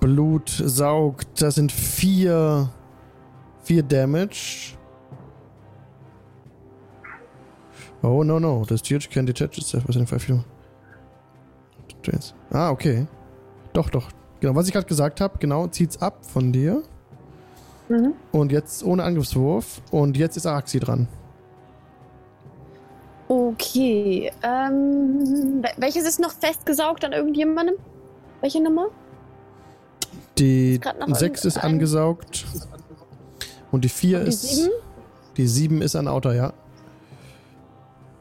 [0.00, 1.42] Blut saugt.
[1.42, 2.70] Das sind vier,
[3.62, 4.76] vier Damage.
[8.02, 9.84] Oh no no, das Tier can detach itself.
[12.04, 12.34] Jetzt.
[12.50, 13.06] Ah, okay.
[13.72, 14.08] Doch, doch.
[14.40, 16.82] Genau, was ich gerade gesagt habe, genau, zieht's ab von dir.
[17.88, 18.14] Mhm.
[18.32, 19.82] Und jetzt ohne Angriffswurf.
[19.90, 21.08] Und jetzt ist Araxi dran.
[23.28, 24.32] Okay.
[24.42, 27.76] Ähm, wel- welches ist noch festgesaugt an irgendjemandem?
[28.40, 28.86] Welche Nummer?
[30.38, 32.46] Die Ist grad noch 6 ist angesaugt.
[33.72, 34.42] Und die 4 Die ist.
[34.42, 34.72] sieben?
[35.36, 36.52] Die 7 ist an Outer, ja.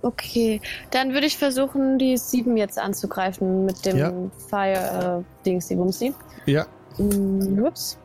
[0.01, 0.61] Okay,
[0.91, 4.11] dann würde ich versuchen, die sieben jetzt anzugreifen mit dem Ja.
[4.49, 6.13] Fire äh, die Bumsi.
[6.45, 6.65] Ja.
[6.97, 7.97] Mm, ups.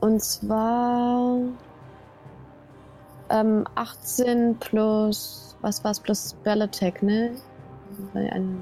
[0.00, 1.38] Und zwar
[3.30, 7.32] ähm, 18 plus, was war's, plus Spell Attack, ne?
[8.14, 8.58] Ein-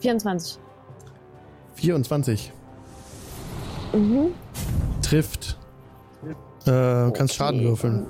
[0.00, 0.58] 24.
[1.74, 2.52] 24.
[3.92, 4.32] Mhm.
[5.02, 5.58] Trifft.
[6.66, 8.06] Äh, kannst Schaden würfeln.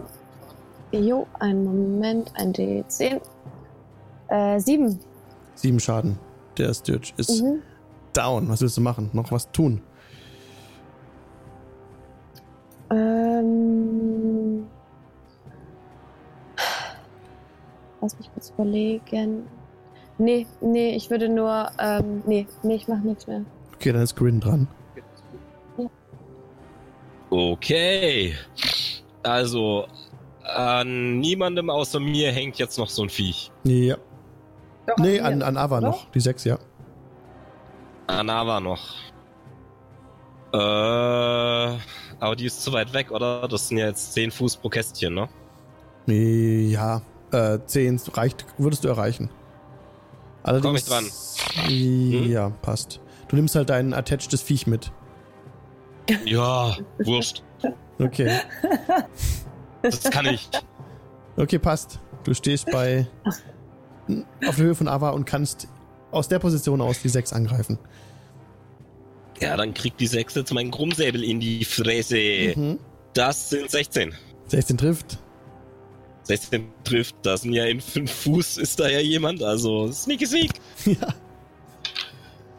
[0.92, 3.20] Jo, einen Moment, ein D10.
[4.28, 4.98] Äh, 7.
[5.54, 6.18] 7 Schaden.
[6.58, 7.62] Der Sturge ist Mhm.
[8.12, 8.48] down.
[8.48, 9.08] Was willst du machen?
[9.14, 9.80] Noch was tun?
[12.90, 13.81] Ähm.
[18.02, 19.46] Lass mich kurz überlegen.
[20.18, 21.70] Nee, nee, ich würde nur.
[21.78, 23.44] Ähm, nee, nee, ich mach nichts mehr.
[23.76, 24.68] Okay, dann ist Grin dran.
[27.30, 28.34] Okay.
[29.22, 29.86] Also,
[30.42, 33.50] an niemandem außer mir hängt jetzt noch so ein Viech.
[33.64, 33.96] Ja.
[34.86, 35.88] Doch, Nee, an, an Ava oder?
[35.88, 36.10] noch.
[36.10, 36.58] Die 6, ja.
[38.08, 38.94] Anava noch.
[40.52, 40.56] Äh,
[42.20, 43.48] aber die ist zu weit weg, oder?
[43.48, 45.28] Das sind ja jetzt 10 Fuß pro Kästchen, ne?
[46.06, 47.00] Ja.
[47.32, 49.30] Äh, 10 reicht, würdest du erreichen.
[50.42, 50.86] Allerdings.
[50.88, 51.06] Komm
[51.68, 53.00] ich Ja, passt.
[53.28, 54.92] Du nimmst halt dein attachtes Viech mit.
[56.24, 57.42] Ja, wurscht.
[57.98, 58.38] Okay.
[59.82, 60.48] Das kann ich.
[61.36, 62.00] Okay, passt.
[62.24, 63.06] Du stehst bei
[64.46, 65.68] auf der Höhe von Ava und kannst
[66.10, 67.78] aus der Position aus die 6 angreifen.
[69.40, 72.52] Ja, dann kriegt die 6 jetzt meinen Krummsäbel in die Fresse.
[72.54, 72.78] Mhm.
[73.14, 74.14] Das sind 16.
[74.48, 75.18] 16 trifft.
[76.24, 80.50] 16 trifft, da sind ja in 5 Fuß ist da ja jemand, also sneaky sneak.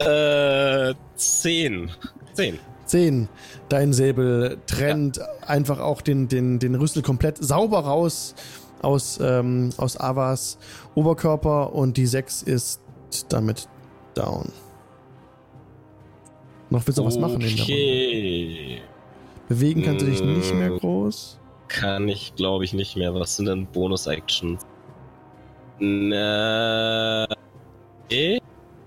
[0.00, 0.88] Ja.
[0.90, 1.90] Äh, 10.
[2.34, 2.58] 10.
[2.86, 3.28] 10.
[3.68, 8.34] Dein Säbel trennt einfach auch den, den, den Rüssel komplett sauber raus
[8.82, 10.58] aus, ähm, aus Avas
[10.94, 12.80] Oberkörper und die 6 ist
[13.28, 13.68] damit
[14.14, 14.50] down.
[16.70, 17.62] Noch willst du was machen in der Runde?
[17.62, 18.82] Okay.
[19.48, 20.78] Bewegen kannst du dich nicht mehr Mm.
[20.78, 21.38] groß.
[21.80, 23.14] Kann ich, glaube ich, nicht mehr.
[23.14, 24.64] Was sind denn Bonus-Actions?
[25.80, 27.26] Na.
[28.10, 28.38] Eh?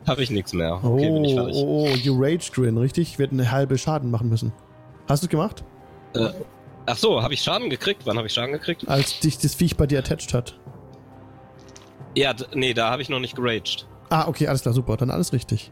[0.07, 0.75] Habe ich nichts mehr.
[0.75, 1.55] Okay, oh, bin ich fertig.
[1.57, 3.09] oh, oh, you Rage Grin, richtig?
[3.09, 4.53] Ich werde eine halbe Schaden machen müssen.
[5.09, 5.63] Hast du gemacht?
[6.85, 8.03] Ach so, habe ich Schaden gekriegt?
[8.05, 8.87] Wann habe ich Schaden gekriegt?
[8.87, 10.57] Als dich das Viech bei dir attached hat.
[12.15, 13.85] Ja, nee, da habe ich noch nicht geraged.
[14.09, 14.95] Ah, okay, alles klar, super.
[14.95, 15.71] Dann alles richtig.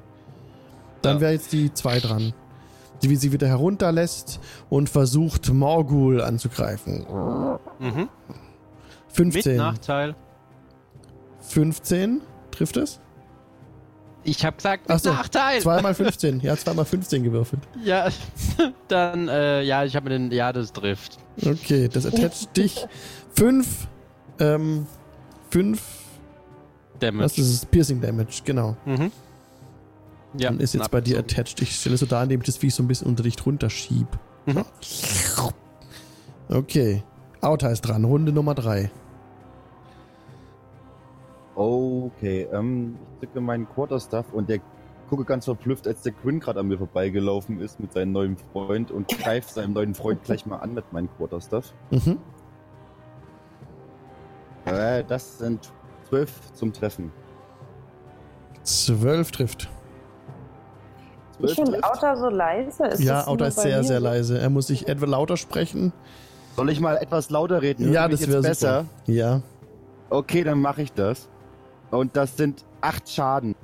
[1.01, 1.21] Dann Ja.
[1.21, 2.33] wäre jetzt die 2 dran.
[3.03, 4.39] Die wie sie wieder herunterlässt
[4.69, 7.05] und versucht, Morgul anzugreifen.
[7.79, 8.09] Mhm.
[9.17, 9.57] Mit 15.
[9.57, 10.15] Nachteil.
[11.41, 12.21] 15.
[12.51, 12.99] Trifft es?
[14.23, 15.61] Ich habe gesagt, mit Ach so, Nachteil.
[15.61, 16.39] Zweimal 15.
[16.39, 17.61] Ja, zweimal 15 gewürfelt.
[17.83, 18.07] Ja,
[18.87, 21.17] dann, äh, ja, ich habe mir den, ja, das trifft.
[21.45, 22.87] Okay, das attached dich.
[23.35, 23.87] 5.
[24.39, 24.87] Ähm,
[25.51, 25.81] 5.
[26.99, 27.23] Damage.
[27.25, 27.69] Was ist?
[27.71, 28.75] Piercing Damage, genau.
[28.85, 29.11] Mhm.
[30.39, 31.61] Ja, und ist jetzt bei dir attached.
[31.61, 33.69] Ich stelle es so dar, indem ich das Viech so ein bisschen unter dich drunter
[33.69, 34.07] schieb.
[34.45, 34.65] Mhm.
[36.49, 37.03] Okay.
[37.41, 38.05] Auta ist dran.
[38.05, 38.91] Runde Nummer 3.
[41.55, 44.59] Okay, ähm, ich zücke meinen Quarterstaff und der
[45.09, 48.91] gucke ganz verblüfft, als der Quinn gerade an mir vorbeigelaufen ist mit seinem neuen Freund
[48.91, 51.73] und greift seinem neuen Freund gleich mal an mit meinem Quarterstaff.
[51.91, 52.17] Mhm.
[54.65, 55.71] Äh, das sind
[56.09, 57.11] zwölf zum Treffen.
[58.63, 59.69] 12 trifft.
[61.39, 61.83] Ich Zwölf finde.
[61.83, 62.85] Auta so leise.
[62.85, 64.39] Ist ja, nur ist sehr, sehr leise.
[64.39, 65.91] Er muss sich etwa lauter sprechen.
[66.55, 67.91] Soll ich mal etwas lauter reden?
[67.91, 68.85] Ja, das jetzt wäre besser.
[69.05, 69.41] Ja.
[70.09, 71.27] Okay, dann mache ich das.
[71.91, 73.55] Und das sind acht Schaden.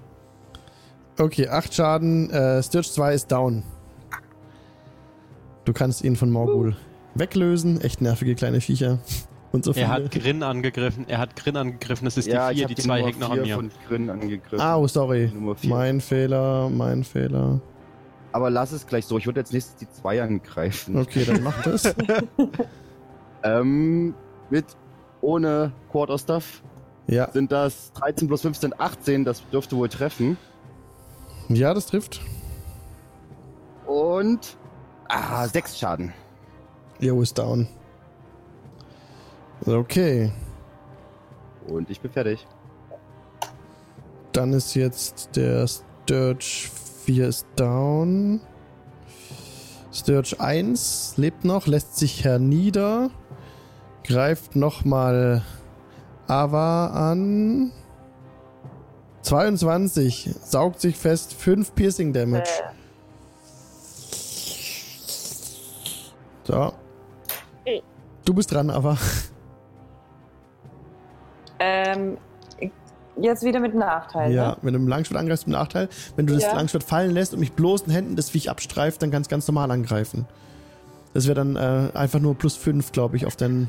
[1.19, 2.29] Okay, 8 Schaden.
[2.31, 3.63] Äh, Sturge 2 ist down.
[5.65, 6.75] Du kannst ihn von Morgul
[7.13, 7.79] weglösen.
[7.81, 8.99] Echt nervige kleine Viecher.
[9.51, 9.73] Und so.
[9.73, 11.05] Er hat Grin angegriffen.
[11.09, 12.05] Er hat Grin angegriffen.
[12.05, 12.63] Das ist ja, die ich 4.
[12.65, 13.55] hab Die die 2 Nummer hängt noch an mir.
[13.55, 14.61] von Grin angegriffen.
[14.61, 15.31] Ah, oh, sorry.
[15.63, 17.59] Mein Fehler, mein Fehler.
[18.31, 19.17] Aber lass es gleich so.
[19.17, 20.97] Ich würde jetzt nächstes die zwei angreifen.
[20.97, 21.93] Okay, dann mach das.
[23.43, 24.13] Ähm,
[24.51, 24.65] mit
[25.21, 26.61] ohne Quarterstaff
[27.07, 29.25] Ja, sind das 13 plus 15, 18.
[29.25, 30.37] Das dürfte wohl treffen.
[31.49, 32.21] ja, das trifft.
[33.87, 34.57] Und.
[35.07, 36.13] Ah, sechs Schaden.
[36.99, 37.67] Jo, ist down.
[39.65, 40.31] Okay,
[41.67, 42.47] Und ich bin fertig.
[44.31, 46.43] dann ist jetzt der Sturge
[47.05, 48.41] 4 ist down.
[49.93, 53.11] Sturge 1 lebt noch, lässt sich hernieder.
[54.03, 55.43] Greift nochmal
[56.27, 57.71] Ava an.
[59.21, 60.29] 22.
[60.43, 61.33] Saugt sich fest.
[61.33, 62.49] 5 Piercing Damage.
[66.45, 66.73] So.
[68.25, 68.97] Du bist dran, Ava.
[71.63, 72.17] Ähm,
[73.17, 74.31] jetzt wieder mit Nachteil.
[74.31, 74.57] Ja, Ne?
[74.63, 75.89] wenn du mit dem Langschwert angreifst, mit Nachteil.
[76.15, 76.55] Wenn du das Ja.
[76.55, 79.69] Langschwert fallen lässt und mit bloßen Händen das Viech abstreift, dann kannst du ganz normal
[79.69, 80.25] angreifen.
[81.13, 83.67] Das wäre dann äh, einfach nur plus 5, glaube ich, auf den,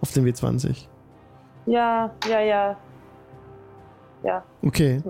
[0.00, 0.86] auf den W20.
[1.66, 2.76] Ja, ja, ja.
[4.22, 5.02] Ja, Okay,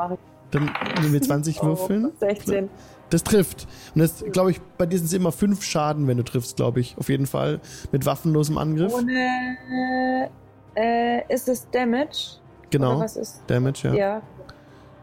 [0.51, 0.71] dann
[1.03, 2.07] den W20 würfeln.
[2.07, 2.69] Oh, 16.
[3.11, 3.69] Das trifft.
[3.95, 6.81] Und das, glaube ich, bei dir sind es immer 5 Schaden, wenn du triffst, glaube
[6.81, 6.97] ich.
[6.99, 7.61] Auf jeden Fall.
[7.93, 8.93] Mit waffenlosem Angriff.
[8.95, 10.29] Ohne.
[10.77, 12.39] Äh, ist es Damage?
[12.71, 13.01] Genau.
[13.01, 13.43] was ist?
[13.47, 13.95] Damage, ja.
[13.95, 14.23] Ja.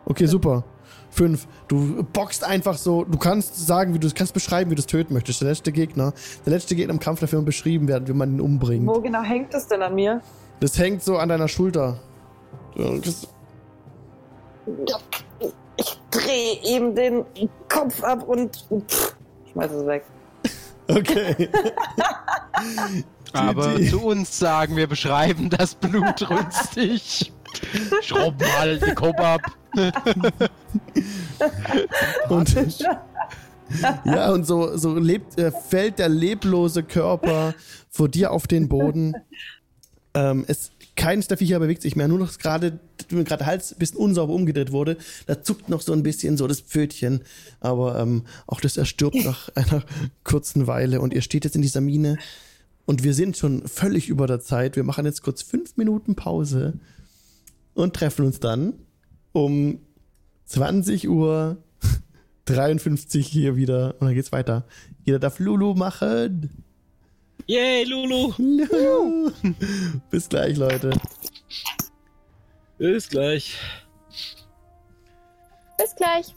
[0.05, 0.63] Okay, super.
[1.09, 1.47] Fünf.
[1.67, 3.03] Du boxst einfach so.
[3.05, 5.41] Du kannst sagen, wie du kannst beschreiben, wie du es töten möchtest.
[5.41, 6.13] Der letzte Gegner.
[6.45, 8.87] Der letzte Gegner im Kampf immer beschrieben werden, wie man ihn umbringt.
[8.87, 10.21] Wo genau hängt es denn an mir?
[10.59, 11.97] Das hängt so an deiner Schulter.
[12.75, 13.27] Das-
[15.77, 17.25] Ich drehe ihm den
[17.69, 19.15] Kopf ab und pff,
[19.51, 20.05] schmeiß es weg.
[20.87, 21.49] Okay.
[23.33, 27.31] Aber die- zu uns sagen, wir beschreiben das blutrünstig.
[28.01, 29.41] Schraub mal den Kopf ab.
[32.29, 32.55] Und,
[34.05, 37.53] ja, und so, so lebt, äh, fällt der leblose Körper
[37.89, 39.13] vor dir auf den Boden.
[40.13, 42.79] Ähm, es, keines der Viecher bewegt sich mehr, nur noch gerade,
[43.09, 44.97] gerade der Hals ein bisschen unsauber umgedreht wurde.
[45.25, 47.21] Da zuckt noch so ein bisschen so das Pfötchen.
[47.61, 49.83] Aber ähm, auch das erstirbt nach einer
[50.23, 51.01] kurzen Weile.
[51.01, 52.17] Und ihr steht jetzt in dieser Mine.
[52.85, 54.75] Und wir sind schon völlig über der Zeit.
[54.75, 56.73] Wir machen jetzt kurz fünf Minuten Pause
[57.73, 58.73] und treffen uns dann
[59.31, 59.79] um
[60.45, 61.57] 20 Uhr
[62.45, 64.65] 53 hier wieder und dann geht's weiter.
[65.03, 66.49] Jeder darf Lulu machen.
[67.47, 68.33] Yay, Lulu.
[70.09, 70.91] Bis gleich, Leute.
[72.77, 73.57] Bis gleich.
[75.77, 76.33] Bis gleich.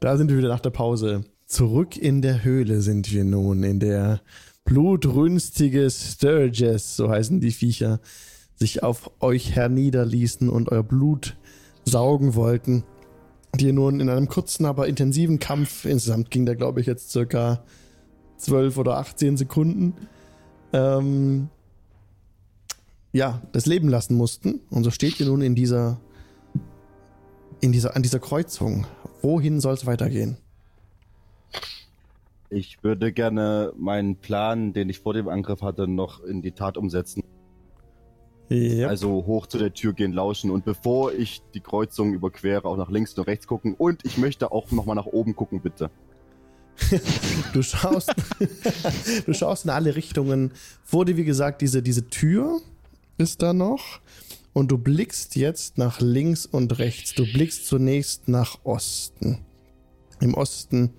[0.00, 1.24] Da sind wir wieder nach der Pause.
[1.46, 4.20] Zurück in der Höhle sind wir nun, in der
[4.64, 8.00] blutrünstige Sturges, so heißen die Viecher,
[8.56, 11.36] sich auf euch herniederließen und euer Blut
[11.84, 12.84] saugen wollten.
[13.54, 17.64] Die nun in einem kurzen, aber intensiven Kampf, insgesamt ging der, glaube ich, jetzt circa
[18.38, 19.94] 12 oder 18 Sekunden,
[20.72, 21.48] ähm,
[23.12, 24.60] ja, das Leben lassen mussten.
[24.68, 26.00] Und so steht ihr nun in dieser,
[27.60, 28.86] in dieser, an dieser Kreuzung.
[29.22, 30.36] Wohin soll es weitergehen?
[32.48, 36.76] Ich würde gerne meinen Plan, den ich vor dem Angriff hatte, noch in die Tat
[36.76, 37.24] umsetzen.
[38.48, 38.88] Ja.
[38.88, 42.90] Also hoch zu der Tür gehen, lauschen und bevor ich die Kreuzung überquere, auch nach
[42.90, 43.74] links und rechts gucken.
[43.74, 45.90] Und ich möchte auch nochmal nach oben gucken, bitte.
[47.52, 48.14] Du schaust,
[49.26, 50.52] du schaust in alle Richtungen.
[50.84, 52.60] Vor dir, wie gesagt, diese, diese Tür
[53.18, 54.00] ist da noch.
[54.56, 57.12] Und du blickst jetzt nach links und rechts.
[57.12, 59.40] Du blickst zunächst nach Osten.
[60.18, 60.94] Im Osten,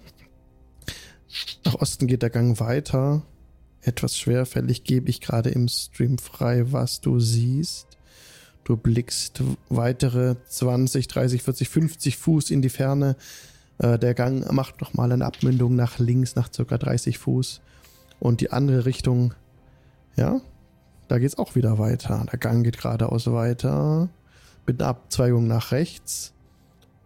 [1.65, 3.23] nach Osten geht der Gang weiter.
[3.81, 7.87] Etwas schwerfällig gebe ich gerade im Stream frei, was du siehst.
[8.63, 13.15] Du blickst weitere 20, 30, 40, 50 Fuß in die Ferne.
[13.79, 17.61] Äh, der Gang macht nochmal eine Abmündung nach links, nach circa 30 Fuß.
[18.19, 19.33] Und die andere Richtung,
[20.15, 20.41] ja,
[21.07, 22.25] da geht's auch wieder weiter.
[22.31, 24.09] Der Gang geht geradeaus weiter.
[24.65, 26.33] Mit einer Abzweigung nach rechts.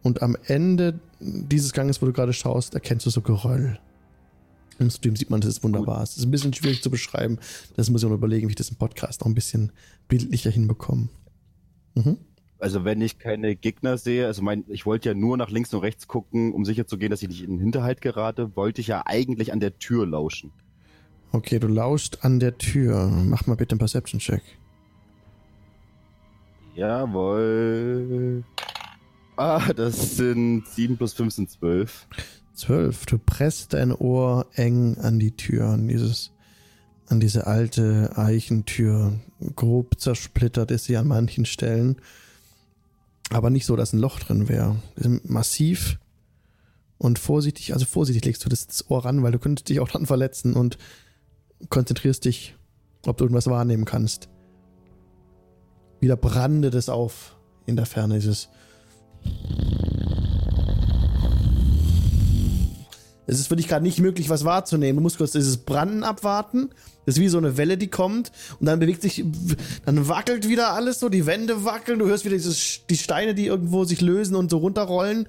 [0.02, 3.80] Und am Ende dieses Ganges, wo du gerade schaust, erkennst du so Geröll.
[4.80, 6.02] Im Stream sieht man, das ist wunderbar.
[6.02, 7.38] Es ist ein bisschen schwierig zu beschreiben.
[7.76, 9.72] Das muss ich noch überlegen, wie ich das im Podcast noch ein bisschen
[10.08, 11.10] bildlicher hinbekomme.
[11.94, 12.18] Mhm.
[12.58, 15.82] Also wenn ich keine Gegner sehe, also mein, ich wollte ja nur nach links und
[15.82, 18.88] rechts gucken, um sicher zu gehen, dass ich nicht in den Hinterhalt gerate, wollte ich
[18.88, 20.52] ja eigentlich an der Tür lauschen.
[21.34, 23.08] Okay, du lauscht an der Tür.
[23.08, 24.42] Mach mal bitte einen Perception-Check.
[26.76, 28.44] Jawohl.
[29.38, 32.08] Ah, das sind 7 plus 5 sind 12.
[32.54, 33.06] Zwölf.
[33.06, 36.32] Du presst dein Ohr eng an die Tür, an dieses,
[37.08, 39.20] an diese alte Eichentür.
[39.56, 41.98] Grob zersplittert ist sie an manchen Stellen.
[43.30, 44.76] Aber nicht so, dass ein Loch drin wäre.
[45.24, 45.98] Massiv
[46.98, 49.88] und vorsichtig, also vorsichtig legst du das, das Ohr ran, weil du könntest dich auch
[49.88, 50.78] dran verletzen und
[51.70, 52.56] konzentrierst dich,
[53.06, 54.30] ob du irgendwas wahrnehmen kannst.
[56.00, 58.50] Wieder brandet es auf in der Ferne, dieses
[63.32, 64.98] Es ist für dich gerade nicht möglich, was wahrzunehmen.
[64.98, 66.70] Du musst kurz dieses Branden abwarten.
[67.06, 68.30] Das ist wie so eine Welle, die kommt.
[68.60, 69.24] Und dann bewegt sich,
[69.86, 72.00] dann wackelt wieder alles so, die Wände wackeln.
[72.00, 75.28] Du hörst wieder dieses, die Steine, die irgendwo sich lösen und so runterrollen.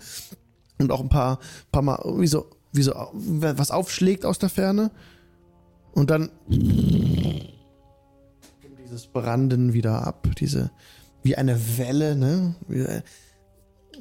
[0.79, 1.39] Und auch ein paar,
[1.71, 4.91] paar Mal, wie so, wie so, was aufschlägt aus der Ferne.
[5.93, 6.31] Und dann
[8.93, 10.28] dieses Branden wieder ab.
[10.39, 10.70] Diese,
[11.23, 12.55] wie eine Welle, ne?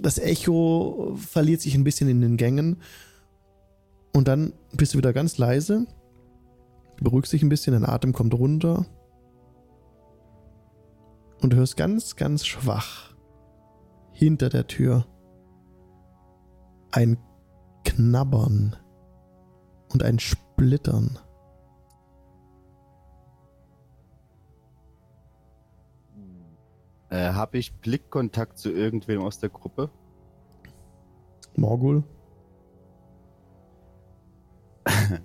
[0.01, 2.77] Das Echo verliert sich ein bisschen in den Gängen.
[4.13, 5.85] Und dann bist du wieder ganz leise.
[6.99, 8.85] Beruhigst dich ein bisschen, dein Atem kommt runter.
[11.41, 13.15] Und du hörst ganz, ganz schwach
[14.11, 15.07] hinter der Tür
[16.91, 17.17] ein
[17.85, 18.75] Knabbern
[19.91, 21.17] und ein Splittern.
[27.11, 29.91] Äh, Habe ich Blickkontakt zu irgendwem aus der Gruppe?
[31.57, 32.03] Morgul?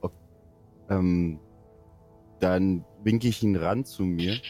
[0.00, 0.14] okay.
[0.90, 1.38] ähm,
[2.40, 4.40] dann winke ich ihn ran zu mir.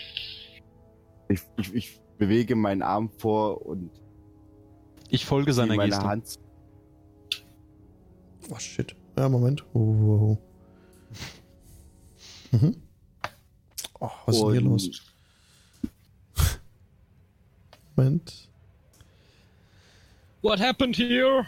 [1.28, 3.90] Ich, ich, ich bewege meinen Arm vor und
[5.10, 6.06] Ich folge seiner meine Geste.
[6.06, 6.38] Hand.
[8.50, 8.96] Oh shit.
[9.18, 9.66] Ja, Moment.
[9.74, 10.38] Oh, oh,
[12.52, 12.56] oh.
[12.56, 12.82] Mhm.
[14.00, 15.09] Oh, was ist denn hier und los?
[17.96, 18.48] Moment.
[20.42, 21.46] What happened here?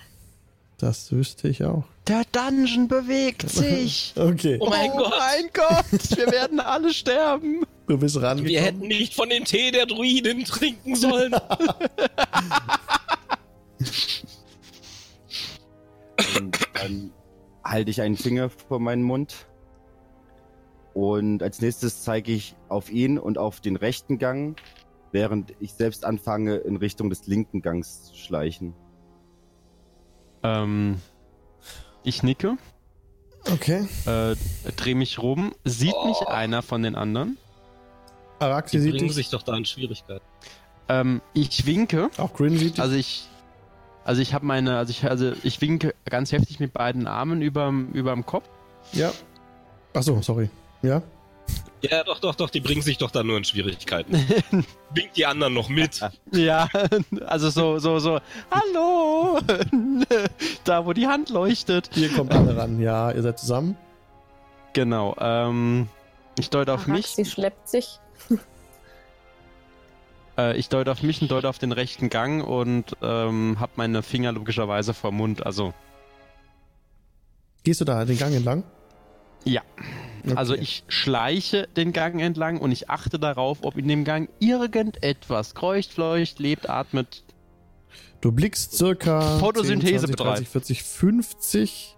[0.78, 1.84] Das wüsste ich auch.
[2.08, 4.12] Der Dungeon bewegt sich.
[4.16, 5.12] Okay, Oh mein Gott.
[5.16, 7.62] mein Gott, wir werden alle sterben.
[7.86, 8.46] du bist rangekommen.
[8.46, 11.32] Wir hätten nicht von dem Tee der Druiden trinken sollen.
[16.36, 17.12] Und dann
[17.64, 19.46] halte ich einen Finger vor meinen Mund.
[20.94, 24.60] Und als nächstes zeige ich auf ihn und auf den rechten Gang,
[25.12, 28.74] während ich selbst anfange, in Richtung des linken Gangs zu schleichen.
[30.42, 31.00] Ähm,
[32.02, 32.56] ich nicke,
[33.52, 33.86] Okay.
[34.06, 34.34] äh,
[34.76, 35.52] drehe mich rum.
[35.64, 36.26] Sieht mich Oh.
[36.26, 37.38] einer von den anderen?
[38.38, 39.14] Araxi Die sieht bringen dich.
[39.16, 40.24] sich doch da in Schwierigkeiten.
[40.88, 42.10] Ähm, ich winke.
[42.18, 42.80] Auch Grin sieht dich.
[42.82, 43.28] Also ich,
[44.04, 47.90] Also ich habe meine, also ich, also ich winke ganz heftig mit beiden Armen überm,
[47.92, 48.48] überm Kopf.
[48.92, 49.12] Ja.
[49.94, 50.50] Achso, sorry.
[50.82, 51.02] Ja?
[51.82, 54.14] Ja, doch, doch, doch, die bringen sich doch dann nur in Schwierigkeiten.
[54.94, 56.00] Winkt die anderen noch mit.
[56.30, 56.68] Ja,
[57.26, 59.40] also so, so, so, hallo!
[60.64, 61.90] da, wo die Hand leuchtet.
[61.96, 62.80] Ihr kommt alle ran.
[62.80, 63.76] Ja, ihr seid zusammen.
[64.74, 65.88] Genau, ähm,
[66.38, 67.98] ich deute auf Aha, mich, Sie schleppt sich.
[70.38, 74.02] äh, ich deute auf mich und deute auf den rechten Gang und ähm, hab meine
[74.02, 75.74] Finger logischerweise vor Mund, also,
[77.64, 78.64] Gehst du da den Gang entlang?
[79.44, 79.62] Ja.
[80.24, 80.34] Okay.
[80.36, 85.54] Also ich schleiche den Gang entlang und ich achte darauf, ob in dem Gang irgendetwas
[85.54, 87.24] kreucht, fleucht, lebt, atmet.
[88.20, 90.48] Du blickst circa Photosynthese 10, 20, 30, betreibt.
[90.48, 91.96] 40, 50,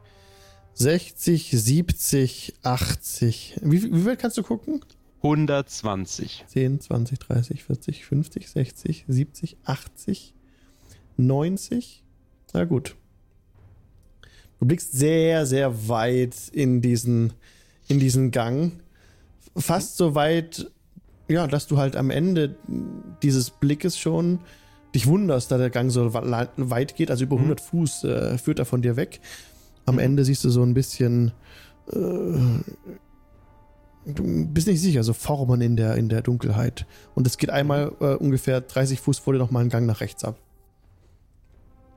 [0.73, 3.61] 60, 70, 80.
[3.63, 4.81] Wie, wie weit kannst du gucken?
[5.23, 6.45] 120.
[6.49, 10.35] 10, 20, 30, 40, 50, 60, 70, 80,
[11.17, 12.03] 90.
[12.55, 12.97] Na gut.
[14.65, 17.35] Du blickst sehr, sehr weit in diesen,
[17.87, 18.73] in diesen Gang.
[19.55, 20.71] Fast so weit,
[21.29, 22.57] ja, dass du halt am Ende
[23.23, 24.39] dieses Blickes schon
[24.95, 27.11] dich wunderst, da der Gang so weit geht.
[27.11, 29.21] Also über 100 Fuß äh, führt er von dir weg.
[29.85, 31.33] Am Ende siehst du so ein bisschen
[31.93, 32.39] äh,
[34.07, 36.87] du bist nicht sicher, so Formen in der, in der Dunkelheit.
[37.15, 40.25] Und es geht einmal äh, ungefähr 30 Fuß vor dir nochmal einen Gang nach rechts
[40.25, 40.39] ab.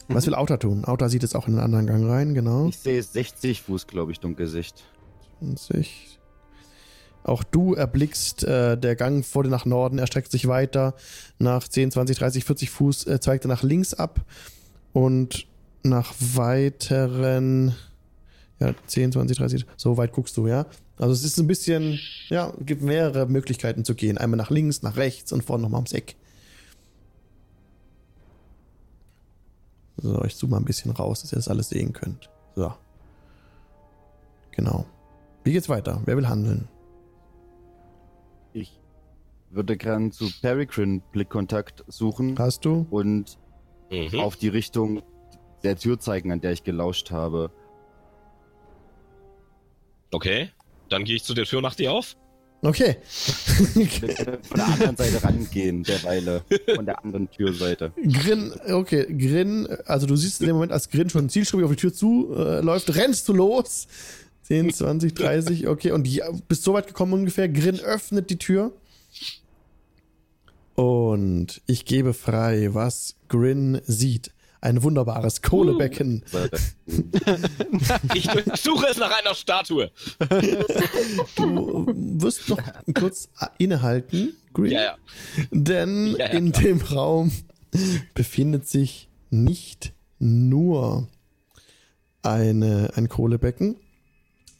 [0.09, 0.85] Was will Auta tun?
[0.85, 2.67] Auta sieht jetzt auch in einen anderen Gang rein, genau.
[2.67, 4.83] Ich sehe 60 Fuß, glaube ich, Dunkelsicht.
[5.39, 6.19] 20.
[7.23, 10.95] Auch du erblickst, äh, der Gang vor dir nach Norden erstreckt sich weiter.
[11.39, 14.21] Nach 10, 20, 30, 40 Fuß äh, zeigt er nach links ab.
[14.93, 15.45] Und
[15.83, 17.75] nach weiteren,
[18.59, 20.65] ja, 10, 20, 30, so weit guckst du, ja.
[20.97, 24.17] Also es ist ein bisschen, ja, gibt mehrere Möglichkeiten zu gehen.
[24.17, 26.15] Einmal nach links, nach rechts und vorne nochmal ums Eck.
[29.97, 32.29] So, ich zoome mal ein bisschen raus, dass ihr das alles sehen könnt.
[32.55, 32.71] So.
[34.51, 34.85] Genau.
[35.43, 36.01] Wie geht's weiter?
[36.05, 36.67] Wer will handeln?
[38.53, 38.79] Ich
[39.49, 42.85] würde gern zu Peregrine Blickkontakt suchen Hast du?
[42.89, 43.37] und
[43.89, 44.19] Mhm.
[44.19, 45.01] auf die Richtung
[45.63, 47.49] der Tür zeigen, an der ich gelauscht habe.
[50.11, 50.49] Okay,
[50.89, 52.15] dann gehe ich zu der Tür nach dir auf.
[52.61, 52.97] Okay.
[53.03, 56.43] Von der anderen Seite rangehen, derweile.
[56.75, 57.91] Von der anderen Türseite.
[57.95, 61.77] Grin, okay, Grin, also du siehst in dem Moment, als Grin schon zielstrebig auf die
[61.77, 63.87] Tür zu äh, läuft, rennst du los.
[64.43, 67.49] 10, 20, 30, okay, und ja, bist so weit gekommen ungefähr.
[67.49, 68.71] Grin öffnet die Tür.
[70.75, 74.31] Und ich gebe frei, was Grin sieht.
[74.61, 76.23] Ein wunderbares Kohlebecken.
[76.25, 76.57] Seite.
[78.15, 78.27] Ich
[78.59, 79.91] suche es nach einer Statue.
[81.35, 81.85] Du
[82.21, 82.59] wirst noch
[82.95, 84.71] kurz innehalten, Grin.
[84.71, 84.97] Ja, ja.
[85.51, 86.63] Denn Ja, ja, in klar.
[86.63, 87.31] dem Raum
[88.13, 91.07] befindet sich nicht nur
[92.23, 93.75] eine, ein Kohlebecken,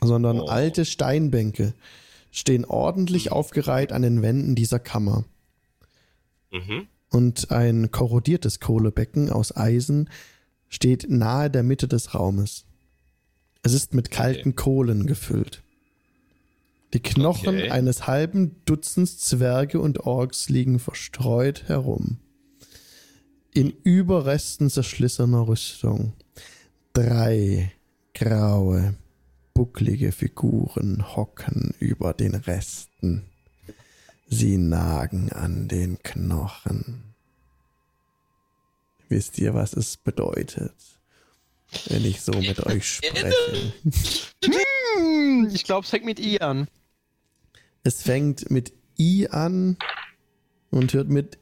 [0.01, 0.45] sondern Oh.
[0.47, 1.73] alte Steinbänke
[2.31, 5.23] stehen ordentlich aufgereiht an den Wänden dieser Kammer.
[6.51, 6.87] Mhm.
[7.09, 10.09] Und ein korrodiertes Kohlebecken aus Eisen
[10.67, 12.65] steht nahe der Mitte des Raumes.
[13.63, 15.63] Es ist mit kalten Kohlen gefüllt.
[16.93, 17.69] Die Knochen Okay.
[17.69, 22.19] eines halben Dutzends Zwerge und Orks liegen verstreut herum.
[23.53, 26.13] In Überresten zerschlissener Rüstung.
[26.93, 27.71] Drei
[28.13, 28.95] graue,
[29.53, 33.23] bucklige Figuren hocken über den Resten.
[34.29, 37.03] Sie nagen an den Knochen.
[39.09, 40.73] Wisst ihr, was es bedeutet,
[41.87, 43.73] wenn ich so mit euch spreche?
[44.43, 46.67] Hm, ich glaube, es fängt mit I an.
[47.83, 49.77] Es fängt mit I an
[50.71, 51.37] und hört mit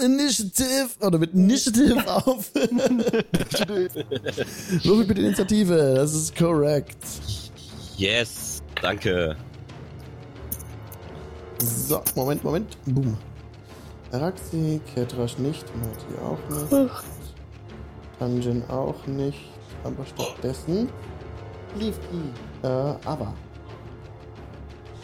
[0.00, 2.54] Initiative oder mit Initiative auf.
[4.84, 7.04] Würfel bitte Initiative, das ist korrekt.
[7.96, 9.36] Yes, danke.
[11.58, 12.76] So, Moment, Moment.
[12.86, 13.16] Boom.
[14.12, 17.04] Araxi, Ketrasch nicht, Mati auch nicht.
[18.18, 19.50] Tanjin auch nicht.
[19.84, 20.88] Aber stattdessen
[21.76, 22.32] Leafkey.
[22.62, 23.34] Äh, aber.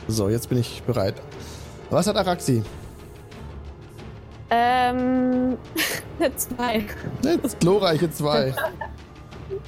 [0.09, 1.14] So, jetzt bin ich bereit.
[1.90, 2.62] Was hat Araxi?
[4.51, 5.56] Ähm,
[6.18, 6.85] eine 2.
[7.22, 8.55] Jetzt glorreiche 2.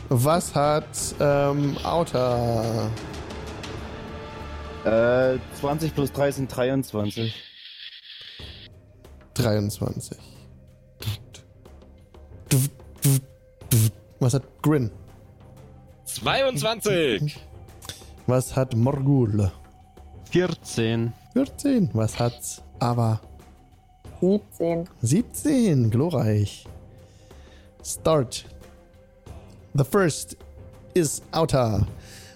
[0.09, 0.87] Was hat
[1.21, 2.91] ähm, Auta?
[4.87, 7.35] Äh, 20 plus 3 sind 23.
[9.35, 10.17] 23.
[14.21, 14.93] Was hat Grin?
[16.05, 17.37] 22.
[18.29, 19.51] Was hat Morgul?
[20.31, 21.13] 14.
[21.33, 21.91] 14.
[21.93, 23.21] Was hat Ava?
[24.21, 24.89] 17.
[25.03, 25.91] 17.
[25.91, 26.65] Glorreich.
[27.83, 28.45] Start.
[29.75, 30.37] The first
[30.95, 31.85] is Outer.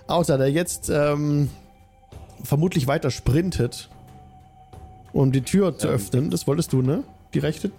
[0.09, 1.48] Outer, der jetzt ähm,
[2.44, 3.88] vermutlich weiter sprintet,
[5.12, 5.94] um die Tür zu Ähm.
[5.94, 6.30] öffnen.
[6.30, 7.04] Das wolltest du, ne?
[7.34, 7.70] Die rechte?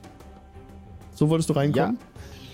[1.14, 1.98] So wolltest du reinkommen?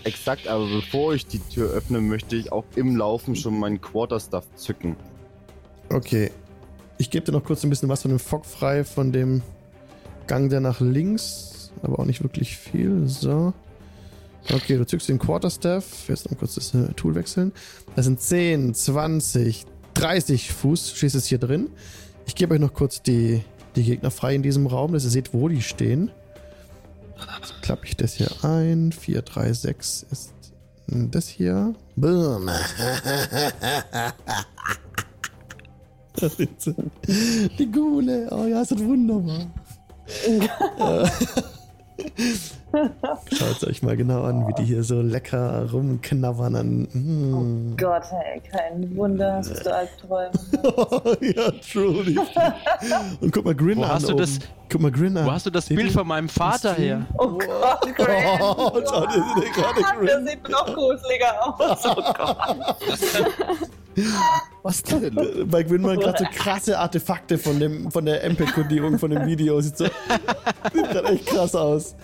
[0.04, 4.46] Exakt, aber bevor ich die Tür öffne, möchte ich auch im Laufen schon meinen Quarterstaff
[4.56, 4.96] zücken.
[5.90, 6.32] Okay.
[6.98, 9.42] Ich gebe dir noch kurz ein bisschen was von dem Fog frei, von dem
[10.26, 11.72] Gang, der nach links.
[11.84, 13.08] Aber auch nicht wirklich viel.
[13.08, 13.54] So.
[14.52, 16.08] Okay, du zückst den Quarterstaff.
[16.08, 17.52] Jetzt noch kurz das äh, Tool wechseln.
[17.96, 19.66] Das sind 10, 20,
[20.00, 20.94] 30 Fuß.
[20.96, 21.70] Stehst jetzt hier drin.
[22.26, 23.42] Ich gebe euch noch kurz die,
[23.76, 26.12] die Gegner frei in diesem Raum, dass ihr seht, wo die stehen.
[27.40, 28.92] Jetzt klappe ich das hier ein.
[28.92, 30.34] 4, 3, 6 ist
[30.88, 31.74] das hier.
[31.96, 32.50] Boom.
[37.60, 38.28] Die Gule.
[38.32, 39.52] Oh ja, ist das wunderbar.
[43.34, 46.88] Schaut euch mal genau an, wie die hier so lecker rumknabbern an.
[46.94, 47.76] Mm.
[47.78, 50.32] Gott, ey, kein Wunder, hast du Albträume.
[51.22, 52.20] ja, truly.
[53.22, 53.90] Und guck mal Grin Wo an.
[53.90, 55.26] hast du das- Guck mal Grin an.
[55.26, 57.06] Wo hast du das Bild von meinem Vater her?
[57.18, 57.88] Oh Gott.
[58.40, 60.28] Oh, schau dir den gerade Das Grin.
[60.28, 61.86] sieht noch gruseliger aus.
[61.86, 63.70] Oh Gott.
[64.64, 65.16] Was denn?
[65.50, 69.60] Bei waren gerade so krasse Artefakte von, dem, von der MP-Kodierung von dem Video.
[69.62, 71.96] Sieht, so, sieht gerade echt krass aus.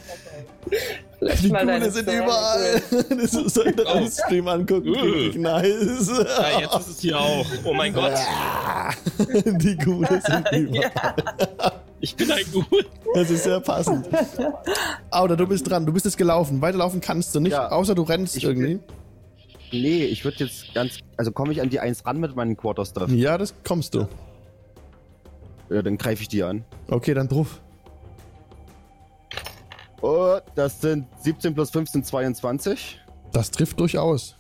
[1.20, 2.82] Lösch Die deine sind Zähne, überall.
[3.22, 4.90] Das soll ich im Stream angucken.
[4.96, 6.10] Richtig nice.
[6.10, 7.46] Ja, jetzt ist es hier auch.
[7.64, 8.14] Oh mein Gott,
[9.46, 11.14] Die Gule sind überall.
[12.00, 12.86] ich bin ein Gut.
[13.14, 14.08] Das ist sehr passend.
[15.12, 15.86] Auda, du bist dran.
[15.86, 16.62] Du bist jetzt gelaufen.
[16.62, 17.70] Weiterlaufen kannst du nicht, Ja.
[17.72, 18.80] außer du rennst Ich- irgendwie.
[19.74, 21.00] Nee, ich würde jetzt ganz.
[21.18, 23.10] Also komme ich an die 1 ran mit meinem Quarterstaff?
[23.12, 24.08] Ja, das kommst du.
[25.70, 26.64] Ja, dann greife ich die an.
[26.88, 27.60] Okay, dann drauf.
[30.02, 33.00] Oh, das sind 17 plus 15, 22.
[33.32, 34.36] Das trifft durchaus.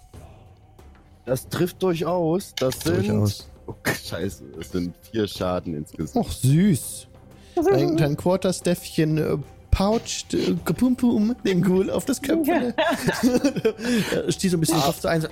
[1.26, 2.54] Das trifft durchaus.
[2.56, 2.98] Das sind.
[2.98, 3.50] Durchaus.
[3.66, 6.26] Oh, scheiße, das sind vier Schaden insgesamt.
[6.26, 7.08] Och, süß.
[7.56, 9.38] Dein, dein Quarterstäffchen äh,
[9.74, 12.74] poucht äh, kapum pum den Ghoul auf das Köpfchen.
[12.76, 15.22] Er Stieß so ein bisschen den Kopf zu ein.
[15.22, 15.28] So.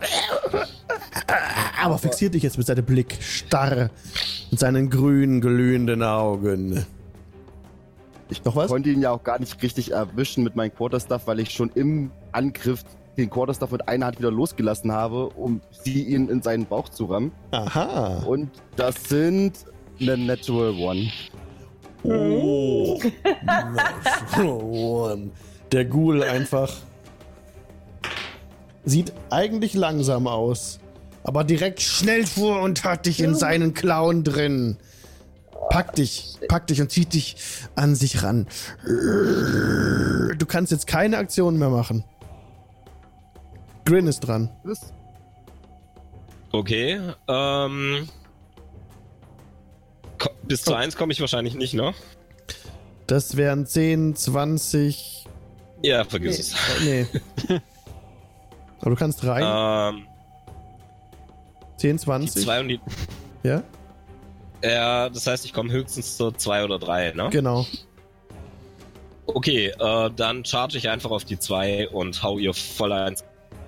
[1.82, 3.90] Aber fixiert dich jetzt mit seinem Blick starr.
[4.50, 6.86] Mit seinen grün glühenden Augen.
[8.30, 8.70] Ich Noch was?
[8.70, 12.12] konnte ihn ja auch gar nicht richtig erwischen mit meinem Quarterstaff, weil ich schon im
[12.32, 12.84] Angriff
[13.18, 17.06] den Quarterstaff mit einer Hand wieder losgelassen habe, um sie ihn in seinen Bauch zu
[17.06, 17.32] rammen.
[17.52, 18.24] Aha.
[18.26, 19.66] Und das sind
[20.00, 21.12] eine Natural One.
[22.04, 23.00] Oh.
[25.72, 26.74] Der Ghoul einfach.
[28.84, 30.80] Sieht eigentlich langsam aus.
[31.24, 34.78] Aber direkt schnell vor und hat dich in seinen Klauen drin.
[35.70, 37.36] Packt dich, packt dich und zieht dich
[37.76, 38.48] an sich ran.
[38.86, 42.04] Du kannst jetzt keine Aktion mehr machen.
[43.86, 44.50] Grin ist dran.
[46.52, 48.08] Okay, ähm.
[48.08, 48.12] ko-
[50.44, 51.94] Bis zu 1 komme ich wahrscheinlich nicht, ne?
[53.08, 55.26] Das wären 10, 20.
[55.84, 56.56] Ja, vergiss es.
[56.84, 57.06] Nee.
[58.80, 59.96] Aber du kannst rein.
[59.96, 60.08] Ähm,
[61.78, 62.44] 10, die 20.
[62.44, 62.80] 2 und die.
[63.44, 63.64] Ja,
[64.64, 67.30] Ja, das heißt, ich komme höchstens zu 2 oder 3, ne?
[67.32, 67.66] genau.
[69.28, 73.24] Okay, äh, dann charge ich einfach auf die 2 und hau ihr voll eins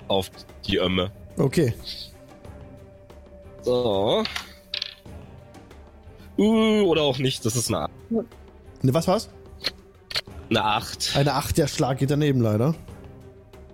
[0.07, 0.29] auf
[0.67, 1.11] die Ömme.
[1.37, 1.73] Okay.
[3.61, 4.23] So.
[6.37, 9.29] Uh, oder auch nicht, das ist eine, Ne, was war's?
[10.49, 11.15] eine 8.
[11.15, 12.75] Eine 8, der Schlag geht daneben leider.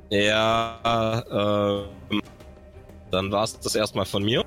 [0.09, 2.21] Ja, ähm.
[3.11, 4.45] Dann war es das erstmal von mir.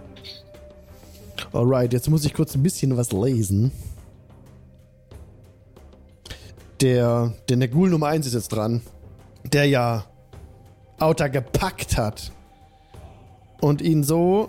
[1.53, 3.73] Alright, jetzt muss ich kurz ein bisschen was lesen.
[6.81, 8.83] Der, der Ghoul Nummer 1 ist jetzt dran.
[9.45, 10.05] Der ja
[10.99, 12.33] Outer gepackt hat.
[13.61, 14.49] Und ihn so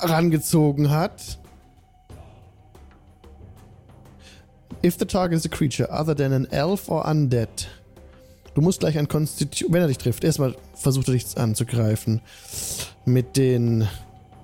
[0.00, 1.38] rangezogen hat.
[4.86, 7.48] If the target is a creature other than an elf or undead.
[8.54, 9.72] Du musst gleich ein Konstitution.
[9.72, 12.20] Wenn er dich trifft, erstmal versucht er dich anzugreifen.
[13.04, 13.88] Mit den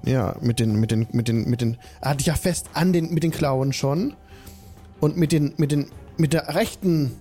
[0.05, 2.93] ja, mit den, mit den, mit den, mit den, er hat dich ja fest an
[2.93, 4.15] den, mit den Klauen schon.
[5.01, 7.13] Und mit den, mit den, mit der rechten,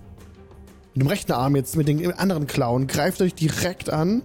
[0.94, 4.22] mit dem rechten Arm jetzt, mit den anderen Klauen, greift er dich direkt an.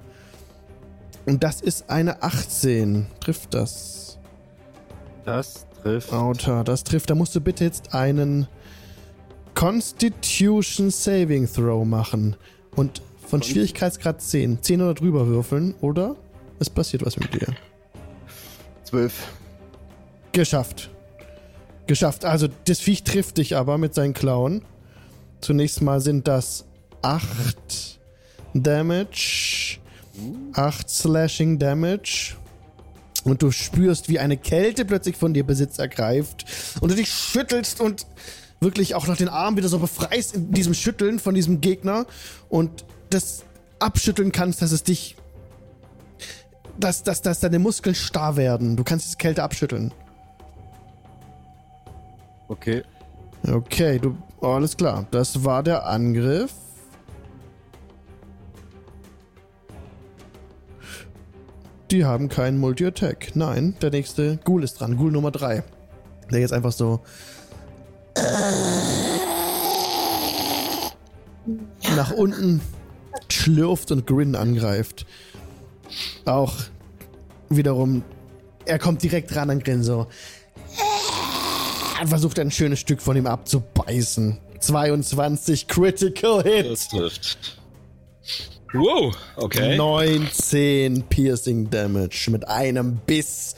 [1.26, 3.08] Und das ist eine 18.
[3.20, 4.18] Trifft das?
[5.26, 6.14] Das trifft.
[6.14, 7.10] Outer, das trifft.
[7.10, 8.48] Da musst du bitte jetzt einen
[9.58, 12.36] Constitution Saving Throw machen.
[12.76, 14.62] Und von Schwierigkeitsgrad 10.
[14.62, 16.16] 10 oder drüber würfeln, oder?
[16.60, 17.48] Es passiert was mit dir.
[18.84, 19.14] 12.
[20.32, 20.92] Geschafft.
[21.88, 22.24] Geschafft.
[22.24, 24.62] Also, das Viech trifft dich aber mit seinen Klauen.
[25.42, 26.66] Zunächst mal sind das
[27.02, 28.00] 8
[28.54, 29.80] Damage.
[30.54, 32.36] 8 Slashing Damage.
[33.24, 36.46] Und du spürst, wie eine Kälte plötzlich von dir Besitz ergreift.
[36.80, 38.06] Und du dich schüttelst und
[38.60, 42.06] wirklich auch noch den Arm wieder so befreist in diesem Schütteln von diesem Gegner.
[42.50, 43.44] Und das
[43.80, 45.16] abschütteln kannst, dass es dich.
[46.80, 48.76] Dass, dass, dass deine Muskeln starr werden.
[48.76, 49.92] Du kannst diese Kälte abschütteln.
[52.48, 52.84] Okay.
[53.48, 54.16] Okay, du.
[54.42, 55.08] Alles klar.
[55.12, 56.52] Das war der Angriff.
[61.90, 63.36] Die haben keinen Multi-Attack.
[63.36, 64.98] Nein, der nächste Ghoul ist dran.
[64.98, 65.64] Ghoul Nummer 3.
[66.32, 67.00] Der jetzt einfach so.
[71.96, 72.62] Nach unten
[73.30, 75.06] schlürft und Grin angreift.
[76.26, 76.54] Auch
[77.50, 78.04] wiederum.
[78.66, 80.08] Er kommt direkt ran an Grin so.
[82.00, 84.38] Er versucht ein schönes Stück von ihm abzubeißen.
[84.60, 86.70] 22 Critical Hit.
[86.70, 87.58] Das trifft.
[88.74, 89.78] Wow, okay.
[89.78, 93.56] 19 Piercing Damage mit einem Biss.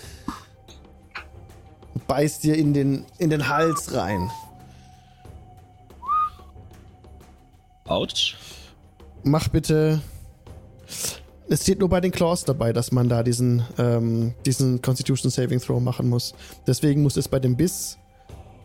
[2.07, 4.29] Beißt dir in den, in den Hals rein.
[7.89, 8.35] Autsch.
[9.23, 10.01] Mach bitte.
[11.49, 15.59] Es steht nur bei den Claws dabei, dass man da diesen, ähm, diesen Constitution Saving
[15.59, 16.33] Throw machen muss.
[16.67, 17.97] Deswegen muss es bei dem Biss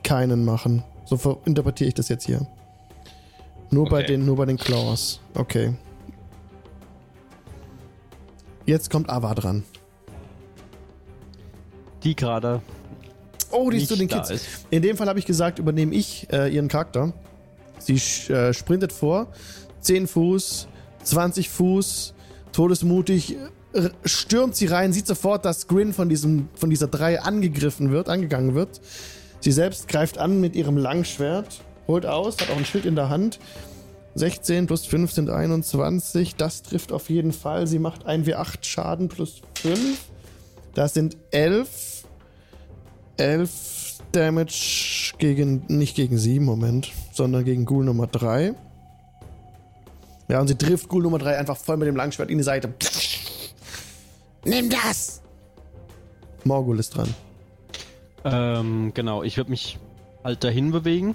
[0.03, 0.85] keinen machen.
[1.07, 2.47] So interpretiere ich das jetzt hier.
[3.71, 4.07] Nur, bei Okay.
[4.13, 5.21] den, nur bei den Claws.
[5.35, 5.75] Okay.
[8.67, 9.65] Jetzt kommt Ava dran.
[12.03, 12.61] Die gerade
[13.51, 14.31] Oh, die ist zu den Kids.
[14.31, 14.47] ist.
[14.71, 17.13] In dem Fall habe ich gesagt, übernehme ich äh, ihren Charakter.
[17.85, 18.01] Sie
[18.33, 19.29] äh, sprintet vor,
[19.81, 20.69] 10 Fuß,
[21.03, 22.15] 20 Fuß,
[22.53, 23.37] todesmutig,
[24.05, 28.55] stürmt sie rein, sieht sofort, dass Grin von, diesem, von dieser 3 angegriffen wird, angegangen
[28.55, 28.81] wird.
[29.41, 33.09] Sie selbst greift an mit ihrem Langschwert, holt aus, hat auch ein Schild in der
[33.09, 33.39] Hand.
[34.15, 36.37] 16 plus 5 sind 21.
[36.37, 37.67] Das trifft auf jeden Fall.
[37.67, 39.99] Sie macht 1w8 Schaden plus 5.
[40.75, 42.05] Das sind 11.
[43.17, 43.84] 11
[44.15, 48.55] Damage gegen, nicht gegen sie, Moment, sondern gegen Ghoul Nummer 3.
[50.29, 52.73] Ja, und sie trifft Ghoul Nummer 3 einfach voll mit dem Langschwert in die Seite.
[54.45, 55.21] Nimm das!
[56.45, 57.15] Morgul ist dran.
[58.25, 59.79] Ähm, genau, ich würde mich
[60.23, 61.15] halt dahin bewegen.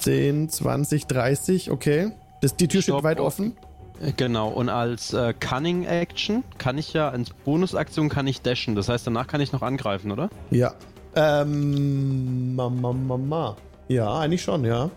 [0.00, 2.12] 10, 20, 30, okay.
[2.40, 3.04] Das, die Tür steht Stopp.
[3.04, 3.56] weit offen.
[4.00, 8.74] Äh, Genau, und als äh, Cunning Action kann ich ja, als Bonusaktion kann ich dashen.
[8.74, 10.28] Das heißt, danach kann ich noch angreifen, oder?
[10.50, 10.74] Ja.
[11.16, 13.56] Ähm, Mama, Mama.
[13.88, 14.90] Ja, eigentlich schon, ja.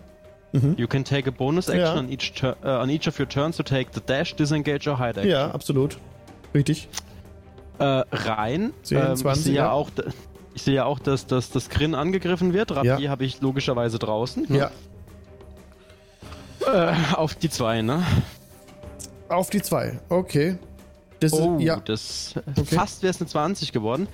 [0.76, 1.98] You can take a bonus action Ja.
[1.98, 5.10] on, each äh, on each of your turns to take the dash, disengage or hide
[5.16, 5.28] action.
[5.30, 5.96] Ja, absolut.
[6.52, 6.88] Richtig.
[7.78, 8.72] Äh, rein.
[8.82, 9.70] 10, ähm, 20, ich sehe ja ja.
[9.70, 9.90] auch,
[10.54, 12.74] ich sehe ja auch, dass, dass das Grin angegriffen wird.
[12.74, 13.10] Rapier Ja.
[13.10, 14.46] habe ich logischerweise draußen.
[14.48, 14.58] ne?
[14.58, 14.70] Ja.
[16.90, 18.02] Äh, auf die zwei, ne?
[19.28, 20.00] Auf die 2.
[20.08, 20.58] Okay.
[21.20, 21.76] Das Oh, ist, ja.
[21.80, 22.74] das Okay.
[22.74, 24.08] fast wäre es eine 20 geworden.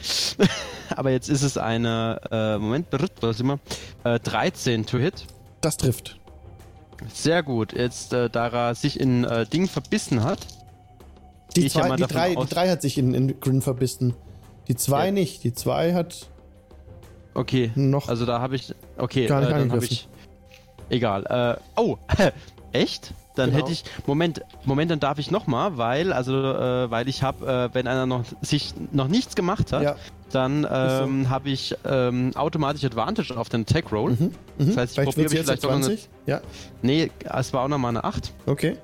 [0.96, 2.88] Aber jetzt ist es eine, äh, Moment,
[3.20, 3.58] was immer,
[4.04, 5.24] äh, 13 to hit.
[5.60, 6.18] Das trifft.
[7.12, 7.72] Sehr gut.
[7.72, 10.40] Jetzt, äh, da er sich in äh, Ding verbissen hat.
[11.54, 14.14] Die, ja zwei, die, drei, die drei hat sich in, in Grin verbissen.
[14.68, 15.12] Die zwei Ja.
[15.12, 15.44] nicht.
[15.44, 16.28] Die zwei hat
[17.34, 17.70] Okay.
[17.74, 18.08] noch.
[18.08, 18.74] Also da habe ich.
[18.96, 20.08] Okay, Gar nicht äh, dann habe ich.
[20.88, 21.24] Egal.
[21.56, 21.98] Äh, oh,
[22.72, 23.12] echt?
[23.36, 23.62] Dann Genau.
[23.62, 23.84] hätte ich.
[24.06, 28.06] Moment, Moment, dann darf ich nochmal, weil, also, äh, weil ich habe, äh, wenn einer
[28.06, 29.96] noch sich noch nichts gemacht hat, ja.
[30.32, 34.12] dann ähm, habe ich ähm, automatisch Advantage auf den Attack Roll.
[34.12, 34.18] Mhm.
[34.18, 34.32] Mhm.
[34.58, 36.08] Das heißt, ich vielleicht probiere vielleicht auf auch noch 20.
[36.26, 36.40] Ja,
[36.82, 38.32] Nee, es war auch nochmal eine 8.
[38.46, 38.76] okay.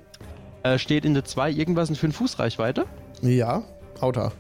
[0.65, 2.85] Äh, steht in der 2 irgendwas in 5 Fußreichweite?
[3.21, 3.65] Ja,
[4.01, 4.31] Auta.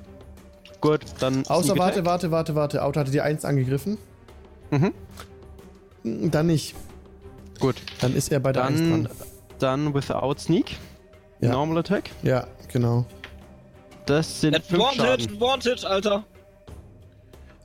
[0.80, 1.44] Gut, dann.
[1.46, 2.84] Außer, warte, warte, warte, warte.
[2.84, 3.98] Auta hatte die 1 angegriffen.
[4.70, 4.92] Mhm.
[6.30, 6.74] Dann nicht.
[7.60, 7.76] Gut.
[8.00, 9.08] Dann ist er bei der 1 Dann, dran.
[9.62, 10.76] Dann without Sneak.
[11.40, 11.50] Ja.
[11.52, 12.10] Normal Attack.
[12.22, 13.04] Ja, genau.
[14.06, 15.34] Das sind 5 Advantage, Schaden.
[15.34, 16.24] Advantage, Alter.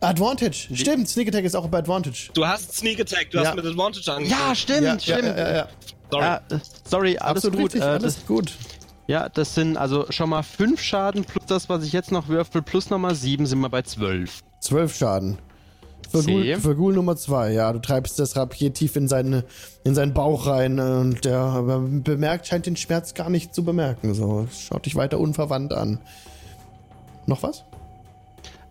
[0.02, 0.68] Advantage.
[0.76, 2.30] Stimmt, Sneak Attack ist auch bei Advantage.
[2.34, 3.48] Du hast Sneak Attack, du Ja.
[3.50, 4.48] hast mit Advantage angefangen.
[4.50, 5.24] Ja, stimmt, ja, stimmt.
[5.24, 5.68] Ja, ja, ja.
[6.12, 6.24] Sorry.
[6.24, 7.66] Ja, äh, sorry, alles Absolut gut.
[7.66, 8.52] richtig, Äh, alles das, gut.
[9.08, 12.62] ja, das sind also schon mal 5 Schaden plus das, was ich jetzt noch würfel,
[12.62, 14.42] plus nochmal 7 sind wir bei 12.
[14.62, 15.38] 12 Schaden.
[16.10, 16.32] Für C.
[16.32, 17.74] Ghoul, für Ghoul Nummer 2, ja.
[17.74, 19.44] Du treibst das Rapier tief in, seine,
[19.84, 21.62] in seinen Bauch rein äh, und der
[22.04, 24.14] bemerkt, scheint den Schmerz gar nicht zu bemerken.
[24.14, 26.00] So, schaut dich weiter unverwandt an.
[27.26, 27.64] Noch was?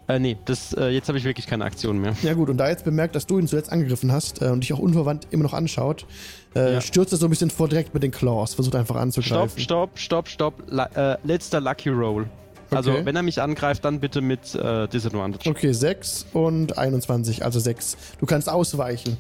[0.08, 2.14] Äh, nee, das, äh, jetzt habe ich wirklich keine Aktion mehr.
[2.22, 4.72] Ja gut, und da jetzt bemerkt, dass du ihn zuletzt angegriffen hast äh, und dich
[4.72, 6.06] auch unverwandt immer noch anschaut,
[6.54, 6.80] äh, Ja.
[6.80, 9.60] stürzt er so ein bisschen vor direkt mit den Claws, versucht einfach Stopp, anzugreifen.
[9.60, 10.54] stopp, stopp, stopp.
[10.68, 12.26] La äh, letzter Lucky Roll.
[12.70, 13.04] Also, Okay.
[13.04, 15.48] wenn er mich angreift, dann bitte mit äh, Disadvantage.
[15.50, 17.96] Okay, 6 und 21, also 6.
[18.18, 19.16] Du kannst ausweichen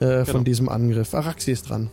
[0.00, 0.24] äh, Genau.
[0.26, 1.14] von diesem Angriff.
[1.14, 1.90] Araxi ist dran.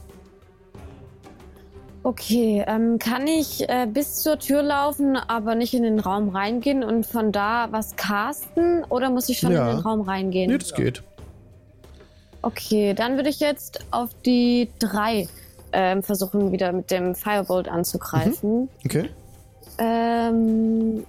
[2.04, 6.84] Okay, ähm, kann ich äh, bis zur Tür laufen, aber nicht in den Raum reingehen
[6.84, 8.84] und von da was casten?
[8.90, 9.70] Oder muss ich schon Ja.
[9.70, 10.50] in den Raum reingehen?
[10.52, 11.04] Nee, das geht.
[12.42, 15.28] Okay, dann würde ich jetzt auf die drei
[15.74, 18.68] ähm, versuchen, wieder mit dem Firebolt anzugreifen.
[18.84, 19.10] Okay.
[19.82, 21.04] Ähm,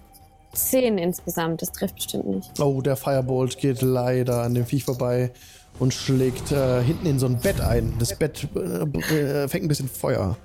[0.54, 2.58] zehn insgesamt, das trifft bestimmt nicht.
[2.58, 5.30] Oh, der Firebolt geht leider an dem Viech vorbei
[5.78, 7.92] und schlägt äh, hinten in so ein Bett ein.
[7.98, 10.36] Das Bett äh, äh, fängt ein bisschen Feuer.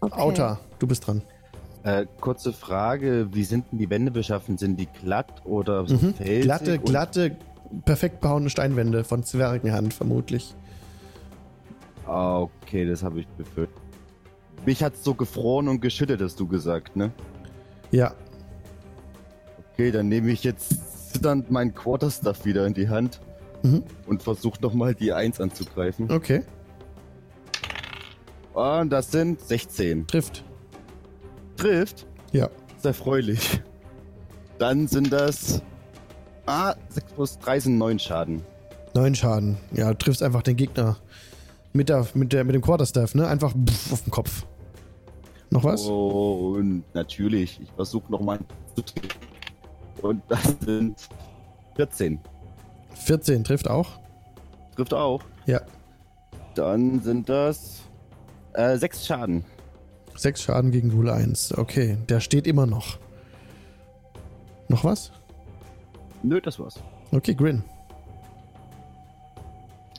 [0.00, 0.20] Okay.
[0.20, 1.22] Auta, du bist dran.
[1.84, 4.58] Äh, kurze Frage, wie sind denn die Wände beschaffen?
[4.58, 6.14] Sind die glatt oder so Mhm.
[6.14, 6.42] felsig?
[6.42, 7.36] Glatte, glatte,
[7.84, 10.54] perfekt behauene Steinwände von Zwergenhand vermutlich.
[12.06, 13.76] Ah, okay, das habe ich befürchtet.
[14.66, 17.10] Mich hat's so gefroren und geschüttet, hast du gesagt, ne?
[17.90, 18.14] Ja,
[19.72, 23.20] Okay, dann nehme ich jetzt zitternd meinen Quarterstaff wieder in die Hand
[23.62, 23.84] Mhm.
[24.08, 26.10] und versuche nochmal die 1 anzugreifen.
[26.10, 26.42] okay.
[28.54, 30.06] Und das sind 16.
[30.08, 30.44] Trifft.
[31.56, 32.06] Trifft?
[32.32, 32.48] Ja.
[32.78, 33.60] Sehr erfreulich.
[34.58, 35.62] Dann sind das.
[36.46, 38.42] Ah, 6 plus 3 sind 9 Schaden.
[38.94, 39.58] Neun Schaden.
[39.72, 40.96] Ja, du triffst einfach den Gegner.
[41.72, 43.26] Mit, der, mit, der, mit dem Quarterstaff, ne?
[43.26, 43.54] Einfach
[43.92, 44.46] auf den Kopf.
[45.50, 45.82] Noch was?
[45.82, 48.38] Und natürlich, ich versuche nochmal
[48.74, 48.82] zu.
[50.02, 51.08] Und das sind
[51.76, 52.20] 14.
[52.94, 53.98] 14 trifft auch.
[54.76, 55.22] Trifft auch.
[55.46, 55.60] Ja.
[56.54, 57.82] Dann sind das
[58.54, 59.44] äh, 6 Schaden.
[60.18, 61.56] Sechs Schaden gegen Ghoul 1.
[61.56, 62.98] Okay, der steht immer noch.
[64.68, 65.12] Noch was?
[66.24, 66.82] Nö, das war's.
[67.12, 67.62] Okay, Grin.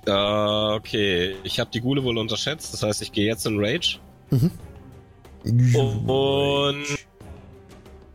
[0.10, 4.00] Äh, okay, ich habe die Gule wohl unterschätzt, das heißt, ich gehe jetzt in Rage.
[6.08, 6.86] Und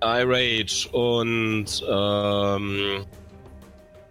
[0.02, 3.04] I Rage und ähm,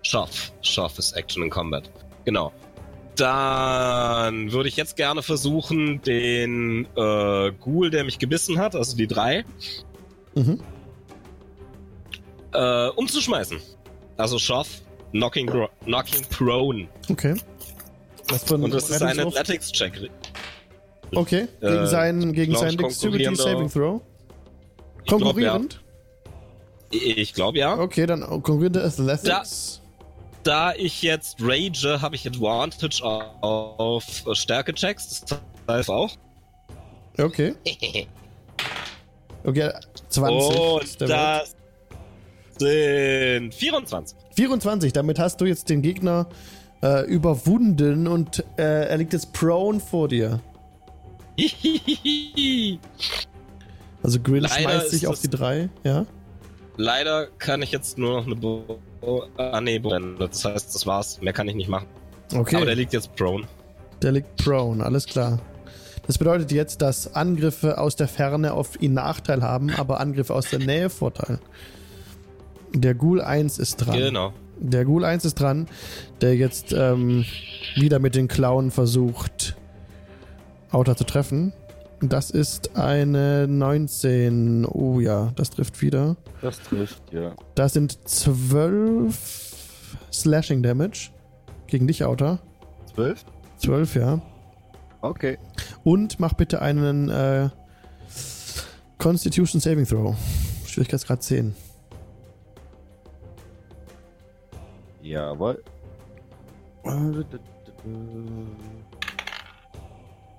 [0.02, 0.52] Schaff.
[0.62, 1.90] Schaff ist Action in Combat.
[2.26, 2.52] Genau.
[3.16, 9.08] Dann würde ich jetzt gerne versuchen, den äh, Ghoul, der mich gebissen hat, also die
[9.08, 9.46] drei,
[10.36, 10.60] Mhm.
[12.54, 13.60] äh, umzuschmeißen.
[14.18, 14.82] Also Schaff,
[15.12, 15.48] knocking,
[15.86, 16.88] knocking prone.
[17.10, 17.36] Okay.
[18.34, 19.20] Was für ein Und das ist ein?
[19.20, 20.10] Athletics-Check.
[21.14, 24.02] Okay, gegen Äh, seinen, gegen glaub seinen Dexterity Saving Throw.
[25.08, 25.80] Konkurrierend?
[26.90, 27.78] Ich glaube ja.
[27.78, 29.82] Okay, dann konkurrierende Athletics.
[30.44, 35.26] Da ich jetzt rage, habe ich Advantage auf äh, Stärke-Checks.
[35.26, 35.40] Das
[35.70, 36.12] heißt auch.
[37.18, 37.54] Okay.
[39.44, 39.72] Okay,
[40.10, 40.60] 20.
[40.60, 41.42] Und ist der Wert.
[41.42, 41.56] das
[42.60, 44.18] sind 24.
[44.36, 46.28] 24, damit hast du jetzt den Gegner
[46.84, 50.40] äh, überwunden und äh, er liegt jetzt prone vor dir.
[54.06, 56.06] Also Grill Leider schmeißt sich auf die 3, ja?
[56.76, 58.80] Leider kann ich jetzt nur noch eine Bo
[59.38, 59.82] ah, nee.
[60.20, 61.22] Das heißt, das war's.
[61.22, 61.88] Mehr kann ich nicht machen.
[62.36, 62.58] Okay.
[62.58, 63.48] Aber der liegt jetzt prone.
[64.02, 65.40] Der liegt prone, alles klar.
[66.06, 70.50] Das bedeutet jetzt, dass Angriffe aus der Ferne auf ihn Nachteil haben, aber Angriffe aus
[70.50, 71.40] der Nähe Vorteil.
[72.74, 73.98] Der Ghoul 1 ist dran.
[73.98, 74.34] Genau.
[74.60, 75.68] Der Ghoul 1 ist dran,
[76.22, 77.26] der jetzt ähm,
[77.76, 79.56] wieder mit den Klauen versucht,
[80.72, 81.54] Auta zu treffen.
[82.02, 84.66] Das ist eine 19.
[84.66, 86.18] Oh ja, das trifft wieder.
[86.42, 87.34] Das trifft, ja.
[87.56, 91.12] Das sind 12 Slashing Damage
[91.68, 92.40] gegen dich, Auta.
[92.96, 93.24] 12?
[93.58, 94.22] 12, ja.
[95.02, 95.38] Okay.
[95.84, 97.50] Und mach bitte einen äh,
[98.98, 100.16] Constitution Saving Throw.
[100.66, 101.56] Schwierigkeitsgrad 10.
[105.04, 105.62] Jawohl.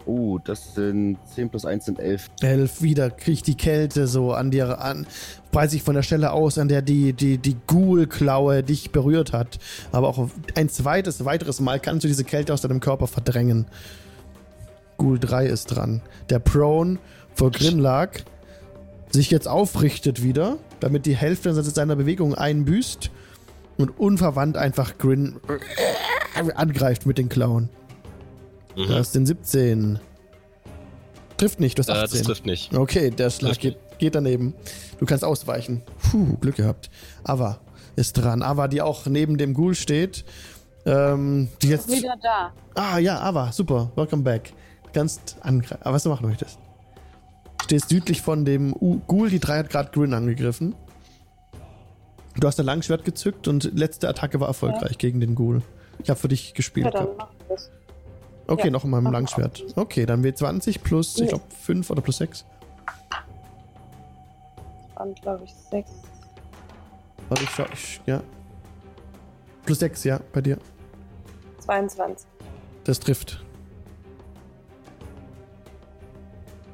[0.07, 2.31] Oh, das sind 10 plus 1 sind 11.
[2.41, 5.07] 11 wieder kriegt die Kälte so an dir an,
[5.53, 9.59] breit sich von der Stelle aus, an der die, die, die Ghoul-Klaue dich berührt hat.
[9.93, 13.67] Aber auch ein zweites, weiteres Mal kannst du diese Kälte aus deinem Körper verdrängen.
[14.97, 16.01] Ghoul 3 ist dran.
[16.31, 16.99] Der Prone
[17.35, 18.13] vor Grin lag,
[19.11, 23.11] sich jetzt aufrichtet wieder, damit die Hälfte seiner Bewegung einbüßt
[23.79, 25.41] und unverwandt einfach Grin
[26.55, 27.69] angreift mit den Klauen.
[28.77, 28.89] Mhm.
[28.89, 29.99] Das sind 17.
[31.37, 32.19] Trifft nicht, du hast äh, 18.
[32.19, 32.75] das trifft nicht.
[32.75, 34.55] Okay, der Schlag geht, geht daneben.
[34.99, 35.83] Du kannst ausweichen.
[36.11, 36.91] Puh, Glück gehabt.
[37.25, 37.59] Ava
[37.97, 38.43] ist dran.
[38.43, 40.25] Ava, die auch neben dem Ghoul steht.
[40.87, 41.89] Ähm, die jetzt.
[41.89, 42.53] Wieder da.
[42.75, 43.91] Ah ja, Ava, super.
[43.97, 44.53] Welcome back.
[44.85, 45.83] Du kannst angreifen.
[45.83, 46.59] Aber was du machen möchtest.
[47.63, 50.75] Stehst südlich von dem U Ghoul, die 3 hat gerade Grin angegriffen.
[52.39, 55.63] Du hast ein Langschwert gezückt und letzte Attacke war erfolgreich gegen den Ghoul.
[56.01, 56.87] Ich habe für dich gespielt.
[56.87, 57.35] Ja, dann gehabt.
[57.41, 57.71] ich das.
[58.47, 59.65] Okay, Ja, noch dem mach Langschwert.
[59.77, 61.27] Okay, dann W20 plus, ich Ja.
[61.29, 62.45] glaube, 5 oder plus 6.
[64.97, 65.91] waren, glaube ich, sechs.
[67.29, 68.23] Warte, ich schau, ich, ja.
[69.65, 70.59] Plus 6, ja, bei dir.
[71.61, 72.27] 22.
[72.85, 73.43] Das trifft.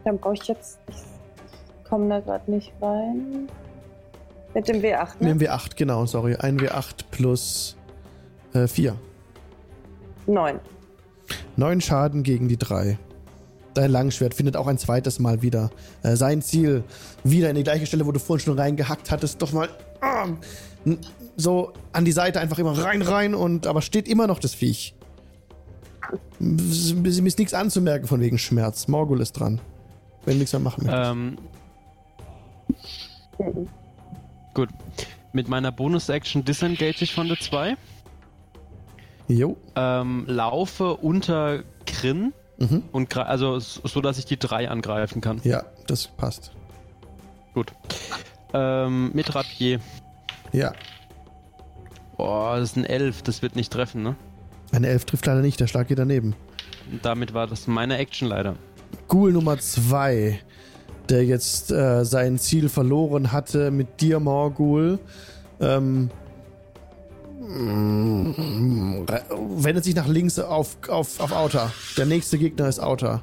[0.04, 0.80] Dann brauche ich jetzt.
[0.88, 3.48] Ich komme da gerade nicht rein.
[4.54, 5.28] Mit dem W8, ne?
[5.28, 6.34] Nehmen wir 8, genau, sorry.
[6.36, 7.76] Ein W8 plus
[8.52, 8.96] äh, 4.
[10.26, 10.58] Neun.
[11.56, 12.98] 9 Schaden gegen die 3.
[13.74, 15.70] Dein Langschwert findet auch ein zweites Mal wieder
[16.02, 16.82] äh, sein Ziel.
[17.22, 19.40] Wieder in die gleiche Stelle, wo du vorhin schon reingehackt hattest.
[19.40, 19.68] Doch mal
[20.84, 20.98] n-
[21.36, 24.94] so an die Seite einfach immer rein, rein und aber steht immer noch das Viech.
[26.40, 28.88] Mir ist nichts anzumerken von wegen Schmerz.
[28.88, 29.60] Morgul ist dran.
[30.24, 31.10] Wenn du nichts mehr machen möchtest.
[31.10, 31.38] Ähm,
[33.38, 33.68] Mhm.
[34.60, 34.68] Gut.
[35.32, 37.76] Mit meiner Bonus-Action disengage ich von der 2.
[39.28, 39.56] Jo.
[39.76, 42.82] Ähm, laufe unter Grin Mhm.
[42.92, 45.40] und also so, dass ich die 3 angreifen kann.
[45.44, 46.52] Ja, das passt.
[47.54, 47.72] Gut.
[48.52, 49.80] Ähm, mit Rapier.
[50.52, 50.72] Ja.
[52.18, 54.14] Boah, das ist ein 11, das wird nicht treffen, ne?
[54.72, 56.34] Eine Elf trifft leider nicht, der Schlag geht daneben.
[57.02, 58.56] Damit war das meine Action leider.
[59.08, 60.38] Ghoul Nummer 2,
[61.10, 64.98] der jetzt äh, sein Ziel verloren hatte mit dir, Morgul,
[65.60, 66.10] ähm,
[67.40, 69.06] mm,
[69.56, 71.72] wendet sich nach links auf, auf, auf Outer.
[71.96, 73.22] Der nächste Gegner ist Outer.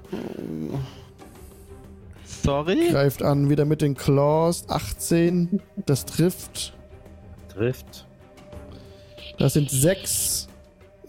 [2.44, 2.90] Sorry?
[2.92, 4.66] Greift an, wieder mit den Claws.
[4.68, 6.74] 18, das trifft.
[7.54, 8.06] Trifft.
[9.40, 10.48] Das sind 6,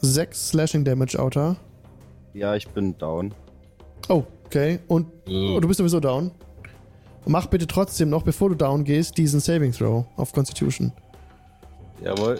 [0.00, 1.56] 6 Slashing Damage, Outer.
[2.34, 3.34] Ja, ich bin down.
[4.08, 4.78] Oh, okay.
[4.86, 6.30] Und oh, du bist sowieso down.
[7.26, 10.92] Mach bitte trotzdem noch, bevor du down gehst, diesen Saving Throw auf Constitution.
[12.02, 12.38] Jawohl.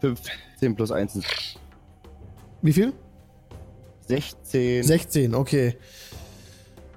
[0.00, 1.26] 15 plus 1 sind
[2.62, 2.92] Wie viel?
[4.06, 4.84] 16.
[4.84, 5.76] 16, okay.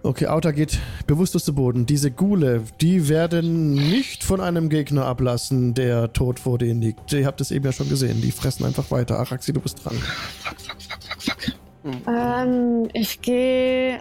[0.03, 1.85] Okay, Outer geht bewusstlos zu Boden.
[1.85, 7.13] Diese Ghule, die werden nicht von einem Gegner ablassen, der tot vor denen liegt.
[7.13, 8.19] Ihr habt es eben ja schon gesehen.
[8.19, 9.19] Die fressen einfach weiter.
[9.19, 9.95] Araxi, du bist dran.
[9.95, 12.07] Fuck, fuck, fuck, fuck, fuck.
[12.07, 13.99] Ähm, ich gehe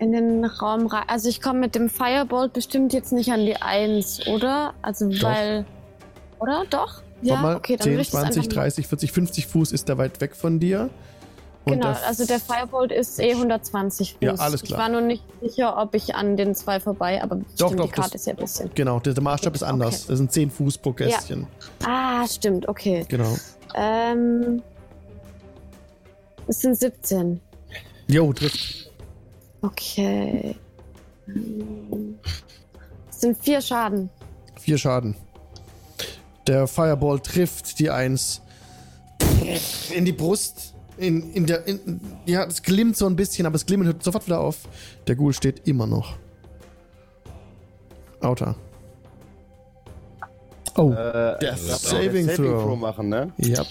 [0.00, 1.04] in den Raum rein.
[1.06, 4.74] Also ich komme mit dem Firebolt bestimmt jetzt nicht an die 1, oder?
[4.82, 5.22] Also Doch.
[5.22, 5.64] weil.
[6.40, 6.64] Oder?
[6.70, 7.02] Doch?
[7.22, 9.72] Ja, Warte mal, okay, dann 10, würde ich das 20, einfach 30, 40, 50 Fuß
[9.72, 10.88] ist der weit weg von dir.
[11.66, 14.18] Und Genau, also der Firebolt ist eh 10020 Fuß.
[14.22, 14.78] Ja, alles klar.
[14.78, 17.92] Ich war nur nicht sicher, ob ich an den zwei vorbei, aber stimmt, doch, die
[17.92, 18.70] Karte das- ist ja ein bisschen.
[18.74, 19.96] Genau, der, der Maßstab ist anders.
[19.96, 20.04] Okay.
[20.08, 21.46] Das sind 10 Fuß pro Kästchen.
[21.84, 23.04] Ah, stimmt, okay.
[23.08, 23.36] Genau.
[23.74, 24.62] Ähm.
[26.46, 27.40] Es sind 17.
[28.08, 28.89] Jo, trifft.
[29.62, 30.56] Okay.
[33.10, 34.08] Es sind vier Schaden.
[34.58, 35.14] Vier Schaden.
[36.46, 38.40] Der Fireball trifft die Eins
[39.94, 40.74] in die Brust.
[40.96, 44.26] In, in der, in, ja, es glimmt so ein bisschen, aber das Glimmen hört sofort
[44.26, 44.68] wieder auf.
[45.06, 46.16] Der Ghoul steht immer noch.
[48.20, 48.54] Outer.
[50.76, 52.78] Oh, Äh, Der ich darf Saving auch Throw.
[52.78, 53.32] machen, ne?
[53.38, 53.64] ja.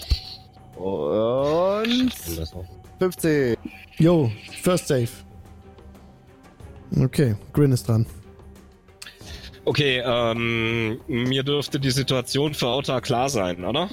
[0.76, 2.12] Und
[2.98, 3.56] 15.
[3.98, 4.30] Yo,
[4.62, 5.08] First Save.
[6.98, 8.06] Okay, Grin ist dran.
[9.64, 13.90] Okay, ähm, mir dürfte die Situation für Outer klar sein, oder?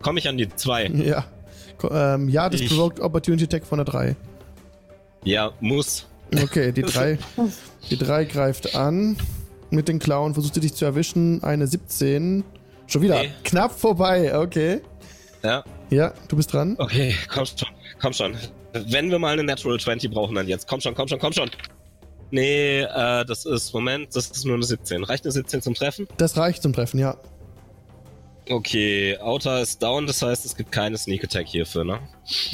[0.00, 0.86] Komme ich an die 2?
[0.94, 1.24] Ja.
[1.90, 4.16] Ähm, ja, das Ich- provoked Opportunity Attack von der 3.
[5.24, 6.06] Ja, muss.
[6.42, 7.18] Okay, die 3
[7.90, 9.16] die drei greift an
[9.70, 11.42] mit den Klauen, versucht sie dich zu erwischen.
[11.44, 12.42] Eine 17.
[12.86, 13.22] Schon wieder.
[13.22, 13.30] Nee.
[13.44, 14.80] Knapp vorbei, okay.
[15.42, 16.74] Ja, Ja, du bist dran.
[16.78, 17.68] okay, komm schon,
[18.00, 18.34] komm schon.
[18.72, 20.66] Wenn wir mal eine Natural 20 brauchen, dann jetzt.
[20.68, 21.50] Komm schon, komm schon, komm schon.
[22.30, 25.04] Nee, äh, das ist, Moment, das ist nur eine 17.
[25.04, 26.06] Reicht eine 17 zum Treffen?
[26.18, 27.16] Das reicht zum Treffen, ja.
[28.50, 32.00] Okay, Outer ist down, das heißt, es gibt keine Sneak Attack hierfür, ne?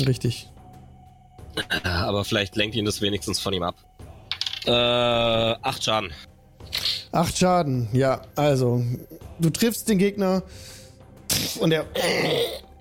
[0.06, 0.48] Richtig.
[1.84, 3.76] Aber vielleicht lenkt ihn das wenigstens von ihm ab.
[4.66, 6.10] Äh, 8 Schaden.
[7.12, 8.22] Acht Schaden, ja.
[8.34, 8.82] Also,
[9.38, 10.42] du triffst den Gegner
[11.60, 11.84] und er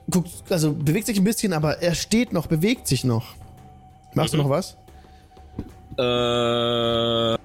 [0.09, 3.35] guckt, also bewegt sich ein bisschen, aber er steht noch, bewegt sich noch.
[4.15, 4.37] Machst Mhm.
[4.37, 4.75] du noch was?
[5.97, 7.37] Äh.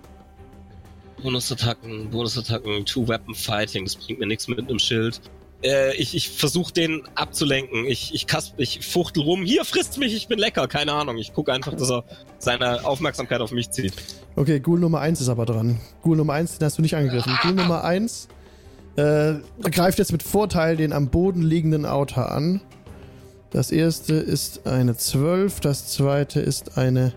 [1.22, 5.20] Bonusattacken, Bonusattacken, Two-Weapon Fighting, das bringt mir nichts mit einem Schild.
[5.62, 7.84] Äh, ich ich versuche den abzulenken.
[7.86, 9.42] Ich, ich, kasp, ich fuchtel rum.
[9.42, 10.68] Hier, frisst mich, ich bin lecker.
[10.68, 11.18] Keine Ahnung.
[11.18, 12.04] Ich gucke einfach, dass er
[12.38, 13.92] seine Aufmerksamkeit auf mich zieht.
[14.36, 15.80] Okay, Ghoul Nummer 1 ist aber dran.
[16.02, 17.36] Ghoul Nummer 1, den hast du nicht angegriffen.
[17.42, 18.28] Ghoul Nummer 1
[18.94, 19.34] äh,
[19.70, 22.60] greift jetzt mit Vorteil den am Boden liegenden Outer an.
[23.50, 27.14] Das erste ist eine 12, das zweite ist eine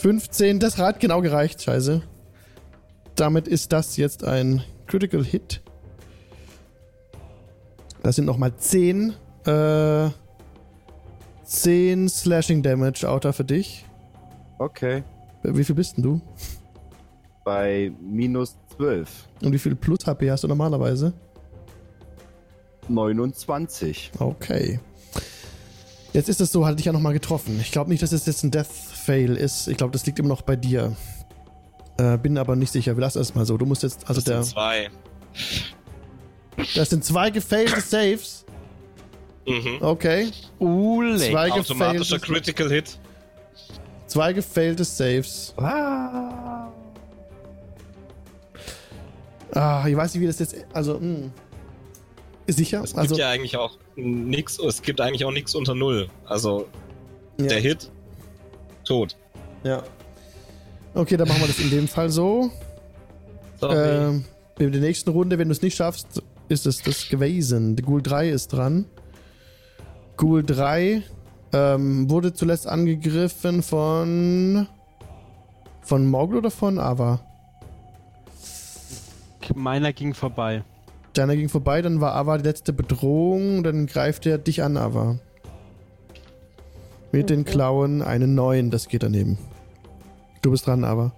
[0.00, 0.60] 15.
[0.60, 2.02] Das hat genau gereicht, scheiße.
[3.16, 5.62] Damit ist das jetzt ein Critical Hit.
[8.02, 9.12] Das sind nochmal 10.
[9.44, 10.08] Äh,
[11.44, 13.84] 10 Slashing Damage, Outer für dich.
[14.58, 15.04] Okay.
[15.42, 16.20] Wie viel bist denn du?
[17.44, 19.28] Bei minus 12.
[19.42, 21.12] Und wie viel Plus HP hast du normalerweise?
[22.88, 24.12] 29.
[24.18, 24.80] Okay.
[26.12, 27.58] Jetzt ist es so, hat dich ja nochmal getroffen.
[27.60, 28.66] Ich glaube nicht, dass es jetzt ein Death
[29.10, 29.66] Fail ist.
[29.66, 30.94] Ich glaube, das liegt immer noch bei dir.
[31.98, 32.96] Äh, bin aber nicht sicher.
[32.96, 33.56] Wir lassen es mal so.
[33.56, 34.90] Du musst jetzt, also Das der, sind zwei.
[36.76, 38.44] das sind zwei gefailte Saves.
[39.48, 39.78] Mhm.
[39.80, 40.30] Okay.
[40.60, 41.18] Ule.
[41.18, 42.98] Zwei Automatischer Critical Hit.
[44.06, 45.54] zwei gefailte Saves.
[45.56, 46.68] Ah.
[49.52, 51.30] Ah, ich weiß nicht, wie das jetzt, also, mh.
[52.46, 52.82] Ist sicher?
[52.84, 56.08] Es also, gibt ja eigentlich auch nix, es gibt eigentlich auch nichts unter Null.
[56.26, 56.68] Also
[57.38, 57.46] ja.
[57.46, 57.90] der Hit,
[58.90, 59.16] tot.
[59.62, 59.82] Ja.
[60.94, 62.50] Okay, dann machen wir das in dem Fall so.
[63.60, 63.76] Sorry.
[63.76, 64.24] Ähm,
[64.58, 67.76] in der nächsten Runde, wenn du es nicht schaffst, ist es das gewesen.
[67.76, 68.86] Der Ghoul 3 ist dran.
[70.16, 71.02] Ghoul 3
[71.52, 74.66] ähm, wurde zuletzt angegriffen von.
[75.82, 77.20] Von Morgul oder von Ava?
[79.54, 80.62] Meiner ging vorbei.
[81.14, 85.18] Deiner ging vorbei, dann war Ava die letzte Bedrohung, dann greift er dich an, Ava.
[87.12, 89.38] Mit den Klauen einen neuen, das geht daneben.
[90.42, 91.12] Du bist dran, Ava.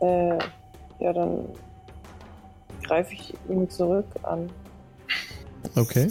[0.00, 0.38] Äh,
[0.98, 1.48] ja, dann
[2.82, 4.50] greife ich ihn zurück an.
[5.76, 6.10] Okay.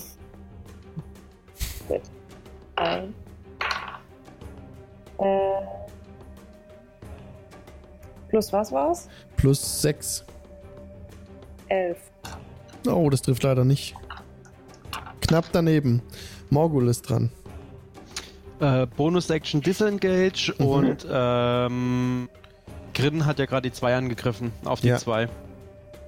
[2.76, 3.14] Ein.
[5.20, 5.62] Äh.
[8.30, 9.10] Plus was war's?
[9.36, 10.26] Plus 6.
[11.68, 11.98] Elf.
[12.88, 13.96] Oh, das trifft leider nicht.
[15.20, 16.02] Knapp daneben.
[16.50, 17.32] Morgul ist dran.
[18.62, 20.66] Äh, Bonus-Action Disengage Mhm.
[20.66, 22.30] und ähm,
[22.94, 24.52] Grin hat ja gerade die 2 angegriffen.
[24.64, 24.98] Auf die Ja.
[24.98, 25.28] 2.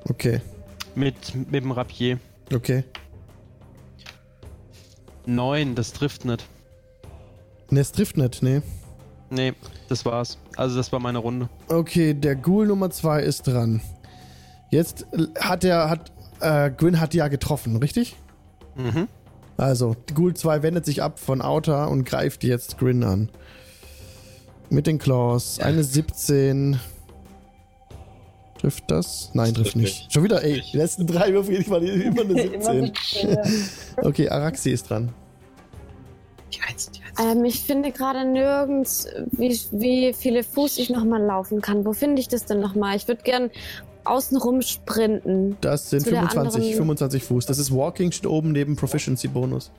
[0.09, 0.39] Okay.
[0.95, 2.19] Mit, mit dem Rapier.
[2.53, 2.84] Okay.
[5.25, 6.45] 9, das trifft nicht.
[7.69, 8.61] Ne, es trifft nicht, ne?
[9.30, 9.53] Nee,
[9.89, 10.38] das war's.
[10.57, 11.49] Also das war meine Runde.
[11.69, 13.81] Okay, der Ghoul Nummer 2 ist dran.
[14.69, 18.15] Jetzt äh, hat er, hat, äh, Gwyn hat ja getroffen, richtig?
[18.75, 19.07] Mhm.
[19.57, 23.30] Also, Ghoul 2 wendet sich ab von Outer und greift jetzt Grin an.
[24.69, 25.59] Mit den Claws.
[25.59, 26.80] Eine 17.
[28.59, 29.30] Trifft das?
[29.34, 30.11] Nein, trifft nicht.
[30.11, 32.85] Schon wieder, ey, die letzten drei Würfe jedes Mal immer eine Immer 17.
[32.85, 33.43] 17, ja.
[33.97, 35.13] Okay, Araxi ist dran.
[36.53, 37.35] die Eins, die Eins.
[37.35, 41.85] Ähm, ich finde gerade nirgends, wie, wie viele Fuß ich nochmal laufen kann.
[41.85, 42.95] Wo finde ich das denn nochmal?
[42.95, 43.51] Ich würde gern
[44.05, 45.57] außenrum sprinten.
[45.61, 47.45] Das sind Zu der 25, anderen- 25 Fuß.
[47.45, 49.71] Das ist Walking, steht oben neben Proficiency Bonus.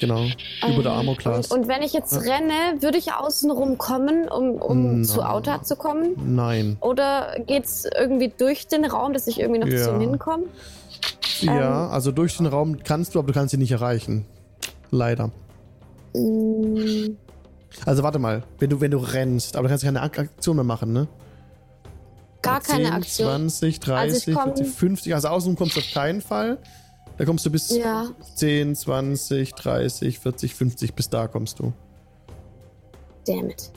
[0.00, 0.24] Genau.
[0.66, 1.52] Über der Ähm, Armor Class.
[1.52, 2.18] Und, und wenn ich jetzt Ja.
[2.20, 5.06] renne, würde ich außenrum kommen, um, um No.
[5.06, 6.14] zu Outer zu kommen?
[6.34, 6.76] Nein.
[6.80, 9.84] Oder geht's irgendwie durch den Raum, dass ich irgendwie noch Ja.
[9.84, 10.44] zu ihm hinkomme?
[11.42, 14.24] Ja, also durch den Raum kannst du, aber du kannst ihn nicht erreichen.
[14.90, 15.30] Leider.
[16.14, 17.16] Mm,
[17.86, 20.64] Also warte mal, wenn du, wenn du rennst, aber du kannst keine Ak- Aktion mehr
[20.64, 21.06] machen, ne?
[22.42, 23.26] Gar keine 10, Aktion.
[23.28, 25.14] 20, 30, Also ich komm- 40, 50.
[25.14, 26.58] Also außen kommst du auf keinen Fall.
[27.18, 28.06] Da kommst du bis Ja.
[28.34, 30.94] 10, 20, 30, 40, 50.
[30.94, 31.72] Bis da kommst du.
[33.26, 33.70] Damn it.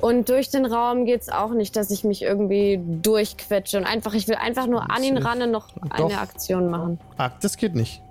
[0.00, 4.26] Und durch den Raum geht's auch nicht, dass ich mich irgendwie durchquetsche und einfach, ich
[4.26, 6.06] will einfach nur an ihn ran und noch Doch.
[6.10, 6.98] eine Aktion machen.
[7.18, 8.02] Ah, das geht nicht.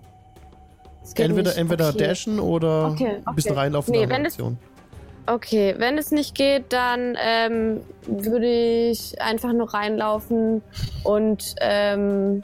[1.01, 1.57] Das geht entweder nicht.
[1.59, 1.97] entweder okay.
[2.07, 3.59] dashen oder Okay, ein bisschen okay.
[3.59, 4.57] reinlaufen Nee, es- Aktion.
[5.27, 8.47] Okay, wenn es nicht geht, dann ähm, würde
[8.89, 10.61] ich einfach nur reinlaufen
[11.03, 12.43] und ähm,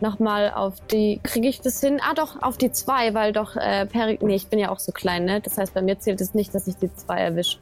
[0.00, 1.20] nochmal auf die.
[1.22, 2.00] Kriege ich das hin?
[2.02, 4.18] Ah, doch, auf die zwei, weil doch äh, Peri.
[4.20, 5.40] Nee, ich bin ja auch so klein, ne?
[5.40, 7.58] Das heißt, bei mir zählt es nicht, dass ich die zwei erwische.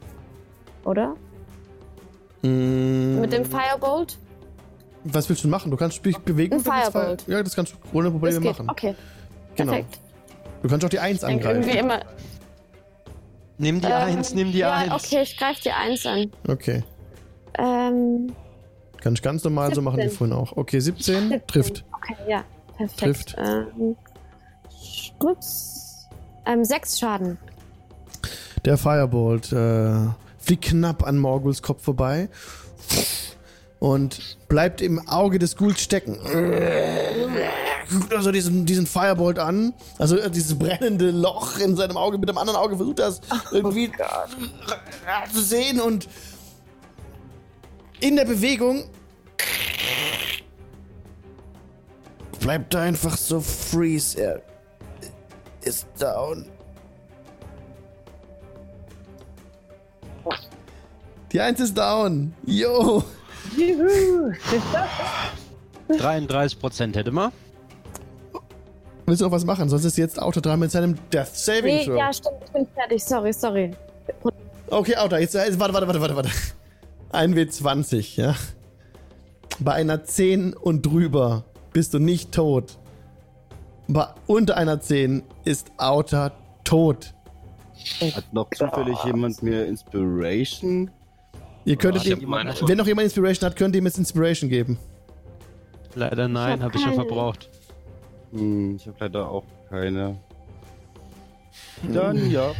[0.83, 1.15] Oder?
[2.41, 4.17] Mm, Mit dem Firebolt?
[5.03, 5.69] Was willst du machen?
[5.71, 6.55] Du kannst dich bewegen.
[6.55, 7.23] Ein Firebolt.
[7.27, 8.67] Ja, das kannst du ohne Probleme machen.
[8.69, 8.95] Okay,
[9.55, 9.73] Genau.
[9.73, 9.99] perfekt.
[10.63, 11.85] Du kannst auch die 1 Ich denk irgendwie angreifen.
[11.85, 11.99] immer.
[13.57, 14.91] Nimm die ähm, 1, nimm die ja, 1.
[14.91, 16.31] okay, ich greife die Eins an.
[16.47, 16.83] Okay.
[17.57, 18.33] Ähm,
[19.01, 20.17] Kannst ganz normal so machen wie 17.
[20.17, 20.57] vorhin auch.
[20.57, 21.47] Okay, 17 17.
[21.47, 21.85] trifft.
[21.93, 22.43] Okay, ja,
[22.75, 22.99] perfekt.
[22.99, 23.35] Trifft.
[23.37, 23.95] Ähm,
[25.19, 26.07] ups.
[26.45, 27.37] Ähm, sechs Schaden.
[28.65, 30.07] Der Firebolt äh,
[30.37, 32.29] fliegt knapp an Morguls Kopf vorbei
[33.79, 36.19] und bleibt im Auge des Ghouls stecken.
[37.91, 42.29] Guckt also diesen, diesen Firebolt an, also äh, dieses brennende Loch in seinem Auge, mit
[42.29, 43.21] dem anderen Auge versucht das
[43.51, 43.91] irgendwie
[45.33, 46.07] zu sehen und
[47.99, 48.85] in der Bewegung
[52.39, 54.19] bleibt er einfach so freeze.
[54.19, 54.41] Er
[55.61, 56.45] ist down.
[61.31, 62.33] Die Eins ist down.
[62.45, 63.03] Yo.
[65.89, 67.31] 33% hätte man.
[69.05, 69.69] Willst du noch was machen?
[69.69, 71.97] Sonst ist jetzt Auto dran mit seinem Death Saving Nee, Throw.
[71.97, 73.03] ja, stimmt, ich bin fertig.
[73.03, 73.71] Sorry, sorry.
[74.67, 76.29] Okay, Auto, jetzt, jetzt warte, warte, warte, warte, warte.
[77.11, 78.35] Ein W20, ja.
[79.59, 82.77] Bei einer 10 und drüber bist du nicht tot.
[83.87, 86.31] Bei unter einer 10 ist Outer
[86.63, 87.13] tot.
[88.15, 90.89] Hat noch zufällig jemand mir Inspiration?
[91.63, 94.79] Ihr könntet hab ihm, wenn noch jemand Inspiration hat, könnt ihr ihm jetzt Inspiration geben.
[95.93, 97.49] Leider nein, hab habe ich schon verbraucht.
[98.35, 100.17] Hm, ich habe leider auch keine.
[101.83, 102.51] Dann ja.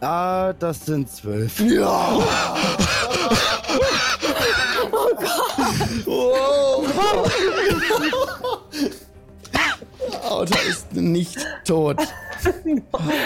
[0.00, 1.60] Ah, das sind zwölf.
[1.60, 2.18] Ja!
[6.06, 6.86] oh
[10.22, 11.96] Auto ist nicht tot.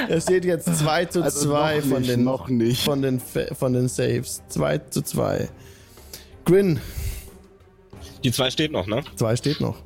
[0.08, 2.84] Es steht jetzt 2 zu Also 2 noch von, den, noch nicht.
[2.84, 4.42] Von, den, von den Saves.
[4.48, 5.48] 2 zu 2.
[6.44, 6.80] Grin,
[8.24, 9.02] Die zwei steht noch, ne?
[9.16, 9.76] 2 steht noch.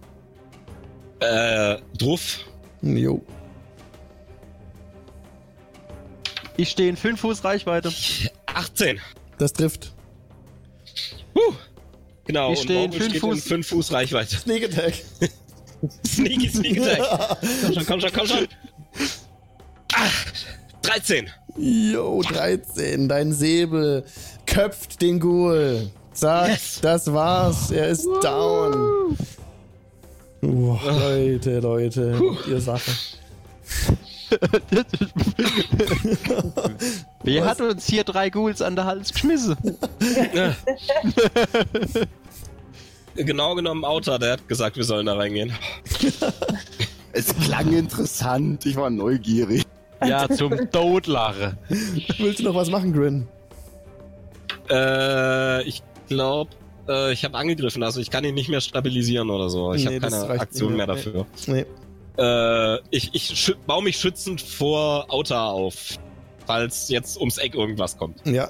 [1.21, 2.41] Äh, Druff.
[2.83, 3.23] Jo.
[6.59, 7.91] Ich stehe in 5 Fuß Reichweite.
[8.47, 9.01] 18.
[9.39, 9.93] Das trifft.
[12.27, 13.35] Genau, Ich und steh in Morgul fünf steht Fuß.
[13.37, 14.37] in 5 Fuß Reichweite.
[14.37, 14.95] Sneak Attack.
[16.07, 17.39] Sneaky, sneaky attack.
[17.63, 18.49] Komm schon, komm schon, komm schon.
[19.95, 20.09] Ah,
[20.83, 21.31] 13.
[21.59, 23.09] Jo, 13.
[23.09, 24.05] Dein Säbel
[24.47, 25.91] köpft den Ghoul.
[26.17, 26.81] Zack, Yes.
[26.81, 27.71] das war's.
[27.71, 29.17] Er ist down.
[30.43, 32.19] Uah, Leute, Leute,
[32.49, 32.91] ihr Sache.
[37.23, 37.49] Wer Was?
[37.51, 39.57] hat uns hier drei Ghouls an der Hals geschmissen?
[43.19, 45.51] Genau genommen Autor, der hat gesagt, wir sollen da reingehen.
[47.13, 48.67] Es klang interessant.
[48.67, 49.63] Ich war neugierig.
[50.05, 51.57] Ja, zum Todlache.
[52.19, 53.27] Willst du noch was machen, Grin?
[54.69, 56.51] Äh, ich glaube,
[56.89, 59.73] äh, ich habe angegriffen, also ich kann ihn nicht mehr stabilisieren oder so.
[59.75, 61.27] Ich Nee, habe keine Aktion nicht mehr dafür.
[61.47, 61.65] Nee.
[62.19, 65.99] Äh, ich ich baue mich schützend vor Autor auf,
[66.47, 68.21] falls jetzt ums Eck irgendwas kommt.
[68.27, 68.49] Ja.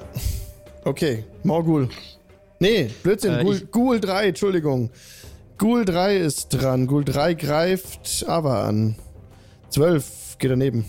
[0.84, 1.88] Okay, Morgul.
[2.60, 4.90] Nee, Blödsinn, Äh, Ghoul, Ghoul 3, Entschuldigung.
[5.58, 6.86] Ghoul 3 ist dran.
[6.86, 8.96] Ghoul 3 greift Ava an.
[9.70, 10.84] 12 geht daneben.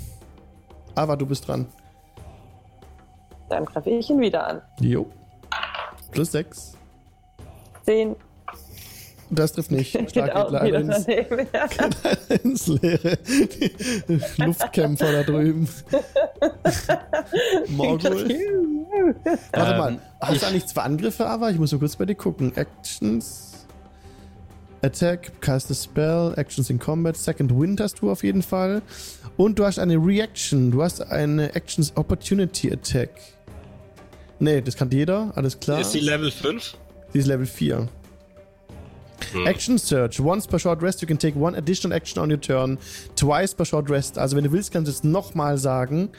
[0.95, 1.67] Ava, du bist dran.
[3.49, 4.61] Dann greife ich ihn wieder an.
[4.79, 5.09] Jo.
[6.11, 6.73] Plus 6.
[7.85, 8.15] 10
[9.29, 9.91] Das trifft nicht.
[9.91, 11.47] Schlag geht geht auch leider wieder ins, daneben.
[11.53, 12.35] Ja.
[12.43, 13.17] ins Leere.
[14.07, 15.67] Die Luftkämpfer da drüben.
[17.69, 18.29] Morgul.
[19.51, 19.91] Warte mal.
[19.93, 21.49] Ähm, Hast du eigentlich zwei Angriffe, Ava?
[21.49, 22.55] Ich muss nur kurz bei dir gucken.
[22.55, 23.53] Actions.
[24.83, 28.83] Attack, cast a spell, Actions in Combat, Second Wind hast du auf jeden Fall.
[29.35, 30.71] Und du hast eine Reaction.
[30.71, 33.09] Du hast eine Actions Opportunity Attack.
[34.39, 35.79] Nee, das kann jeder, alles klar.
[35.79, 36.75] Ist sie Level 5?
[37.13, 37.87] Sie ist Level 4.
[39.31, 39.47] Hm.
[39.47, 40.19] Action Search.
[40.19, 42.77] Once per short rest, you can take one additional action on your turn.
[43.15, 44.17] Twice per short rest.
[44.17, 46.09] Also, wenn du willst, kannst du jetzt nochmal sagen,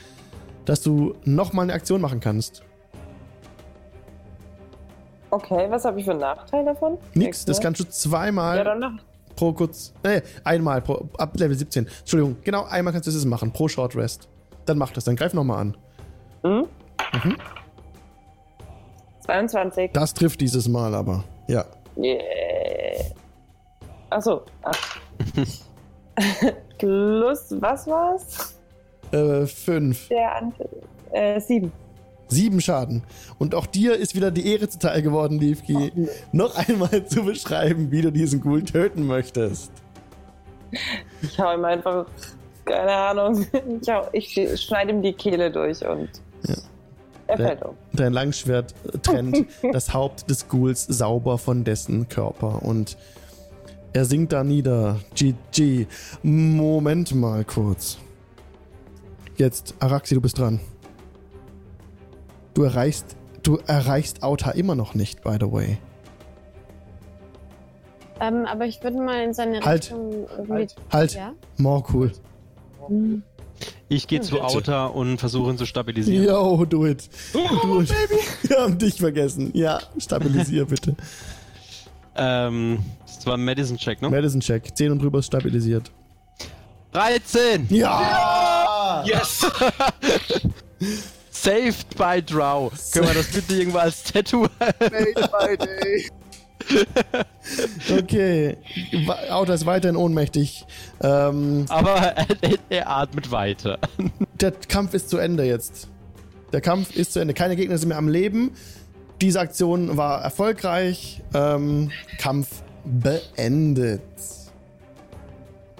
[0.65, 2.62] dass du nochmal eine Aktion machen kannst.
[5.31, 6.99] Okay, was habe ich für einen Nachteil davon?
[7.15, 8.93] Nix, das kannst du zweimal Ja,
[9.36, 9.93] pro kurz.
[10.03, 11.86] Nee, einmal pro, ab Level 17.
[12.01, 14.28] Entschuldigung, genau einmal kannst du das machen, pro Short Rest.
[14.65, 15.77] Dann mach das, dann greif nochmal an.
[16.43, 16.66] Hm?
[17.12, 17.36] Mhm.
[19.29, 19.91] 22.
[19.93, 21.23] Das trifft dieses Mal aber.
[21.49, 21.67] Ja.
[21.99, 23.05] Yeah.
[24.09, 24.41] Achso.
[24.63, 24.73] Ah.
[26.79, 28.55] Plus, was war's?
[29.13, 30.09] Äh, fünf.
[30.09, 30.69] Der Anteil.
[31.13, 31.71] Äh, 7.
[32.29, 33.03] Sieben Schaden.
[33.39, 35.93] Und auch dir ist wieder die Ehre zuteil geworden, Liefki,
[36.33, 39.73] noch einmal zu beschreiben, wie du diesen Ghoul töten möchtest.
[41.21, 42.07] Ich hau ihm einfach,
[42.65, 43.47] keine Ahnung,
[43.83, 46.09] ich, hau, ich schneide ihm die Kehle durch und
[46.47, 46.55] Ja.
[47.29, 47.75] Er fällt um.
[47.93, 52.97] Dein Langschwert trennt das Haupt des Ghouls sauber von dessen Körper und
[53.93, 54.97] er sinkt da nieder.
[55.15, 55.87] GG.
[56.23, 57.99] Moment mal kurz.
[59.37, 60.61] Jetzt, Araxi, du bist dran.
[62.55, 65.79] Du erreichst, du erreichst Auta immer noch nicht, by the way.
[68.21, 69.85] Ähm, aber ich würde mal in seine Halt.
[69.85, 70.27] Richtung.
[70.49, 70.75] Halt.
[70.93, 71.33] Halt, Ja?
[71.57, 72.13] more cool.
[73.89, 74.45] Ich gehe zu Bitte.
[74.45, 76.25] Outer und versuche ihn zu stabilisieren.
[76.25, 77.09] Yo, do it.
[77.33, 77.93] Do it.
[78.43, 79.51] Wir haben dich vergessen.
[79.55, 80.95] Ja, stabilisier bitte.
[82.17, 84.11] Ähm, das war ein Medicine-Check, ne?
[84.11, 84.77] Madison Check.
[84.77, 85.91] 10 und drüber ist stabilisiert.
[86.93, 87.67] 13!
[87.71, 89.05] Ja!
[89.07, 89.47] Yes!
[91.31, 92.73] Saved by Drow.
[92.93, 94.49] Können wir das bitte irgendwo als Tattoo?
[94.59, 96.09] Made by day.
[97.90, 98.57] Okay.
[99.31, 100.66] Auto ist weiterhin ohnmächtig.
[101.01, 102.27] Ähm, Aber er,
[102.69, 103.78] er atmet weiter.
[104.40, 105.89] der Kampf ist zu Ende jetzt.
[106.53, 107.35] Der Kampf ist zu Ende.
[107.35, 108.53] Keine Gegner sind mehr am Leben.
[109.20, 111.23] Diese Aktion war erfolgreich.
[111.35, 114.01] Ähm, Kampf beendet.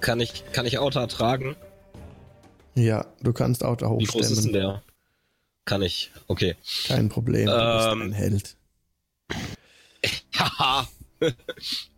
[0.01, 1.55] Kann ich, kann ich Autor tragen?
[2.75, 4.53] Ja, du kannst Auto Wie groß ist denn hochstemmen.
[4.53, 4.83] der?
[5.65, 6.11] Kann ich.
[6.27, 6.55] Okay.
[6.87, 7.45] Kein Problem.
[7.47, 8.01] Du bist Ähm.
[8.01, 8.55] ein Held.
[10.39, 10.87] Haha.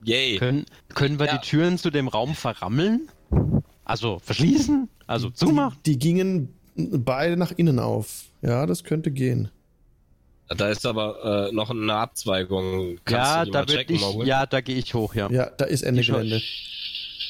[0.03, 0.38] Yay.
[0.38, 0.65] Können,
[0.95, 1.38] können wir Ja.
[1.38, 3.09] die Türen zu dem Raum verrammeln?
[3.85, 4.89] Also verschließen?
[5.07, 5.77] Also zumachen?
[5.85, 8.26] Die, die gingen beide nach innen auf.
[8.41, 9.49] Ja, das könnte gehen.
[10.47, 12.97] Da ist aber äh, noch eine Abzweigung.
[13.05, 15.30] Kannst Ja, da checken, ich, ja, da gehe ich hoch, ja.
[15.31, 16.41] Ja, da ist Ende Gelände.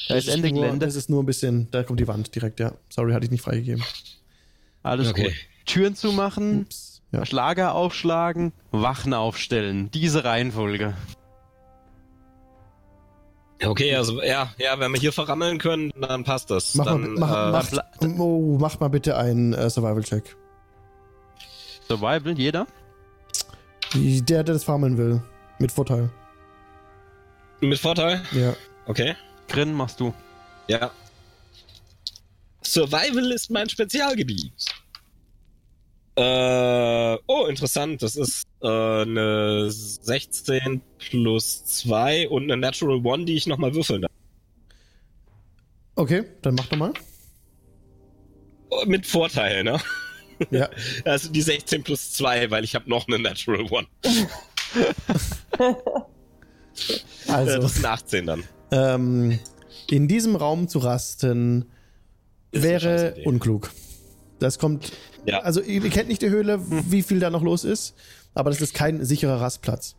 [0.08, 0.86] da ist Ende nur, Gelände.
[0.86, 2.72] Das ist nur ein bisschen, da kommt die Wand direkt, ja.
[2.88, 3.84] Sorry, hatte ich nicht freigegeben.
[4.82, 5.24] Alles Okay.
[5.24, 5.32] gut.
[5.66, 6.91] Türen zumachen, Ups.
[7.12, 7.26] Ja.
[7.26, 9.90] Schlager aufschlagen, Wachen aufstellen.
[9.90, 10.94] Diese Reihenfolge.
[13.64, 16.74] Okay, also ja, ja, wenn wir hier verrammeln können, dann passt das.
[16.74, 17.76] Mach, dann, mal, mach, äh,
[18.08, 20.36] mach, oh, mach mal bitte einen äh, Survival-Check.
[21.86, 22.66] Survival, jeder?
[23.94, 25.22] Der, der das farmen will.
[25.58, 26.10] Mit Vorteil.
[27.60, 28.22] mit Vorteil?
[28.32, 28.54] Ja.
[28.86, 29.14] Okay.
[29.48, 30.12] Grin machst du.
[30.66, 30.90] Ja.
[32.62, 34.52] Survival ist mein Spezialgebiet.
[36.14, 38.02] Äh, oh, interessant.
[38.02, 44.02] Das ist äh, eine 16 plus 2 und eine Natural One, die ich nochmal würfeln
[44.02, 44.10] darf.
[45.94, 46.92] Okay, dann mach doch mal.
[48.70, 49.78] Oh, Mit Vorteil, ne?
[50.50, 50.68] Ja.
[51.04, 53.86] Also die 16 plus 2, weil ich habe noch eine Natural One.
[57.28, 58.44] Äh, Also, das sind 18 dann.
[58.70, 59.38] ähm,
[59.90, 61.66] in diesem Raum zu rasten
[62.52, 63.70] wäre unklug.
[64.38, 64.92] Das kommt.
[65.26, 65.40] Ja.
[65.40, 67.94] Also, ihr, ihr kennt nicht die Höhle, wie viel da noch los ist,
[68.34, 69.96] aber das ist kein sicherer Rastplatz.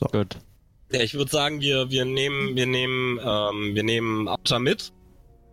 [0.00, 0.38] Gut.
[0.90, 4.92] Ja, ich würde sagen, wir, wir nehmen, wir nehmen, ähm, wir nehmen Outer mit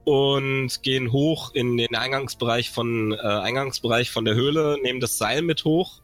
[0.06, 5.42] und gehen hoch in den Eingangsbereich von, äh, Eingangsbereich von der Höhle, nehmen das Seil
[5.42, 6.02] mit hoch.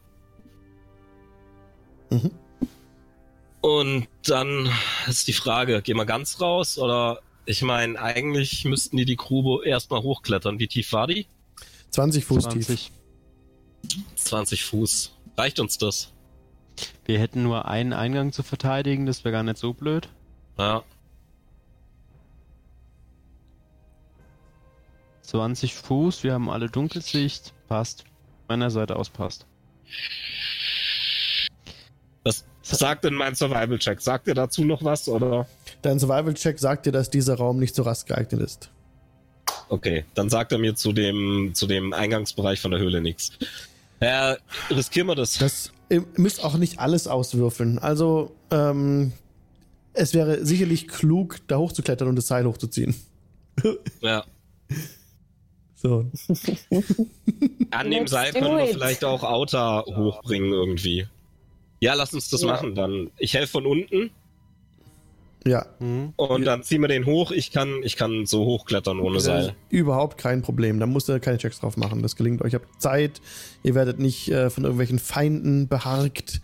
[2.10, 2.30] Mhm.
[3.60, 4.70] Und dann
[5.08, 9.66] ist die Frage, gehen wir ganz raus oder ich meine, eigentlich müssten die die Grube
[9.66, 10.58] erstmal hochklettern.
[10.58, 11.26] Wie tief war die?
[11.90, 12.66] 20 Fuß tief.
[12.66, 12.92] 20.
[14.16, 15.12] 20 Fuß.
[15.36, 16.12] Reicht uns das?
[17.04, 20.08] Wir hätten nur einen Eingang zu verteidigen, das wäre gar nicht so blöd.
[20.58, 20.82] Ja.
[25.22, 27.52] 20 Fuß, wir haben alle Dunkelsicht.
[27.68, 28.04] Passt.
[28.48, 29.46] Meiner Seite aus passt.
[32.24, 32.44] Was
[32.80, 34.00] sagt denn mein Survival-Check?
[34.00, 35.46] Sagt ihr dazu noch was oder?
[35.82, 38.70] Dein Survival-Check sagt dir, dass dieser Raum nicht so rast geeignet ist.
[39.68, 43.32] Okay, dann sagt er mir zu dem, zu dem Eingangsbereich von der Höhle nichts.
[44.00, 44.36] Ja,
[44.70, 45.38] riskieren wir das.
[45.38, 47.78] Das ihr müsst auch nicht alles auswürfeln.
[47.78, 49.12] Also, ähm,
[49.92, 52.94] es wäre sicherlich klug, da hochzuklettern und das Seil hochzuziehen.
[54.00, 54.24] Ja.
[55.78, 56.10] So.
[57.70, 61.06] An dem Seil können wir vielleicht auch Outer hochbringen irgendwie.
[61.80, 62.46] Ja, lass uns das Ja.
[62.46, 63.10] machen dann.
[63.18, 64.10] Ich helfe von unten
[65.46, 66.12] Ja, Mhm.
[66.16, 67.30] und dann ziehen wir den hoch.
[67.30, 69.54] Ich kann, ich kann so hochklettern ohne Seil.
[69.70, 70.80] überhaupt kein Problem.
[70.80, 72.02] Da musst ihr keine Checks drauf machen.
[72.02, 72.52] Das gelingt euch.
[72.52, 73.20] Ihr habt Zeit.
[73.62, 76.40] Ihr werdet nicht äh, von irgendwelchen Feinden beharkt.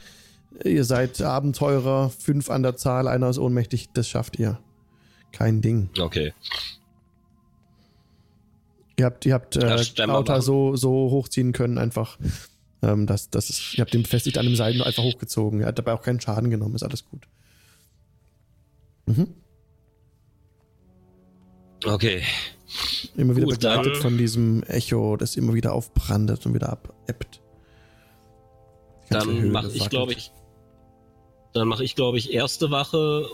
[0.65, 2.11] Ihr seid Abenteurer.
[2.11, 3.09] Fünf an der Zahl.
[3.09, 3.89] Einer ist ohnmächtig.
[3.93, 4.59] Das schafft ihr.
[5.33, 5.89] Kein Ding.
[5.99, 6.33] Okay.
[8.99, 10.43] Ihr habt, ihr habt äh, mal.
[10.43, 12.19] so, so hochziehen können, einfach.
[12.83, 15.61] Ähm, das, das ist, ihr habt den befestigt an dem Seil nur einfach hochgezogen.
[15.61, 17.27] Er hat dabei auch keinen Schaden genommen, ist alles gut.
[19.07, 19.35] Mhm.
[21.85, 22.23] Okay.
[23.16, 27.41] Immer wieder Gut, begleitet dann- von diesem Echo, das immer wieder aufbrandet und wieder abebbt.
[29.11, 30.33] Dann mache ich, glaube ich,
[31.53, 33.27] dann mache ich, glaube ich, erste Wache,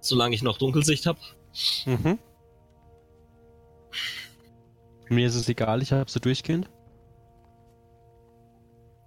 [0.00, 1.18] solange ich noch Dunkelsicht habe.
[1.86, 2.18] Mhm.
[5.08, 6.68] Mir ist es egal, ich habe sie durchgehend.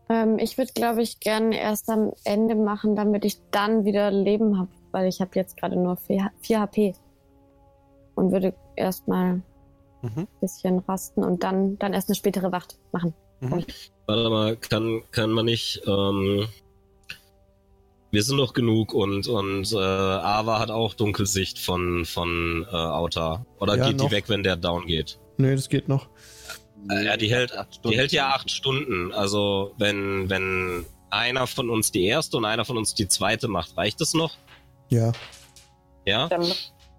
[0.09, 4.57] Ähm, ich würde, glaube ich, gerne erst am Ende machen, damit ich dann wieder Leben
[4.57, 6.95] habe, weil ich habe jetzt gerade nur 4, 4 HP.
[8.15, 9.43] Und würde erstmal ein
[10.01, 10.27] Mhm.
[10.39, 13.13] bisschen rasten und dann, dann erst eine spätere Wacht machen.
[13.41, 13.65] Mhm.
[14.07, 16.47] Warte mal, kann, kann man nicht, ähm,
[18.11, 23.45] wir sind doch genug und, und, äh, Ava hat auch Dunkelsicht von, von, äh, Outer.
[23.59, 24.05] Oder Ja, geht noch.
[24.07, 25.19] die weg, wenn der down geht?
[25.37, 26.07] Nee, das geht noch.
[26.89, 27.53] Äh, ja, die hält,
[27.83, 29.11] die hält ja acht Stunden.
[29.13, 33.77] Also, wenn, wenn einer von uns die erste und einer von uns die zweite macht,
[33.77, 34.31] reicht das noch?
[34.89, 35.11] Ja.
[36.05, 36.27] Ja?
[36.27, 36.45] Dann,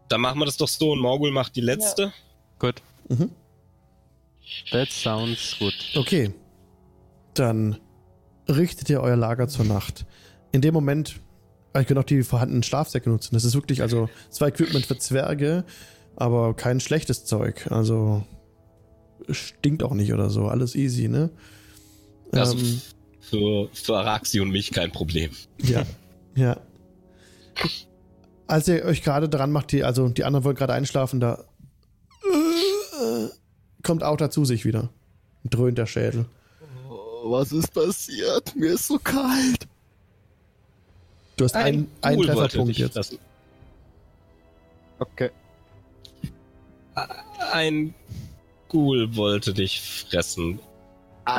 [0.09, 2.13] Dann machen wir das doch so und Morgul macht die letzte.
[2.59, 2.83] Gut.
[3.09, 3.31] Mhm.
[4.71, 5.75] That sounds good.
[5.97, 6.33] Okay.
[7.35, 7.79] Dann
[8.49, 10.07] richtet ihr euer Lager zur Nacht.
[10.53, 11.21] In dem Moment,
[11.75, 13.35] ihr könnt auch die vorhandenen Schlafsäcke nutzen.
[13.35, 15.65] Das ist wirklich, also, zwar Equipment für Zwerge,
[16.17, 17.69] aber kein schlechtes Zeug.
[17.71, 18.25] Also,
[19.29, 20.47] stinkt auch nicht oder so.
[20.47, 21.31] Alles easy, ne?
[22.33, 22.81] Also Ähm,
[23.21, 25.31] für, für Araxi und mich kein Problem.
[25.59, 25.85] ja.
[26.35, 26.57] ja.
[28.47, 31.45] Als ihr euch gerade dran macht, die, also die anderen wollen gerade einschlafen, da
[33.83, 34.91] kommt Outer zu sich wieder.
[35.45, 36.27] Dröhnt der Schädel.
[37.25, 38.55] Was ist passiert?
[38.57, 39.67] Mir ist so kalt.
[41.37, 42.93] Du hast einen, einen wollte Trefferpunkt jetzt.
[42.95, 43.19] fressen.
[44.99, 45.31] Okay.
[47.53, 47.95] ein
[48.69, 50.61] Ghoul wollte dich fressen.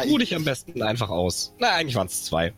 [0.09, 1.53] Ruh dich am besten einfach aus.
[1.59, 2.53] Na, eigentlich waren es zwei.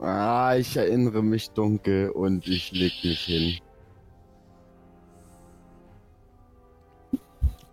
[0.00, 3.58] Ah, ich erinnere mich dunkel und ich leg mich hin.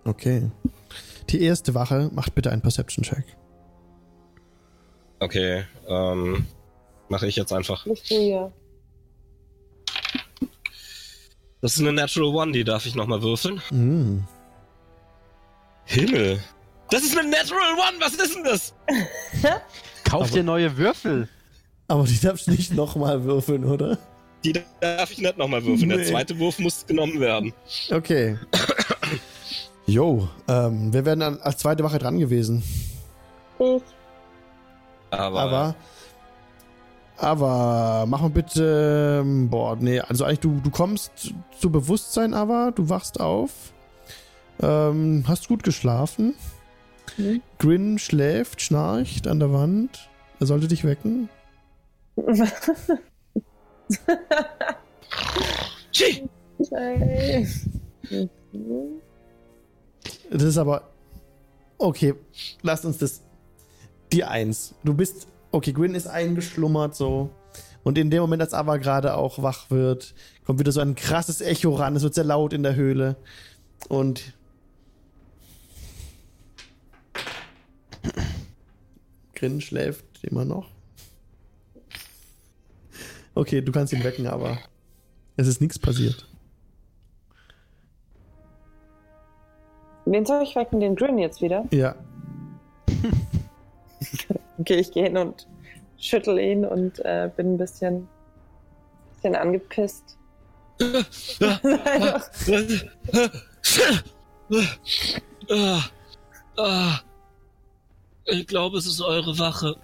[0.06, 0.50] Okay.
[1.30, 3.26] Die erste Wache macht bitte einen Perception-Check.
[5.20, 6.48] Okay, ähm,
[7.10, 7.86] mache ich jetzt einfach.
[7.86, 8.52] Nicht du hier.
[11.62, 13.62] Das ist eine Natural One, die darf ich nochmal würfeln.
[13.70, 14.24] Mm.
[15.86, 16.42] Himmel.
[16.90, 18.74] Das ist eine Natural One, was ist denn das?
[20.04, 21.30] Kauf dir neue Würfel.
[21.92, 23.98] Aber die darfst du nicht nochmal würfeln, oder?
[24.46, 25.90] Die darf ich nicht nochmal würfeln.
[25.90, 26.06] Der Nee.
[26.06, 27.52] zweite Wurf muss genommen werden.
[27.92, 28.38] Okay.
[29.86, 32.64] Jo, ähm, wir wären dann als zweite Wache dran gewesen.
[33.60, 33.82] Ich.
[35.12, 35.76] Aber, Aber.
[37.18, 39.20] Aber mach mal bitte.
[39.22, 43.52] ähm, Boah, nee, also eigentlich, du, du kommst zu Bewusstsein, aber du wachst auf.
[44.62, 46.36] Ähm, hast gut geschlafen.
[47.18, 47.42] Mhm.
[47.60, 50.10] Grin schläft, schnarcht an der Wand.
[50.40, 51.28] Er sollte dich wecken.
[60.30, 60.90] Das ist aber.
[61.78, 62.16] Okay,
[62.62, 63.22] lasst uns das.
[64.12, 64.76] Die Eins.
[64.84, 65.28] Du bist.
[65.52, 67.30] Okay, Grin ist eingeschlummert so.
[67.84, 70.14] Und in dem Moment, als Ava gerade auch wach wird,
[70.46, 71.96] kommt wieder so ein krasses Echo ran.
[71.96, 73.18] Es wird sehr laut in der Höhle.
[73.90, 74.34] Und.
[79.34, 80.71] Grin schläft immer noch.
[83.36, 84.58] Okay, du kannst ihn wecken, aber
[85.38, 86.28] es ist nichts passiert.
[90.06, 90.80] Wen soll ich wecken?
[90.80, 91.66] Den Grin jetzt wieder?
[91.72, 91.96] Ja,
[94.58, 95.48] Okay, ich gehe hin und
[95.98, 98.08] schüttel ihn und äh, bin ein bisschen,
[99.16, 100.18] bisschen angepisst.
[108.26, 109.76] Ich glaube, es ist eure Wache.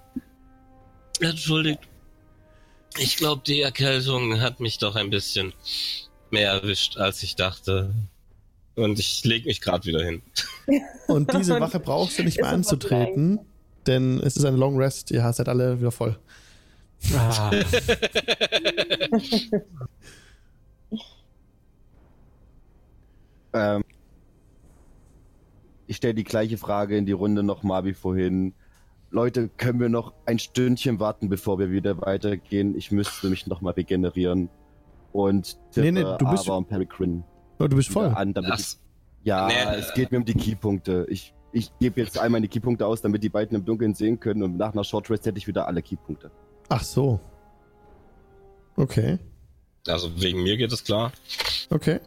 [1.19, 1.88] Entschuldigt.
[2.99, 5.53] Ich glaube, die Erkältung hat mich doch ein bisschen
[6.32, 7.94] mehr erwischt, als ich dachte.
[8.76, 10.22] Und ich lege mich gerade wieder hin.
[11.07, 13.40] Und diese Wache brauchst du nicht mehr anzutreten,
[13.88, 15.11] denn es ist eine Long Rest.
[15.11, 16.18] Ihr seid alle wieder voll.
[17.14, 17.52] Ah,
[23.57, 23.84] Ähm,
[25.88, 28.53] ich stelle die gleiche Frage in die Runde nochmal wie vorhin.
[29.10, 32.76] Leute, können wir noch ein Stündchen warten, bevor wir wieder weitergehen?
[32.76, 34.50] Ich müsste mich nochmal regenerieren.
[35.14, 37.24] Und tippe Nee, nee, du bist- und Peregrine
[37.60, 38.08] Oh, du bist voll.
[38.08, 38.78] an, ich,
[39.24, 39.54] ja, Nee.
[39.80, 41.08] es geht mir um die Keypunkte.
[41.10, 44.44] Ich, ich gebe jetzt einmal die Keypunkte aus, damit die beiden im Dunkeln sehen können
[44.44, 46.30] und nach einer Short Rest hätte ich wieder alle Keypunkte.
[46.70, 47.20] Ach so.
[48.76, 49.18] Okay.
[49.88, 51.12] also wegen mir geht es klar.
[51.70, 52.00] Okay.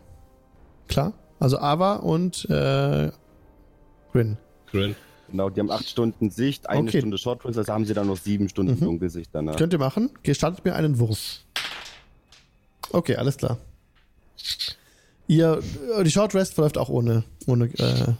[0.86, 1.14] Klar.
[1.40, 3.10] Also Ava und äh,
[4.12, 4.36] Grin.
[4.70, 4.94] Grin.
[5.31, 6.98] Genau, die haben acht Stunden Sicht, eine Okay.
[6.98, 8.81] Stunde Short Rest, also haben sie dann noch sieben Stunden Mhm.
[8.85, 9.57] Dunkelsicht danach.
[9.57, 10.11] Könnt ihr machen?
[10.23, 11.40] Gestartet mir einen Wurf.
[12.90, 13.59] Okay, alles klar.
[15.28, 15.62] Ihr,
[16.05, 18.15] die Short Rest verläuft auch ohne, ohne äh,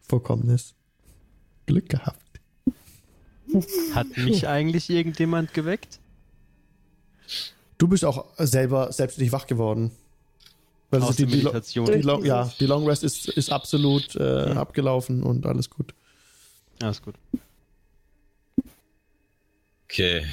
[0.00, 0.74] Vorkommnis.
[1.66, 2.18] Glück gehabt.
[3.94, 5.98] hat mich eigentlich irgendjemand geweckt?
[7.78, 9.90] Du bist auch selber selbstständig wach geworden.
[10.90, 11.86] Weil Aus die, die, Meditation.
[11.86, 15.94] die, Long, ja, die Long Rest ist, ist absolut äh, abgelaufen und alles gut.
[16.82, 17.14] Alles gut.
[19.84, 20.24] Okay.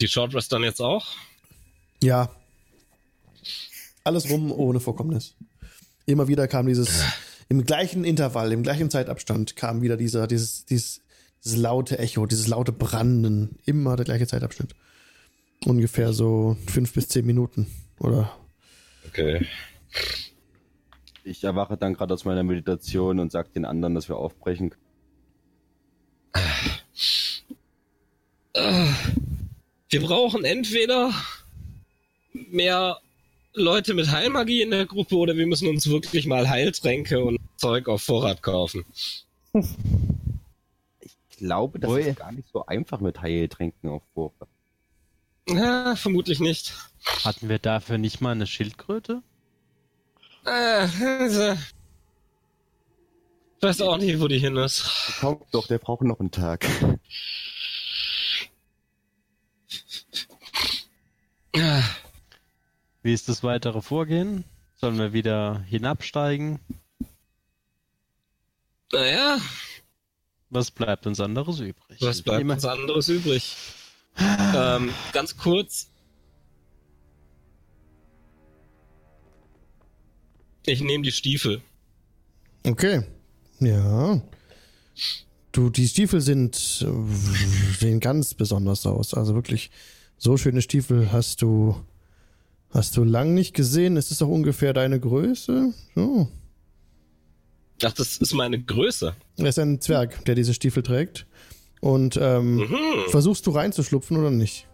[0.00, 1.06] Die Short Rest dann jetzt auch?
[2.02, 2.28] Ja.
[4.02, 5.34] Alles rum ohne Vorkommnis.
[6.06, 7.02] Immer wieder kam dieses,
[7.48, 11.00] im gleichen Intervall, im gleichen Zeitabstand kam wieder dieser, dieses, dieses,
[11.44, 13.58] dieses laute Echo, dieses laute Branden.
[13.64, 14.74] Immer der gleiche Zeitabschnitt.
[15.64, 17.66] Ungefähr so fünf bis zehn Minuten.
[18.00, 18.34] Oder?
[19.06, 19.46] Okay.
[21.22, 24.74] Ich erwache dann gerade aus meiner Meditation und sage den anderen, dass wir aufbrechen.
[28.52, 28.86] Äh,
[29.90, 31.12] Wir brauchen entweder
[32.32, 32.98] mehr
[33.52, 37.88] Leute mit Heilmagie in der Gruppe oder wir müssen uns wirklich mal Heiltränke und Zeug
[37.88, 38.84] auf Vorrat kaufen.
[41.00, 42.02] Ich glaube, das Ui.
[42.02, 44.48] ist gar nicht so einfach mit Heiltränken auf Vorrat.
[45.48, 46.74] Ja, vermutlich nicht.
[47.24, 49.22] Hatten wir dafür nicht mal eine Schildkröte?
[50.46, 51.58] Äh, also, ich
[53.62, 54.84] weiß auch nicht, wo die hin ist.
[55.20, 56.66] Kommt doch, der braucht noch einen Tag.
[63.02, 64.44] Wie ist das weitere Vorgehen?
[64.76, 66.58] Sollen wir wieder hinabsteigen?
[68.92, 69.38] Naja,
[70.50, 72.00] Was bleibt uns anderes übrig?
[72.00, 73.56] was bleibt Immer- uns anderes übrig?
[74.16, 75.90] Ähm, ganz kurz.
[80.66, 81.60] Ich nehme die Stiefel.
[82.66, 83.02] Okay.
[83.60, 84.20] Ja.
[85.52, 89.14] Du, die Stiefel sind, sehen ganz besonders aus.
[89.14, 89.70] Also wirklich,
[90.16, 91.76] so schöne Stiefel hast du,
[92.70, 93.96] hast du lang nicht gesehen.
[93.96, 95.72] Ist es auch ungefähr deine Größe?
[95.94, 96.28] So.
[97.82, 99.14] Ach, das ist meine Größe.
[99.36, 101.26] Er ist ein Zwerg, der diese Stiefel trägt.
[101.84, 103.10] Und ähm, Mhm.
[103.10, 104.66] versuchst du reinzuschlupfen oder nicht?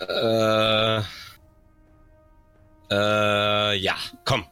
[0.00, 0.98] Äh,
[2.90, 3.94] äh, ja,
[4.24, 4.44] komm.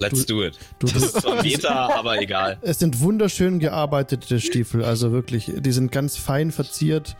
[0.00, 0.58] Let's do it.
[0.80, 2.58] Du, Das ist zwar Meta, aber egal.
[2.62, 7.14] Es sind wunderschön gearbeitete Stiefel, also wirklich, die sind ganz fein verziert.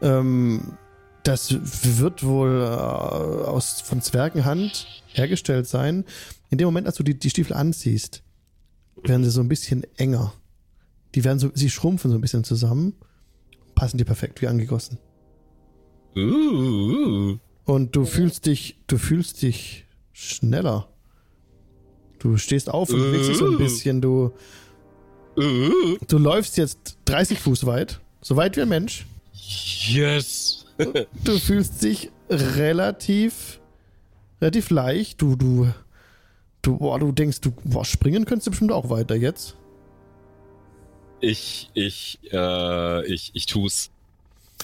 [0.00, 0.78] Ähm,
[1.24, 1.54] das
[1.98, 6.06] wird wohl äh, aus, von Zwergenhand hergestellt sein.
[6.48, 8.22] In dem Moment, als du die, die Stiefel anziehst,
[9.02, 10.32] werden sie so ein bisschen enger.
[11.14, 12.94] Die werden so, sie schrumpfen so ein bisschen zusammen,
[13.74, 14.98] passen dir perfekt wie angegossen.
[16.16, 20.88] Uh, Und du fühlst dich, du fühlst dich schneller.
[22.18, 24.32] Du stehst auf und bewegst dich so ein bisschen, du,
[25.36, 29.06] Du läufst jetzt 30 Fuß weit, so weit wie ein Mensch.
[29.88, 30.66] yes.
[31.24, 33.60] Du fühlst dich relativ,
[34.40, 35.20] relativ leicht.
[35.20, 35.68] Du, du,
[36.62, 39.56] du, boah, du denkst, du, boah, springen könntest du bestimmt auch weiter jetzt.
[41.24, 43.90] Ich, ich, äh, ich, ich tu's.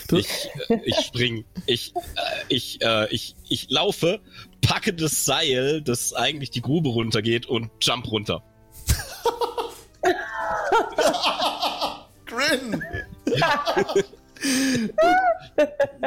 [0.09, 0.27] Du- Ich,
[0.69, 1.45] äh, ich spring.
[1.67, 2.01] Ich, äh,
[2.49, 4.21] ich, äh, ich, ich laufe,
[4.61, 8.43] packe das Seil, das eigentlich die Grube runtergeht und jump runter.
[12.27, 12.85] Grin!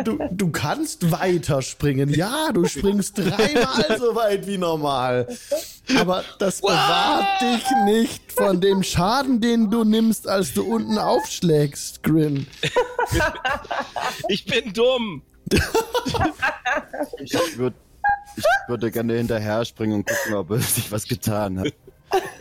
[0.03, 2.09] Du, du kannst weiter springen.
[2.09, 5.27] Ja, du springst dreimal so weit wie normal.
[5.99, 12.01] Aber das bewahrt dich nicht von dem Schaden, den du nimmst, als du unten aufschlägst,
[12.03, 12.47] Grin.
[14.29, 15.21] Ich bin dumm.
[17.19, 17.75] Ich, würd,
[18.35, 21.73] ich würde gerne hinterher springen und gucken, ob er sich was getan hat.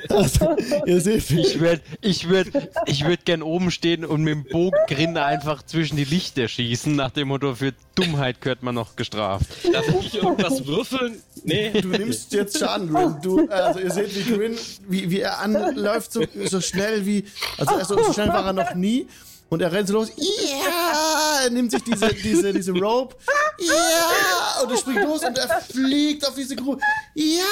[0.09, 2.49] Also, ihr seht, Ich würde ich würd,
[2.87, 7.11] ich würd gern oben stehen und mit dem Bogen einfach zwischen die Lichter schießen, nach
[7.11, 9.47] dem Motto, für Dummheit gehört man noch gestraft.
[9.73, 11.23] Darf ich irgendwas würfeln?
[11.45, 11.71] Nee.
[11.81, 13.17] Du nimmst jetzt Schaden, Grin.
[13.23, 14.57] Du, also ihr seht, wie Grin,
[14.89, 17.25] wie, wie er anläuft, so, so schnell wie,
[17.59, 19.07] also er- so, so schnell war er noch nie.
[19.53, 20.11] Und er rennt so los.
[20.17, 21.41] Ja!
[21.45, 23.15] Er nimmt sich diese, diese, diese Rope.
[23.59, 24.63] Ja!
[24.63, 26.81] Und er springt los und er fliegt auf diese Grube.
[27.15, 27.45] Ja!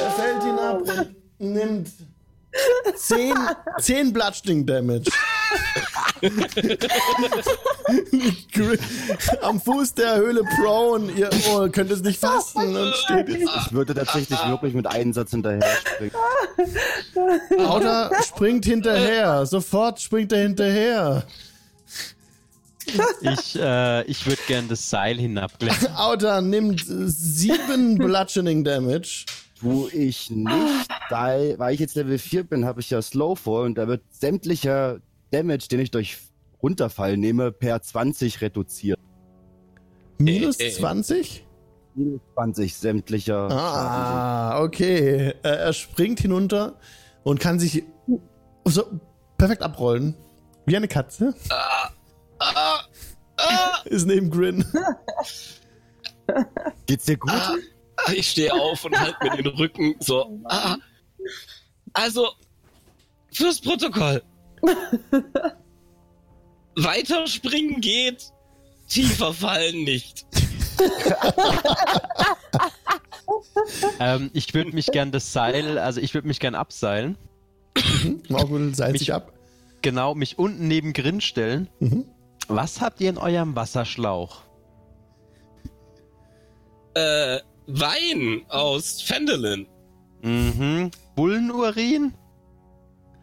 [0.00, 1.90] Er fällt hinab und nimmt
[2.96, 3.34] 10,
[3.80, 5.10] 10 Bludgeoning Damage.
[9.42, 11.10] Am Fuß der Höhle prone.
[11.12, 13.50] Ihr oh, könnt es nicht fassen und steht jetzt.
[13.66, 16.12] Ich würde tatsächlich wirklich mit einem Satz hinterher springen.
[17.66, 19.46] Auda springt hinterher.
[19.46, 21.24] Sofort springt er hinterher.
[23.20, 25.92] Ich, äh, ich würde gern das Seil hinabklettern.
[25.96, 29.26] Auda nimmt 7 Bludgeoning Damage.
[29.60, 33.76] Tu ich nicht, weil, weil ich jetzt Level 4 bin, habe ich ja Slowfall und
[33.76, 34.98] da wird sämtlicher
[35.32, 36.18] Damage, den ich durch
[36.62, 38.98] Runterfall nehme, per 20 reduziert.
[40.18, 40.72] Minus Äh, äh.
[40.72, 41.44] 20?
[41.94, 43.58] Minus 20 sämtlicher Schaden.
[43.58, 45.34] Ah, okay.
[45.42, 46.78] Er, er springt hinunter
[47.24, 47.82] und kann sich
[48.64, 48.84] so
[49.36, 50.14] perfekt abrollen.
[50.64, 51.34] Wie eine Katze.
[53.86, 54.64] Ist neben Grin.
[56.86, 57.32] Geht's dir gut?
[57.32, 57.56] Ah,
[58.14, 60.40] ich stehe auf und halte mir den Rücken so.
[60.44, 60.76] Ah,
[61.92, 62.28] also,
[63.32, 64.22] fürs Protokoll.
[66.76, 68.32] Weiter springen geht,
[68.88, 70.26] tiefer fallen nicht.
[74.00, 77.18] ähm, ich würde mich gern das Seil, also ich würde mich gern abseilen.
[78.28, 79.32] Morgul seilt sich ab.
[79.82, 81.68] Genau, mich unten neben Grin stellen.
[81.80, 82.04] Mhm.
[82.48, 84.42] Was habt ihr in eurem Wasserschlauch?
[86.94, 89.66] Äh, Wein aus Fendelin.
[90.22, 90.90] Mhm.
[91.14, 92.14] Bullenurin?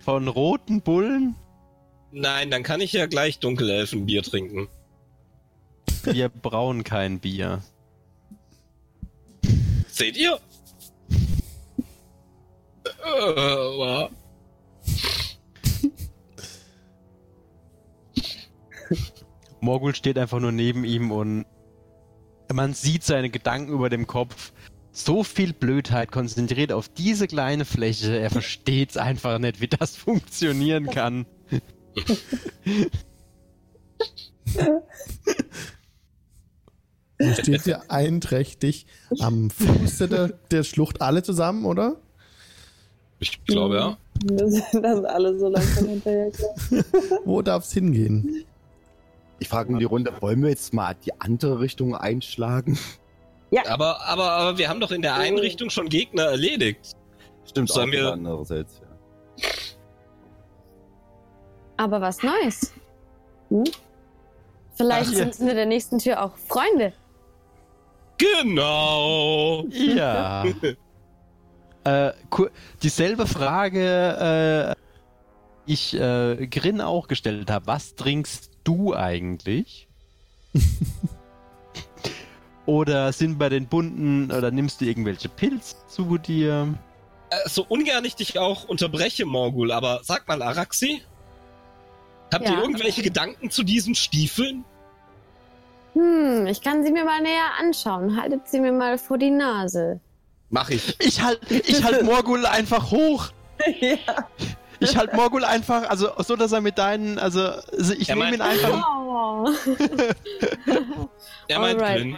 [0.09, 1.35] Von roten Bullen?
[2.11, 4.67] Nein, dann kann ich ja gleich Dunkelelfenbier trinken.
[6.01, 7.61] Wir brauen kein Bier.
[9.87, 10.39] Seht ihr?
[19.61, 21.45] Morgul steht einfach nur neben ihm und
[22.51, 24.53] man sieht seine Gedanken über dem Kopf.
[24.99, 28.19] So viel Blödheit konzentriert auf diese kleine Fläche.
[28.19, 31.25] Er versteht's einfach nicht, wie das funktionieren kann.
[37.17, 38.87] Ihr steht hier einträchtig
[39.19, 41.95] am Fuße der, der Schlucht alle zusammen, oder?
[43.19, 43.97] Ich glaube ja.
[44.25, 46.31] Wir sind das alle so langsam hinterher.
[47.23, 48.43] Wo darf es hingehen?
[49.39, 52.77] Ich frage in die Runde, wollen wir jetzt mal die andere Richtung einschlagen?
[53.67, 55.41] Aber, aber, aber wir haben doch in der einen Oh.
[55.41, 56.95] Richtung schon Gegner erledigt.
[57.45, 59.49] Stimmt, Sollen auch wir- andererseits, ja.
[61.77, 62.73] Aber was Neues.
[63.49, 63.63] Hm?
[64.75, 65.17] Vielleicht Ach, ja.
[65.17, 66.93] sind hinter der nächsten Tür auch Freunde.
[68.17, 69.65] Genau.
[69.69, 70.43] Ja.
[71.85, 72.49] äh, ku-
[72.83, 77.67] dieselbe Frage, äh, ich äh, Grin auch gestellt habe.
[77.67, 79.87] Was trinkst du eigentlich?
[82.69, 86.73] oder sind bei den bunten oder nimmst du irgendwelche Pilze zu dir?
[87.31, 91.01] Äh, so ungern ich dich auch unterbreche, Morgul, aber sag mal, Araxi,
[92.31, 92.53] habt Ja.
[92.53, 94.63] ihr irgendwelche Gedanken zu diesen Stiefeln?
[95.93, 98.15] Hm, ich kann sie mir mal näher anschauen.
[98.21, 99.99] Haltet sie mir mal vor die Nase.
[100.51, 100.95] Mach ich.
[100.99, 103.29] Ich halt, ich halt Morgul einfach hoch.
[103.81, 103.97] ja.
[104.79, 108.33] Ich halt Morgul einfach, also so, dass er mit deinen, also also ich Er nehme
[108.33, 108.87] ihn meint- einfach.
[108.87, 109.49] Oh.
[111.47, 111.97] Er meint Alright.
[111.97, 112.17] Grin.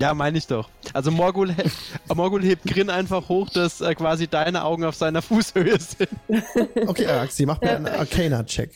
[0.00, 0.70] Ja, meine ich doch.
[0.94, 1.62] Also Morgul, he
[2.14, 6.08] Morgul hebt Grin einfach hoch, dass äh, quasi deine Augen auf seiner Fußhöhe sind.
[6.86, 8.70] Okay, Araxi, mach mir einen Arcana-Check.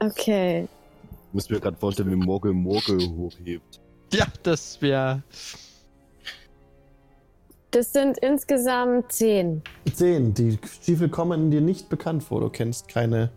[0.00, 0.66] Okay.
[1.28, 3.80] Ich muss mir gerade vorstellen, wie Morgel Morgel hochhebt.
[4.12, 5.22] Ja, das wäre.
[7.70, 9.62] Das sind insgesamt zehn.
[9.92, 10.34] Zehn.
[10.34, 12.40] Die Stiefel kommen dir nicht bekannt vor.
[12.40, 13.30] Du kennst keine,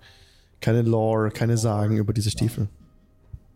[0.61, 2.69] keine Lore, keine Sagen über diese Stiefel.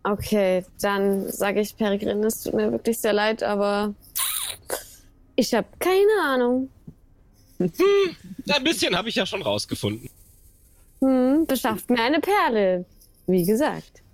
[0.08, 3.92] Okay, dann sage ich Peregrin, es tut mir wirklich sehr leid, aber
[5.34, 6.70] ich habe keine Ahnung.
[7.58, 10.08] Ein bisschen habe ich ja schon rausgefunden.
[11.00, 12.84] Hm, beschafft mir eine Perle.
[13.26, 14.04] Wie gesagt.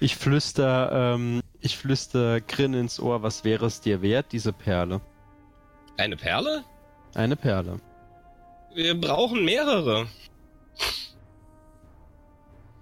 [0.00, 5.02] Ich flüster, ähm, ich flüster Grin ins Ohr, was wäre es dir wert, diese Perle?
[5.98, 6.64] Eine Perle?
[7.14, 7.80] Eine Perle.
[8.74, 10.06] Wir brauchen mehrere.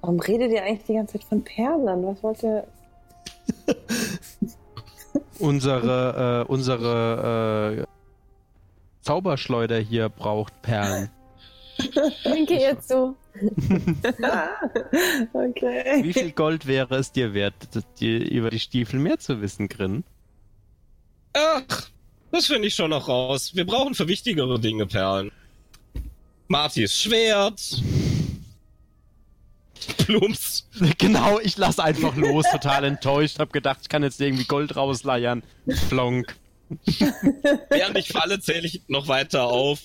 [0.05, 2.05] Warum redet ihr eigentlich die ganze Zeit von Perlen?
[2.05, 2.67] Was wollt ihr?
[5.39, 7.87] Unsere, äh, unsere äh,
[9.01, 11.09] Zauberschleuder hier braucht Perlen.
[12.25, 13.17] Denke ihr so.
[15.33, 16.03] okay.
[16.03, 17.55] Wie viel Gold wäre es dir wert,
[17.99, 20.05] dir über die Stiefel mehr zu wissen, Grin?
[21.33, 21.89] Ach,
[22.31, 23.55] das finde ich schon noch raus.
[23.55, 25.33] Wir brauchen für wichtigere Dinge Perlen.
[26.49, 27.83] Martis Schwert.
[29.85, 30.69] Plumps.
[30.99, 33.39] Genau, ich lass einfach los, total enttäuscht.
[33.39, 35.43] Hab gedacht, ich kann jetzt irgendwie Gold rausleiern.
[35.89, 36.37] Flonk.
[37.71, 39.81] Während ich falle, zähle ich noch weiter auf.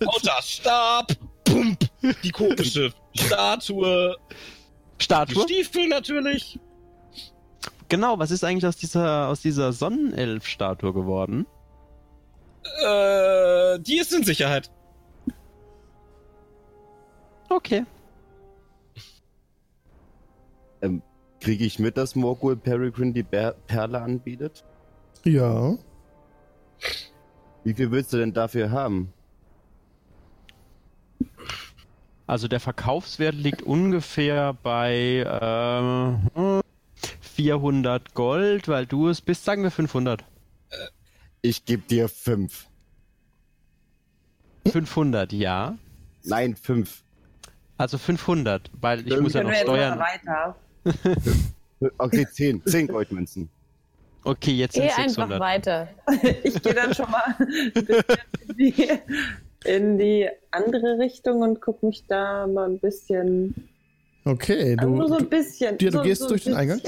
[0.00, 1.12] Lauter Stab.
[1.44, 1.78] Pump.
[2.22, 4.16] Die komische Statue.
[4.98, 5.42] Die Statue?
[5.42, 6.58] Stiefel natürlich.
[7.88, 11.46] Genau, was ist eigentlich aus dieser, aus dieser Sonnenelf-Statue geworden?
[12.82, 14.70] Äh, die ist in Sicherheit.
[17.50, 17.84] Okay.
[21.40, 24.64] Kriege ich mit, dass Morgul Peregrine die Ber Perle anbietet?
[25.24, 25.76] Ja.
[27.64, 29.12] Wie viel willst du denn dafür haben?
[32.26, 36.62] Also der Verkaufswert liegt ungefähr bei äh,
[37.20, 40.24] 400 Gold, weil du es bist, sagen wir 500.
[41.42, 42.68] Ich gebe dir fünf.
[44.66, 45.76] 500, ja.
[46.22, 47.02] Nein, fünf.
[47.76, 49.98] Also 500, weil ich muss ja noch steuern.
[49.98, 50.56] weiter?
[51.98, 52.62] Okay, zehn.
[52.64, 53.50] Zehn Goldmünzen.
[54.22, 55.40] Okay, jetzt sind Geh es einfach 600.
[55.40, 55.88] weiter.
[56.44, 58.04] Ich gehe dann schon mal ein bisschen
[58.48, 58.88] in die,
[59.64, 63.54] in die andere Richtung und gucke mich da mal ein bisschen.
[64.24, 65.76] Okay, Also nur du, so ein du, bisschen.
[65.76, 66.80] du, du so, gehst so durch den Eingang?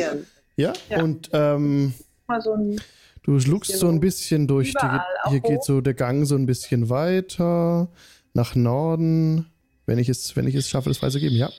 [0.57, 0.73] ja?
[0.89, 1.03] Ja.
[1.03, 1.93] Und ähm,
[2.27, 2.81] Mal so ein,
[3.23, 4.73] du schluckst so ein bisschen durch.
[4.73, 7.89] Die, hier geht so der Gang so ein bisschen weiter
[8.33, 9.47] nach Norden.
[9.85, 11.51] Wenn ich es, wenn ich es schaffe, das freizugeben, ja.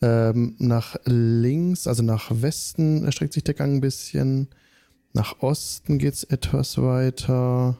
[0.00, 4.48] Ähm, nach links, also nach Westen erstreckt sich der Gang ein bisschen.
[5.12, 7.76] Nach Osten geht es etwas weiter.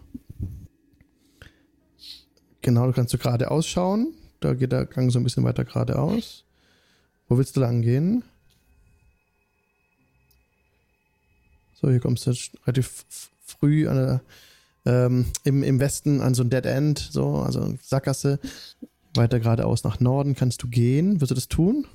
[2.62, 4.14] Genau, du kannst so gerade ausschauen.
[4.40, 6.44] Da geht der Gang so ein bisschen weiter geradeaus.
[7.28, 8.24] Wo willst du lang gehen?
[11.74, 12.32] So, hier kommst du
[12.66, 13.04] relativ
[13.44, 14.20] früh an der,
[14.84, 18.40] ähm, im, im Westen an so ein Dead End, so, also Sackgasse.
[19.14, 21.20] Weiter geradeaus nach Norden kannst du gehen.
[21.20, 21.86] Wirst du das tun?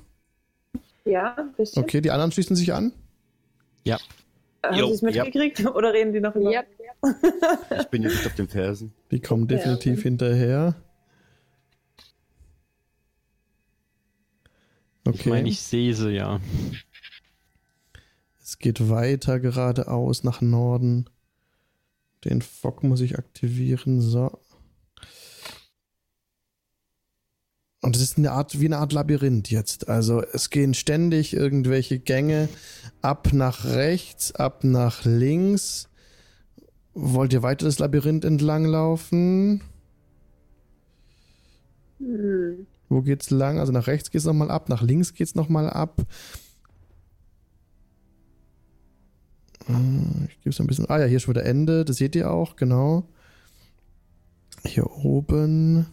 [1.04, 1.82] Ja, ein bisschen.
[1.82, 2.92] Okay, die anderen schließen sich an.
[3.84, 3.98] Ja.
[4.64, 6.50] Haben Jo, Sie es mitgekriegt oder reden die noch über?
[6.50, 6.62] Ja.
[7.80, 8.94] Ich bin jetzt nicht auf den Fersen.
[9.10, 10.02] Die kommen Ja, definitiv okay.
[10.02, 10.74] hinterher.
[15.06, 15.18] Okay.
[15.18, 16.40] Ich meine, ich sehe sie ja.
[18.42, 21.10] Es geht weiter geradeaus nach Norden.
[22.24, 24.00] Den Fock muss ich aktivieren.
[24.00, 24.38] So.
[27.84, 29.90] Und es ist eine Art, wie eine Art Labyrinth jetzt.
[29.90, 32.48] Also es gehen ständig irgendwelche Gänge
[33.02, 35.90] ab nach rechts, ab nach links.
[36.94, 39.60] Wollt ihr weiter das Labyrinth entlang laufen?
[41.98, 42.66] Hm.
[42.88, 43.58] Wo geht's lang?
[43.58, 46.00] Also nach rechts geht's nochmal ab, nach links geht's nochmal ab.
[49.68, 50.88] Äh, Ich gebe es ein bisschen.
[50.88, 51.84] Ah ja, hier ist schon wieder Ende.
[51.84, 53.06] Das seht ihr auch, genau.
[54.64, 55.84] Hier oben.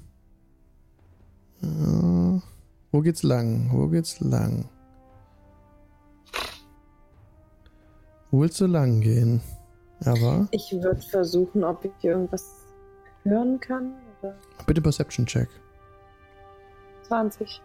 [1.62, 2.42] Ja.
[2.92, 3.70] Wo geht's lang?
[3.72, 4.66] Wo geht's lang?
[8.32, 9.42] Wo willst du lang gehen?
[10.06, 12.46] Aber Ich würde versuchen, ob ich irgendwas
[13.24, 13.94] hören kann.
[14.22, 15.50] Oder bitte Perception Check.
[17.08, 17.62] 20.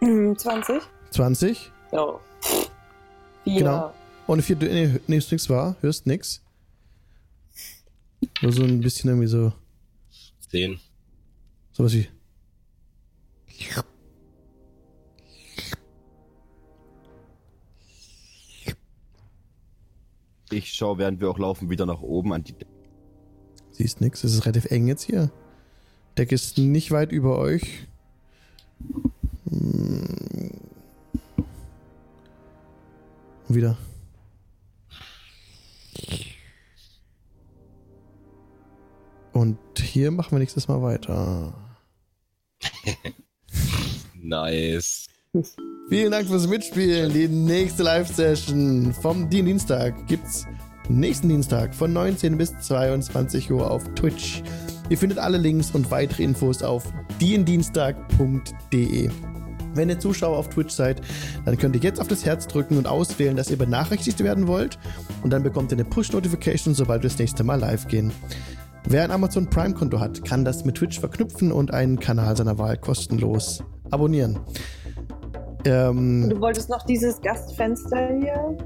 [0.00, 0.82] Hm, 20?
[1.10, 1.72] 20.
[1.92, 2.20] Ja.
[3.44, 3.58] Vier.
[3.58, 3.94] Genau.
[4.26, 6.42] Und vier, du nee, nimmst nichts wahr, hörst nix.
[8.42, 9.52] Nur so ein bisschen irgendwie so,
[10.50, 10.78] Zehn.
[11.72, 12.08] sowas wie.
[20.50, 22.54] Ich schaue, während wir auch laufen, wieder nach oben an die
[23.72, 25.32] Siehst nix, es ist relativ eng jetzt hier.
[26.16, 27.88] Deck ist nicht weit über euch.
[29.48, 30.50] Hm.
[33.48, 33.76] Wieder.
[39.32, 41.52] Und hier machen wir nächstes Mal weiter.
[44.24, 45.06] Nice.
[45.90, 47.12] Vielen Dank fürs Mitspielen.
[47.12, 50.46] Die nächste Live-Session vom Dien Dienstag gibt's
[50.88, 54.42] nächsten Dienstag von 19 bis 22 Uhr auf Twitch.
[54.88, 59.10] Ihr findet alle Links und weitere Infos auf diendienstag.de.
[59.74, 61.02] Wenn ihr Zuschauer auf Twitch seid,
[61.44, 64.78] dann könnt ihr jetzt auf das Herz drücken und auswählen, dass ihr benachrichtigt werden wollt.
[65.22, 68.10] Und dann bekommt ihr eine Push-Notification, sobald wir das nächste Mal live gehen.
[68.86, 72.76] Wer ein Amazon Prime-Konto hat, kann das mit Twitch verknüpfen und einen Kanal seiner Wahl
[72.76, 74.38] kostenlos abonnieren.
[75.64, 78.56] Ähm, Du wolltest noch dieses Gastfenster hier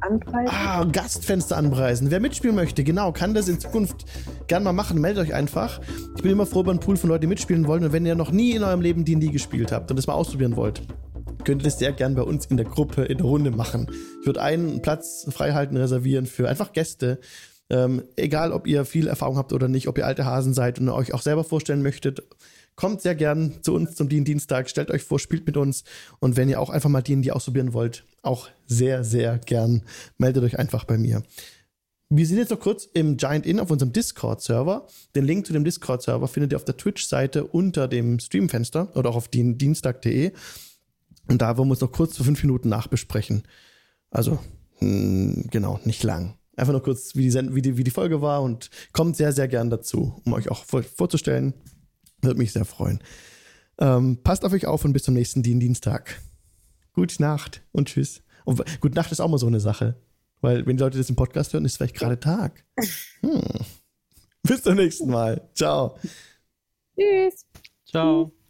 [0.00, 0.48] anpreisen?
[0.50, 2.10] Ah, Gastfenster anpreisen.
[2.10, 4.04] Wer mitspielen möchte, genau, kann das in Zukunft
[4.48, 5.00] gern mal machen.
[5.00, 5.80] Meldet euch einfach.
[6.16, 7.84] Ich bin immer froh über einen Pool von Leuten, die mitspielen wollen.
[7.84, 10.56] Und wenn ihr noch nie in eurem Leben D&D gespielt habt und das mal ausprobieren
[10.56, 10.82] wollt,
[11.44, 13.86] könnt ihr das sehr gern bei uns in der Gruppe, in der Runde machen.
[14.20, 17.20] Ich würde einen Platz freihalten, reservieren für einfach Gäste.
[17.74, 20.88] Ähm, egal, ob ihr viel Erfahrung habt oder nicht, ob ihr alte Hasen seid und
[20.90, 22.22] euch auch selber vorstellen möchtet,
[22.76, 25.82] kommt sehr gern zu uns zum Dienstag, stellt euch vor, spielt mit uns
[26.20, 29.82] und wenn ihr auch einfach mal D&D ausprobieren wollt, auch sehr, sehr gern,
[30.18, 31.24] meldet euch einfach bei mir.
[32.10, 34.86] Wir sind jetzt noch kurz im Giant Inn auf unserem Discord-Server.
[35.16, 39.16] Den Link zu dem Discord-Server findet ihr auf der Twitch-Seite unter dem Streamfenster oder auch
[39.16, 40.30] auf dien- dienstag.de.
[41.26, 43.42] Und da wollen wir uns noch kurz für fünf Minuten nachbesprechen.
[44.10, 44.38] Also,
[44.78, 46.34] hm, genau, nicht lang.
[46.56, 49.32] Einfach nur kurz, wie die, Send wie, die, wie die Folge war und kommt sehr,
[49.32, 51.54] sehr gern dazu, um euch auch vor vorzustellen.
[52.22, 53.00] Würde mich sehr freuen.
[53.78, 56.20] Ähm, passt auf euch auf und bis zum nächsten Dien Dienstag.
[56.92, 58.22] Gute Nacht und tschüss.
[58.44, 59.96] Und gute Nacht ist auch mal so eine Sache.
[60.40, 62.64] Weil, wenn die Leute das im Podcast hören, ist es vielleicht gerade Tag.
[63.22, 63.40] Hm.
[64.42, 65.48] Bis zum nächsten Mal.
[65.54, 65.96] Ciao.
[66.94, 67.46] Tschüss.
[67.86, 68.43] Ciao.